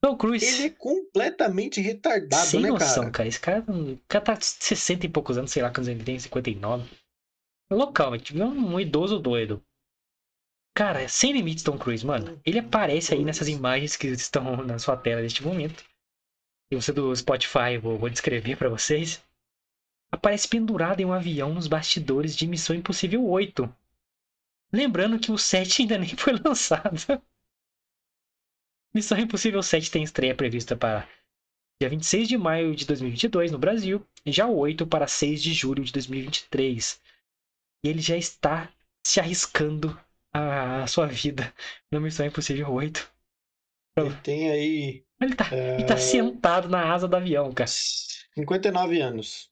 [0.01, 0.45] Tom Cruise.
[0.45, 3.11] Ele é completamente retardado, Sem né, noção, cara?
[3.11, 3.29] cara.
[3.29, 6.89] Esse cara, o cara tá 60 e poucos anos, sei lá quantos ele tem, 59.
[7.71, 9.61] Local, tipo, é um idoso doido.
[10.75, 12.39] Cara, sem limites Tom Cruise, mano.
[12.45, 15.83] Ele aparece aí nessas imagens que estão na sua tela neste momento.
[16.71, 19.21] E você do Spotify, vou, vou descrever pra vocês.
[20.11, 23.73] Aparece pendurado em um avião nos bastidores de Missão Impossível 8.
[24.71, 27.21] Lembrando que o 7 ainda nem foi lançado.
[28.93, 31.07] Missão Impossível 7 tem estreia prevista para
[31.79, 35.53] dia 26 de maio de 2022 no Brasil e já o 8 para 6 de
[35.53, 37.01] julho de 2023.
[37.83, 38.71] E ele já está
[39.05, 39.97] se arriscando
[40.33, 41.53] a sua vida
[41.91, 43.11] no Missão Impossível 8.
[43.97, 45.85] Ele tem aí Ele tá, ele É.
[45.85, 47.69] tá sentado na asa do avião, cara.
[47.69, 49.51] 59 anos.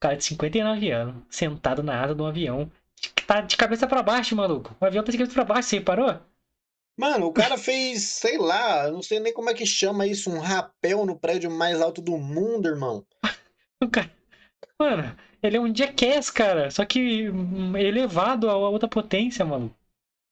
[0.00, 2.70] Cara de 59 anos, sentado na asa de um avião.
[3.26, 4.76] Tá de cabeça pra baixo, maluco.
[4.80, 6.20] O avião tá de cabeça pra baixo, você reparou?
[6.98, 10.38] Mano, o cara fez, sei lá, não sei nem como é que chama isso, um
[10.38, 13.04] rapel no prédio mais alto do mundo, irmão.
[13.78, 14.10] O cara...
[14.80, 16.70] Mano, ele é um jackass, cara.
[16.70, 19.76] Só que hum, elevado a outra potência, maluco.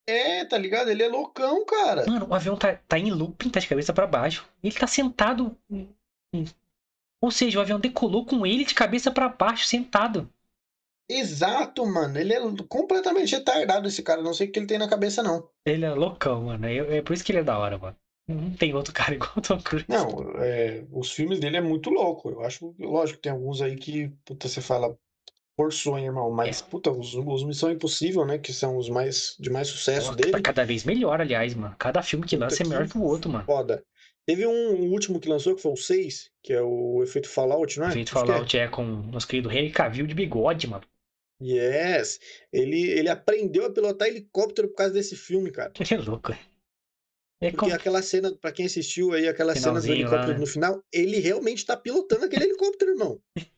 [0.06, 0.90] É, tá ligado?
[0.90, 2.06] Ele é loucão, cara.
[2.06, 4.46] Mano, o avião tá, tá em looping, tá de cabeça pra baixo.
[4.62, 5.56] Ele tá sentado.
[7.24, 10.30] Ou seja, o avião decolou com ele de cabeça pra baixo, sentado.
[11.08, 12.18] Exato, mano.
[12.18, 14.20] Ele é completamente retardado, esse cara.
[14.20, 15.48] Não sei o que ele tem na cabeça, não.
[15.64, 16.66] Ele é loucão, mano.
[16.66, 17.96] É, é por isso que ele é da hora, mano.
[18.28, 19.86] Não tem outro cara igual o Tom Cruise.
[19.88, 20.06] Não,
[20.36, 22.28] é, os filmes dele é muito louco.
[22.28, 24.94] Eu acho, lógico, tem alguns aí que, puta, você fala,
[25.56, 26.30] forçou, hein, irmão.
[26.30, 28.36] Mas, puta, os, os Missão Impossível, né?
[28.36, 30.32] Que são os mais de mais sucesso Nossa, dele.
[30.32, 31.74] Tá cada vez melhor, aliás, mano.
[31.78, 33.46] Cada filme que Puta, lança é melhor que o outro, mano.
[33.46, 33.82] Foda.
[34.26, 37.78] Teve um, um último que lançou, que foi o 6, que é o efeito Fallout,
[37.78, 37.90] não é?
[37.90, 38.32] O Feito Acho que é.
[38.32, 40.84] Fallout é com o nosso querido Henry Cavill de bigode, mano.
[41.42, 42.18] Yes.
[42.52, 45.72] Ele, ele aprendeu a pilotar helicóptero por causa desse filme, cara.
[45.78, 46.32] Ele é louco.
[47.42, 47.74] É Porque como...
[47.74, 50.38] aquela cena, pra quem assistiu aí, aquela cena do Finalzinho lá, helicóptero né?
[50.38, 53.20] no final, ele realmente tá pilotando aquele helicóptero, irmão.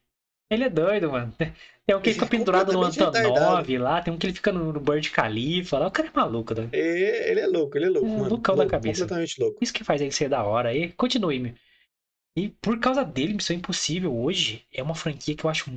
[0.49, 1.35] Ele é doido, mano.
[1.87, 4.53] Tem um que Ele fica é pendurado no Antonov lá, tem um que ele fica
[4.53, 5.87] no, no Burj Khalifa lá.
[5.87, 6.69] O cara é maluco, né?
[6.73, 8.29] É, ele é louco, ele é louco, É, mano.
[8.29, 9.03] loucão da Louco, cabeça.
[9.03, 9.59] Completamente louco.
[9.63, 10.75] Isso que faz ele ser da hora.
[10.75, 11.55] E continue, meu.
[12.37, 15.71] E por causa dele, Missão Impossível hoje é uma franquia que eu acho,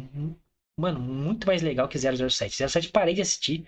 [0.78, 2.68] mano, muito mais legal que 007.
[2.68, 3.66] 007 parei de assistir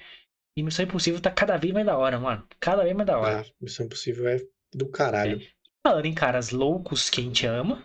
[0.57, 2.45] e Missão Impossível tá cada vez mais da hora, mano.
[2.59, 3.41] Cada vez mais da hora.
[3.41, 4.41] Ah, Missão Impossível é
[4.73, 5.39] do caralho.
[5.85, 7.83] Falando em caras loucos que a gente ama,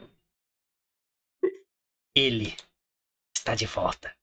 [2.16, 2.56] ele
[3.36, 4.15] está de volta.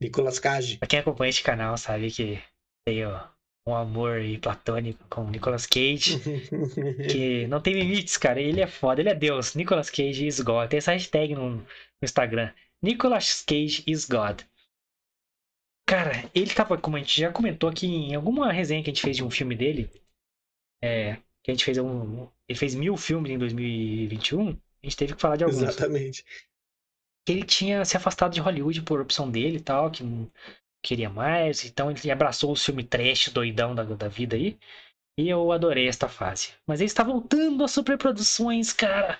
[0.00, 0.78] Nicolas Cage.
[0.78, 2.42] Pra quem acompanha este canal sabe que
[2.84, 3.10] tenho
[3.66, 6.18] um amor platônico com o Nicolas Cage,
[7.10, 8.40] que não tem limites, cara.
[8.40, 9.54] Ele é foda, ele é Deus.
[9.54, 10.68] Nicolas Cage is God.
[10.68, 11.66] Tem essa hashtag no, no
[12.02, 12.52] Instagram.
[12.82, 14.42] Nicolas Cage is God.
[15.86, 19.02] Cara, ele tava, como a gente já comentou aqui em alguma resenha que a gente
[19.02, 19.90] fez de um filme dele,
[20.82, 22.28] é, que a gente fez um.
[22.48, 24.50] Ele fez mil filmes em 2021.
[24.50, 25.62] A gente teve que falar de alguns.
[25.62, 26.24] Exatamente.
[27.24, 30.30] Que ele tinha se afastado de Hollywood por opção dele e tal, que não
[30.82, 34.58] queria mais, então ele abraçou o filme trash doidão da, da vida aí.
[35.18, 36.50] E eu adorei esta fase.
[36.66, 39.18] Mas ele está voltando às superproduções, cara.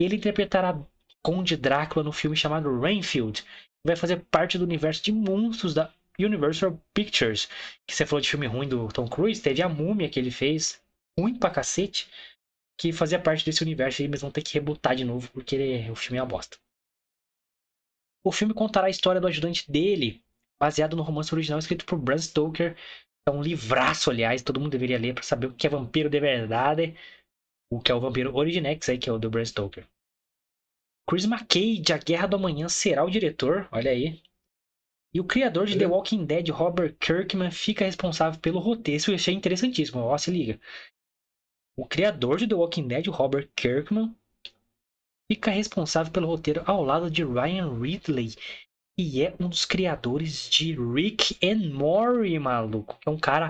[0.00, 0.78] Ele interpretará
[1.22, 3.44] Conde Drácula no filme chamado Rainfield.
[3.84, 7.48] Vai fazer parte do universo de monstros da Universal Pictures.
[7.86, 10.80] Que você falou de filme ruim do Tom Cruise, teve a múmia que ele fez,
[11.18, 12.08] ruim pra cacete,
[12.78, 15.90] que fazia parte desse universo aí, mas vão ter que rebutar de novo, porque ele-
[15.90, 16.58] o filme é uma bosta.
[18.28, 20.22] O filme contará a história do ajudante dele,
[20.60, 22.76] baseado no romance original escrito por Bram Stoker.
[23.26, 26.20] É um livraço, aliás, todo mundo deveria ler para saber o que é vampiro de
[26.20, 26.94] verdade.
[27.72, 29.88] O que é o vampiro Originex aí, que é o do Bram Stoker.
[31.08, 34.20] Chris McKay, de A Guerra do Amanhã, será o diretor, olha aí.
[35.14, 38.98] E o criador de The Walking Dead, Robert Kirkman, fica responsável pelo roteiro.
[38.98, 40.02] Isso eu achei interessantíssimo.
[40.02, 40.60] Ó, se liga.
[41.78, 44.14] O criador de The Walking Dead, Robert Kirkman,
[45.30, 48.34] fica responsável pelo roteiro ao lado de Ryan Ridley,
[48.98, 52.98] e é um dos criadores de Rick and Morty, maluco.
[53.06, 53.48] É um cara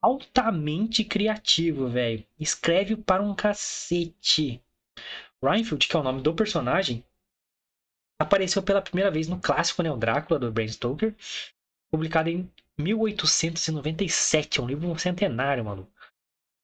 [0.00, 2.24] altamente criativo, velho.
[2.38, 4.62] Escreve para um cacete.
[5.42, 7.04] Reinfeldt, que é o nome do personagem,
[8.20, 11.16] apareceu pela primeira vez no clássico né, o Drácula, do Bram Stoker,
[11.90, 12.48] publicado em
[12.78, 15.90] 1897, é um livro centenário, maluco.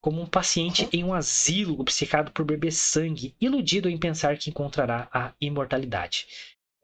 [0.07, 5.09] Como um paciente em um asilo obcecado por beber sangue, iludido em pensar que encontrará
[5.13, 6.29] a imortalidade.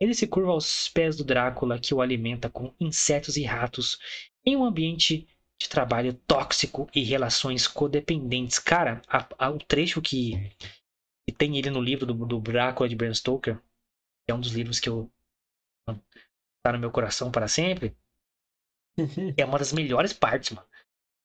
[0.01, 3.97] Ele se curva aos pés do Drácula, que o alimenta com insetos e ratos,
[4.45, 8.59] em um ambiente de trabalho tóxico e relações codependentes.
[8.59, 10.51] Cara, a, a, o trecho que,
[11.25, 14.51] que, tem ele no livro do, do Drácula de Bram Stoker, que é um dos
[14.51, 15.09] livros que eu
[16.61, 17.97] tá no meu coração para sempre,
[18.99, 19.33] uhum.
[19.37, 20.72] é uma das melhores partes, mano.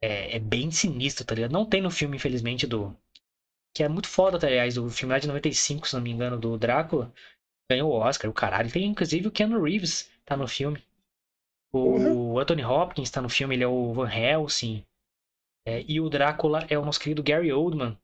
[0.02, 1.52] É, é, bem sinistro, tá ligado?
[1.52, 2.96] Não tem no filme, infelizmente, do.
[3.76, 6.40] Que é muito foda, tá, aliás, o filme lá de 95, se não me engano,
[6.40, 7.14] do Drácula.
[7.70, 8.72] Ganhou o Oscar, o caralho.
[8.72, 10.84] Tem inclusive o Keanu Reeves, tá no filme.
[11.72, 12.40] O uhum.
[12.40, 14.86] Anthony Hopkins tá no filme, ele é o Van Helsing.
[15.66, 17.98] É, e o Drácula é o nosso querido Gary Oldman.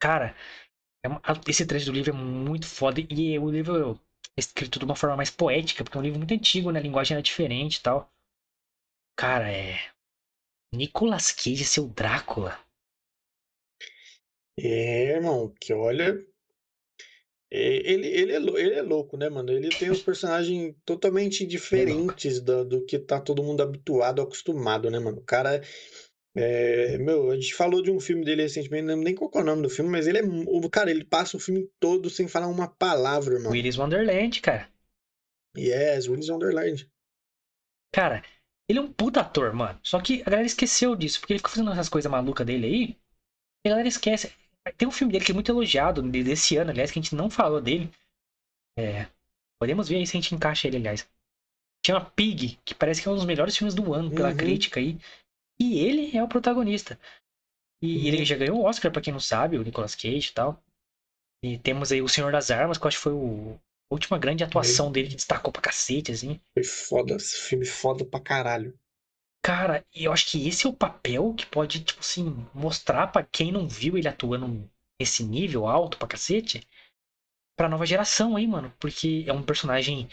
[0.00, 0.34] Cara,
[1.04, 3.00] é uma, esse trecho do livro é muito foda.
[3.00, 4.00] E o livro
[4.36, 6.80] é escrito de uma forma mais poética, porque é um livro muito antigo, né?
[6.80, 8.10] A linguagem era diferente e tal.
[9.16, 9.78] Cara, é.
[10.72, 12.58] Nicolas Cage, seu Drácula.
[14.58, 16.18] É, irmão, que olha,
[17.50, 19.52] ele, ele, é, ele é louco, né, mano?
[19.52, 24.90] Ele tem os personagens totalmente é diferentes do, do que tá todo mundo habituado, acostumado,
[24.90, 25.18] né, mano?
[25.18, 25.62] O cara.
[26.38, 29.38] É, meu, a gente falou de um filme dele recentemente, não lembro nem qual é
[29.38, 30.22] o nome do filme, mas ele é.
[30.70, 33.52] Cara, ele passa o filme todo sem falar uma palavra, irmão.
[33.52, 34.68] Willis Wonderland, cara.
[35.56, 36.90] Yes, Willis Wonderland.
[37.90, 38.22] Cara,
[38.68, 39.78] ele é um puta ator, mano.
[39.82, 42.96] Só que a galera esqueceu disso, porque ele ficou fazendo essas coisas malucas dele aí.
[43.64, 44.32] E a galera esquece.
[44.76, 47.30] Tem um filme dele que é muito elogiado, desse ano, aliás, que a gente não
[47.30, 47.90] falou dele.
[48.76, 49.06] É,
[49.60, 51.08] podemos ver aí se a gente encaixa ele, aliás.
[51.86, 54.36] Chama Pig, que parece que é um dos melhores filmes do ano pela uhum.
[54.36, 54.98] crítica aí.
[55.58, 56.98] E ele é o protagonista.
[57.80, 58.04] E uhum.
[58.06, 60.60] ele já ganhou o Oscar, pra quem não sabe, o Nicolas Cage e tal.
[61.44, 63.60] E temos aí o Senhor das Armas, que eu acho que foi o,
[63.90, 66.40] a última grande atuação dele que destacou pra cacete, assim.
[66.54, 68.78] Foi foda, esse filme foda pra caralho.
[69.44, 73.24] Cara, e eu acho que esse é o papel que pode, tipo assim, mostrar para
[73.24, 74.68] quem não viu ele atuando
[75.00, 76.66] nesse nível alto pra cacete,
[77.56, 78.74] pra nova geração aí, mano.
[78.80, 80.08] Porque é um personagem.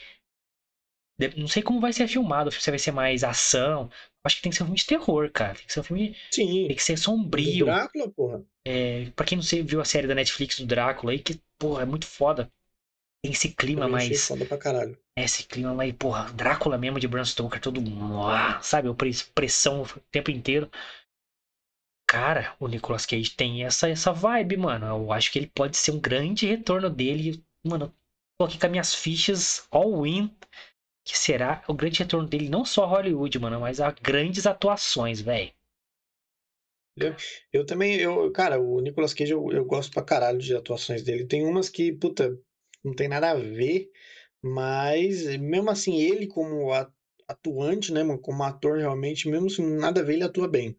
[1.36, 3.90] Não sei como vai ser filmado, se vai ser mais ação.
[4.24, 5.56] Acho que tem que ser um filme de terror, cara.
[5.56, 6.16] Tem que ser um filme.
[6.32, 6.68] Sim.
[6.68, 7.66] Tem que ser sombrio.
[7.66, 8.46] Drácula, porra.
[8.66, 11.82] É, pra quem não sei, viu a série da Netflix do Drácula aí, que, porra,
[11.82, 12.52] é muito foda.
[13.24, 14.28] Tem esse clima mais.
[14.28, 14.98] Foda pra caralho.
[15.18, 17.82] Esse clima mais, porra, Drácula mesmo de Bram Stoker, todo.
[18.62, 18.90] Sabe,
[19.34, 20.70] pressão o tempo inteiro.
[22.06, 24.86] Cara, o Nicolas Cage tem essa, essa vibe, mano.
[24.86, 27.44] Eu acho que ele pode ser um grande retorno dele.
[27.64, 27.96] Mano,
[28.38, 30.30] tô aqui com as minhas fichas all-in.
[31.06, 35.52] Que será o grande retorno dele, não só Hollywood, mano, mas a grandes atuações, velho.
[36.96, 37.16] Eu,
[37.52, 41.26] eu também, eu, cara, o Nicolas Cage eu, eu gosto pra caralho de atuações dele.
[41.26, 42.40] Tem umas que, puta,
[42.84, 43.92] não tem nada a ver,
[44.42, 46.72] mas mesmo assim, ele como
[47.28, 50.76] atuante, né, como ator realmente, mesmo assim, nada a ver, ele atua bem.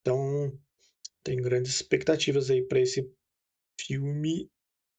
[0.00, 0.52] Então,
[1.22, 3.10] tem grandes expectativas aí para esse
[3.80, 4.50] filme.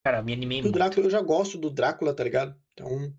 [0.05, 2.59] Cara, me animei do Drácula, eu já gosto do Drácula, tá ligado?
[2.73, 3.13] Então.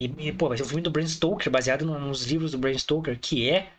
[0.00, 2.76] E, e pô, vai ser um filme do Bram Stoker, baseado nos livros do Bram
[2.76, 3.72] Stoker, que é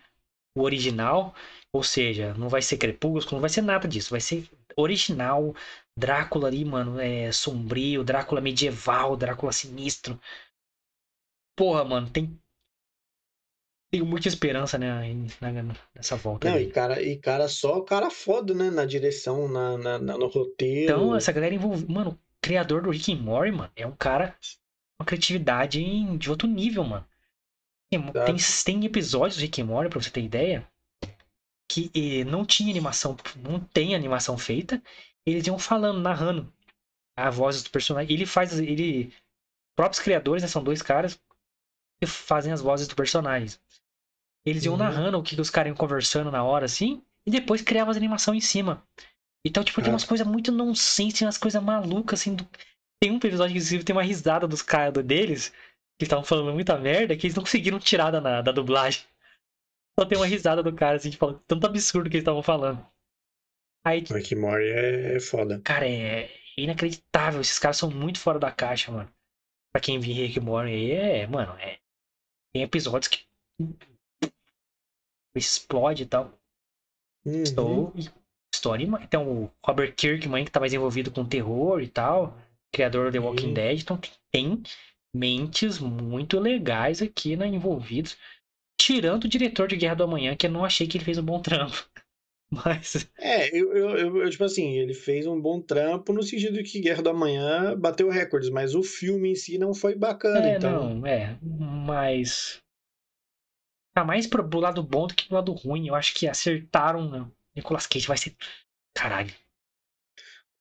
[0.58, 1.34] o original.
[1.74, 4.12] Ou seja, não vai ser Crepúsculo, não vai ser nada disso.
[4.12, 5.56] Vai ser original,
[5.98, 10.20] Drácula ali, mano, é sombrio, Drácula medieval, Drácula sinistro.
[11.56, 12.40] Porra, mano, tem.
[13.92, 15.14] Tenho muita esperança, né,
[15.96, 16.50] nessa volta.
[16.50, 20.92] Não, e cara, e cara, só cara foda, né, na direção, na, na, no roteiro.
[20.92, 21.94] Então, essa galera envolvida.
[21.94, 25.80] Mano, o criador do Rick and Morty, mano, é um cara com uma criatividade
[26.18, 27.08] de outro nível, mano.
[27.92, 28.36] Tem, tem,
[28.66, 30.68] tem episódios do Rick and Morty, pra você ter ideia,
[31.74, 34.82] que eh, não tinha animação, não tem animação feita,
[35.26, 36.54] eles iam falando, narrando
[37.18, 38.14] a voz do personagem.
[38.14, 39.12] Ele faz, ele,
[39.76, 41.20] próprios criadores, né, são dois caras
[42.00, 43.58] que fazem as vozes do personagem.
[44.46, 44.80] Eles iam uhum.
[44.80, 47.98] narrando o que, que os caras iam conversando na hora, assim, e depois criavam as
[47.98, 48.86] animações em cima.
[49.46, 49.94] Então, tipo, tem é.
[49.94, 52.36] umas coisas muito nonsense, umas coisas malucas, assim.
[52.36, 52.48] Do...
[53.02, 55.52] Tem um episódio, inclusive, tem uma risada dos caras deles,
[55.98, 59.04] que estavam falando muita merda, que eles não conseguiram tirar da, da dublagem.
[60.00, 62.86] Só tem uma risada do cara, assim, de falar tanto absurdo que eles estavam falando.
[63.86, 65.60] Aí, Rick Mori é, é foda.
[65.62, 67.42] Cara, é inacreditável.
[67.42, 69.12] Esses caras são muito fora da caixa, mano.
[69.72, 71.80] Pra quem viu Rick Mori aí, é, mano, é
[72.54, 73.26] tem episódios que
[75.36, 76.40] explode e tal.
[77.26, 77.42] Uhum.
[77.42, 77.94] Estou,
[78.54, 79.04] estou animado.
[79.04, 82.38] Então, o Robert Kirkman, que tá mais envolvido com terror e tal,
[82.72, 83.54] criador do The Walking Sim.
[83.54, 84.00] Dead, então
[84.32, 84.62] tem
[85.14, 88.18] mentes muito legais aqui né, envolvidos.
[88.80, 91.24] Tirando o diretor de Guerra do Amanhã, que eu não achei que ele fez um
[91.24, 91.76] bom trampo.
[92.52, 96.80] Mas, É, eu, eu, eu- tipo assim, ele fez um bom trampo no sentido que
[96.82, 101.00] Guerra do Amanhã bateu recordes, mas o filme em si não foi bacana, é, então.
[101.00, 101.36] não, é.
[101.42, 102.62] Mas.
[103.96, 105.88] Tá mais pro, pro lado bom do que pro lado ruim.
[105.88, 107.10] Eu acho que acertaram.
[107.10, 107.32] Né?
[107.56, 108.36] Nicolas Cage vai ser.
[108.96, 109.34] Caralho.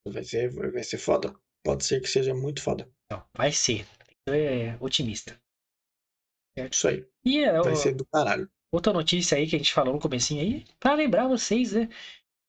[0.07, 1.33] Vai ser, vai ser foda.
[1.63, 2.89] Pode ser que seja muito foda.
[3.11, 3.85] Não, vai ser.
[4.27, 5.39] É otimista.
[6.55, 7.05] Isso aí.
[7.25, 8.49] E é, Vai ser do caralho.
[8.71, 11.89] outra notícia aí que a gente falou no comecinho aí, pra lembrar vocês, né?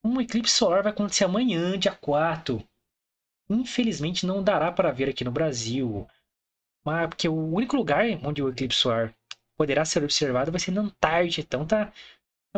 [0.05, 2.63] Um eclipse solar vai acontecer amanhã, dia 4.
[3.49, 6.07] Infelizmente não dará para ver aqui no Brasil.
[6.85, 9.15] Mas porque o único lugar onde o eclipse solar
[9.57, 11.47] poderá ser observado vai ser na Antártida.
[11.47, 11.93] Então tá, tá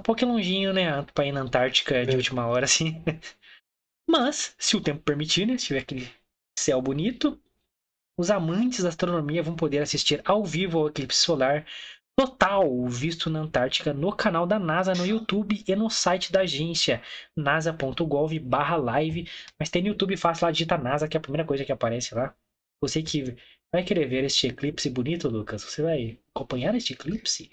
[0.00, 1.02] um pouquinho longinho, né?
[1.14, 2.16] Pra ir na Antártica de É.
[2.16, 3.02] última hora, assim.
[4.08, 5.58] Mas, se o tempo permitir, né?
[5.58, 6.08] Se tiver aquele
[6.58, 7.40] céu bonito,
[8.18, 11.66] os amantes da astronomia vão poder assistir ao vivo ao eclipse solar
[12.18, 17.02] total visto na Antártica no canal da NASA no YouTube e no site da agência
[17.36, 19.28] nasa.gov barra live.
[19.60, 22.14] Mas tem no YouTube fácil lá, digita NASA, que é a primeira coisa que aparece
[22.14, 22.34] lá.
[22.80, 23.36] Você que
[23.70, 27.50] vai querer ver este eclipse bonito, Lucas, você vai acompanhar este eclipse?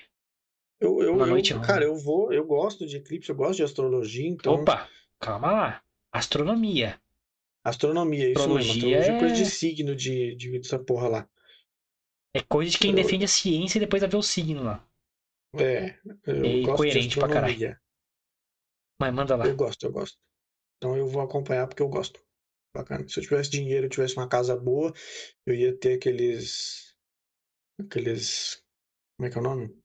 [0.79, 1.61] Eu, eu, Uma eu- noite, não.
[1.61, 4.53] cara, eu vou, eu gosto de eclipse, eu gosto de astrologia, então.
[4.53, 4.87] Opa,
[5.19, 5.81] calma lá.
[6.13, 6.99] Astronomia.
[7.63, 8.57] Astronomia, isso mesmo.
[8.57, 11.29] Astrologia Astrologia é coisa é- de signo de, de dessa porra lá.
[12.35, 14.85] É coisa de quem Eu- defende a ciência e depois vai ver o signo lá.
[15.55, 17.79] É, eu É gosto de incoerente pra caralho.
[18.99, 19.45] Mas manda lá.
[19.45, 20.17] Eu gosto, eu gosto.
[20.77, 22.19] Então eu vou acompanhar porque eu gosto.
[22.75, 23.07] Bacana.
[23.07, 24.91] Se eu tivesse dinheiro, eu tivesse uma casa boa,
[25.45, 26.95] eu ia ter aqueles.
[27.79, 28.63] Aqueles.
[29.15, 29.83] Como é que é o nome?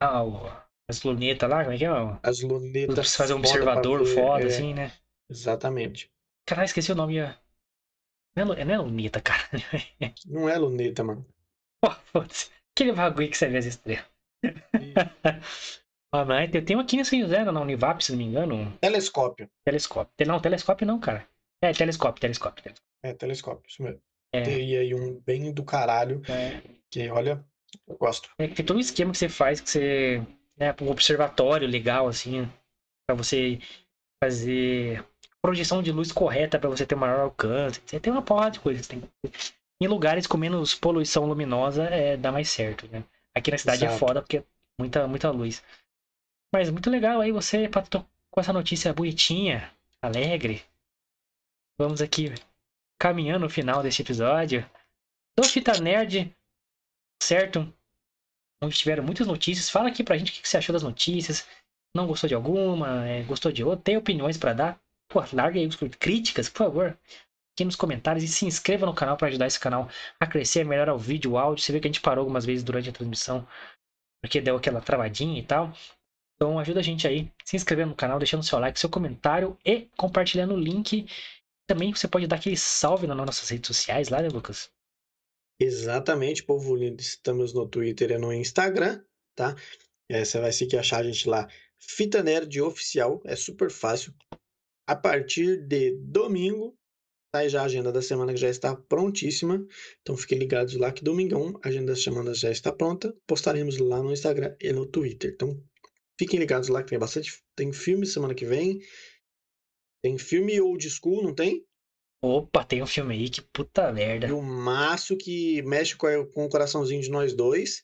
[0.00, 0.46] Ah, o-
[0.88, 1.88] as lunetas lá, como é que é?
[2.22, 2.94] As lunetas.
[2.94, 4.92] Pra você fazer um foda observador ver, foda, é, assim, né?
[5.32, 6.10] Exatamente.
[6.46, 7.20] Caralho, esqueci o nome.
[7.22, 7.32] ó.
[8.36, 9.42] Não é, não é luneta, cara.
[10.26, 11.26] Não é luneta, mano.
[11.82, 12.50] Pô, foda-se.
[12.74, 14.04] Aquele bagulho que você vê as estrelas.
[16.14, 18.76] Ah, mas tem, tem uma aqui em São José, na Univap, se não me engano.
[18.82, 19.48] Telescópio.
[19.64, 20.26] Telescópio.
[20.26, 21.26] Não, telescópio não, cara.
[21.62, 22.62] É, telescópio, telescópio.
[22.62, 22.92] telescópio.
[23.02, 24.02] É, telescópio, isso mesmo.
[24.30, 26.60] É, Teria aí um bem do caralho, é,
[26.90, 27.42] que olha,
[27.88, 28.28] eu gosto.
[28.38, 30.18] é que tem todo um esquema que você faz, que você.
[30.58, 32.46] Né, um observatório legal, assim,
[33.06, 33.58] pra você
[34.22, 35.02] fazer
[35.42, 37.82] projeção de luz correta pra você ter maior alcance.
[37.84, 38.86] Você tem uma porrada de coisas.
[38.86, 39.02] Tem...
[39.80, 43.02] Em lugares com menos poluição luminosa, é, dá mais certo, né?
[43.34, 43.98] Aqui na cidade é Exato.
[43.98, 44.44] foda porque é
[44.78, 45.62] muita, muita luz.
[46.54, 47.68] Mas muito legal aí você,
[48.30, 50.62] com essa notícia bonitinha, alegre.
[51.78, 52.32] Vamos aqui
[53.00, 54.64] caminhando no final deste episódio.
[55.36, 56.32] Do Fita Nerd,
[57.20, 57.72] certo?
[58.62, 59.70] Onde tiveram muitas notícias.
[59.70, 61.48] Fala aqui pra gente o que você achou das notícias.
[61.96, 63.08] Não gostou de alguma?
[63.08, 63.82] é, gostou de outra?
[63.82, 64.81] Tem opiniões pra dar?
[65.12, 65.68] Pô, larga aí
[65.98, 66.98] críticas, por favor.
[67.54, 70.94] Aqui nos comentários e se inscreva no canal pra ajudar esse canal a crescer, melhorar
[70.94, 71.62] o vídeo, o áudio.
[71.62, 73.46] Você vê que a gente parou algumas vezes durante a transmissão
[74.22, 75.70] porque deu aquela travadinha e tal.
[76.36, 79.88] Então ajuda a gente aí, se inscrevendo no canal, deixando seu like, seu comentário e
[79.98, 81.06] compartilhando o link.
[81.68, 84.70] Também você pode dar aquele salve nas nossas redes sociais lá, né, Lucas?
[85.60, 87.02] Exatamente, povo lindo.
[87.02, 89.04] Estamos no Twitter e no Instagram,
[89.36, 89.54] tá?
[90.08, 91.46] É, você vai seguir achar a gente lá.
[91.78, 94.14] Fita Nerd Oficial, é super fácil.
[94.92, 96.76] A partir de domingo,
[97.34, 99.66] sai já a agenda da semana que já está prontíssima.
[100.02, 103.16] Então fiquem ligados lá que domingão a agenda da semana já está pronta.
[103.26, 105.32] Postaremos lá no Instagram e no Twitter.
[105.32, 105.58] Então
[106.20, 107.42] fiquem ligados lá que tem bastante.
[107.56, 108.82] Tem filme semana que vem.
[110.04, 111.64] Tem filme old school, não tem?
[112.22, 114.26] Opa, tem um filme aí que puta merda.
[114.26, 117.82] E o maço que mexe com o coraçãozinho de nós dois.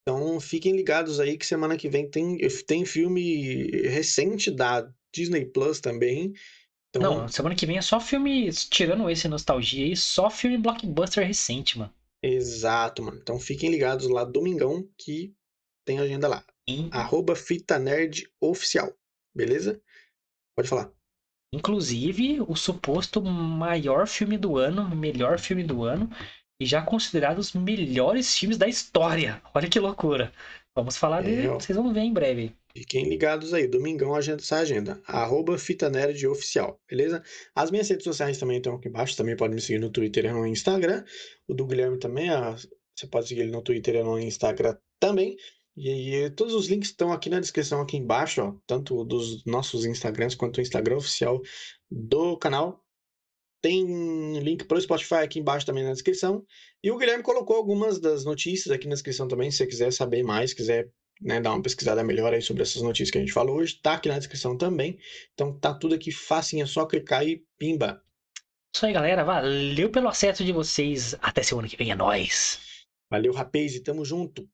[0.00, 5.80] Então fiquem ligados aí que semana que vem tem, tem filme recente da Disney Plus
[5.80, 6.32] também.
[6.90, 11.26] Então, Não, semana que vem é só filme, tirando esse nostalgia aí, só filme blockbuster
[11.26, 11.92] recente, mano.
[12.22, 13.18] exato, mano.
[13.20, 15.34] Então fiquem ligados lá domingão que
[15.84, 16.44] tem agenda lá.
[16.68, 18.92] In- Arroba Fita Nerd Oficial.
[19.34, 19.80] Beleza?
[20.56, 20.92] Pode falar.
[21.52, 26.10] Inclusive, o suposto maior filme do ano, melhor filme do ano,
[26.60, 29.40] e já considerado os melhores filmes da história.
[29.54, 30.32] Olha que loucura.
[30.78, 32.54] Vamos falar dele, vocês vão ver em breve.
[32.72, 37.20] Fiquem ligados aí, domingão agenda essa agenda, arroba Fita Nerd Oficial, beleza?
[37.52, 40.30] As minhas redes sociais também estão aqui embaixo, também pode me seguir no Twitter e
[40.30, 41.04] no Instagram.
[41.48, 42.54] O do Guilherme também, ah,
[42.94, 45.36] você pode seguir ele no Twitter e no Instagram também.
[45.76, 49.84] E aí, todos os links estão aqui na descrição aqui embaixo, ó, tanto dos nossos
[49.84, 51.42] Instagrams quanto o Instagram oficial
[51.90, 52.84] do canal.
[53.60, 56.44] Tem link para o Spotify aqui embaixo também na descrição.
[56.82, 60.22] E o Guilherme colocou algumas das notícias aqui na descrição também, se você quiser saber
[60.22, 60.88] mais, quiser
[61.20, 63.94] né, dar uma pesquisada melhor aí sobre essas notícias que a gente falou hoje, tá
[63.94, 64.98] aqui na descrição também.
[65.34, 68.02] Então tá tudo aqui facinho, é só clicar e pimba.
[68.74, 69.24] Isso aí, galera.
[69.24, 71.14] Valeu pelo acesso de vocês.
[71.20, 71.90] Até semana que vem.
[71.90, 72.60] É nóis.
[73.10, 74.48] Valeu, rapaz, e tamo junto.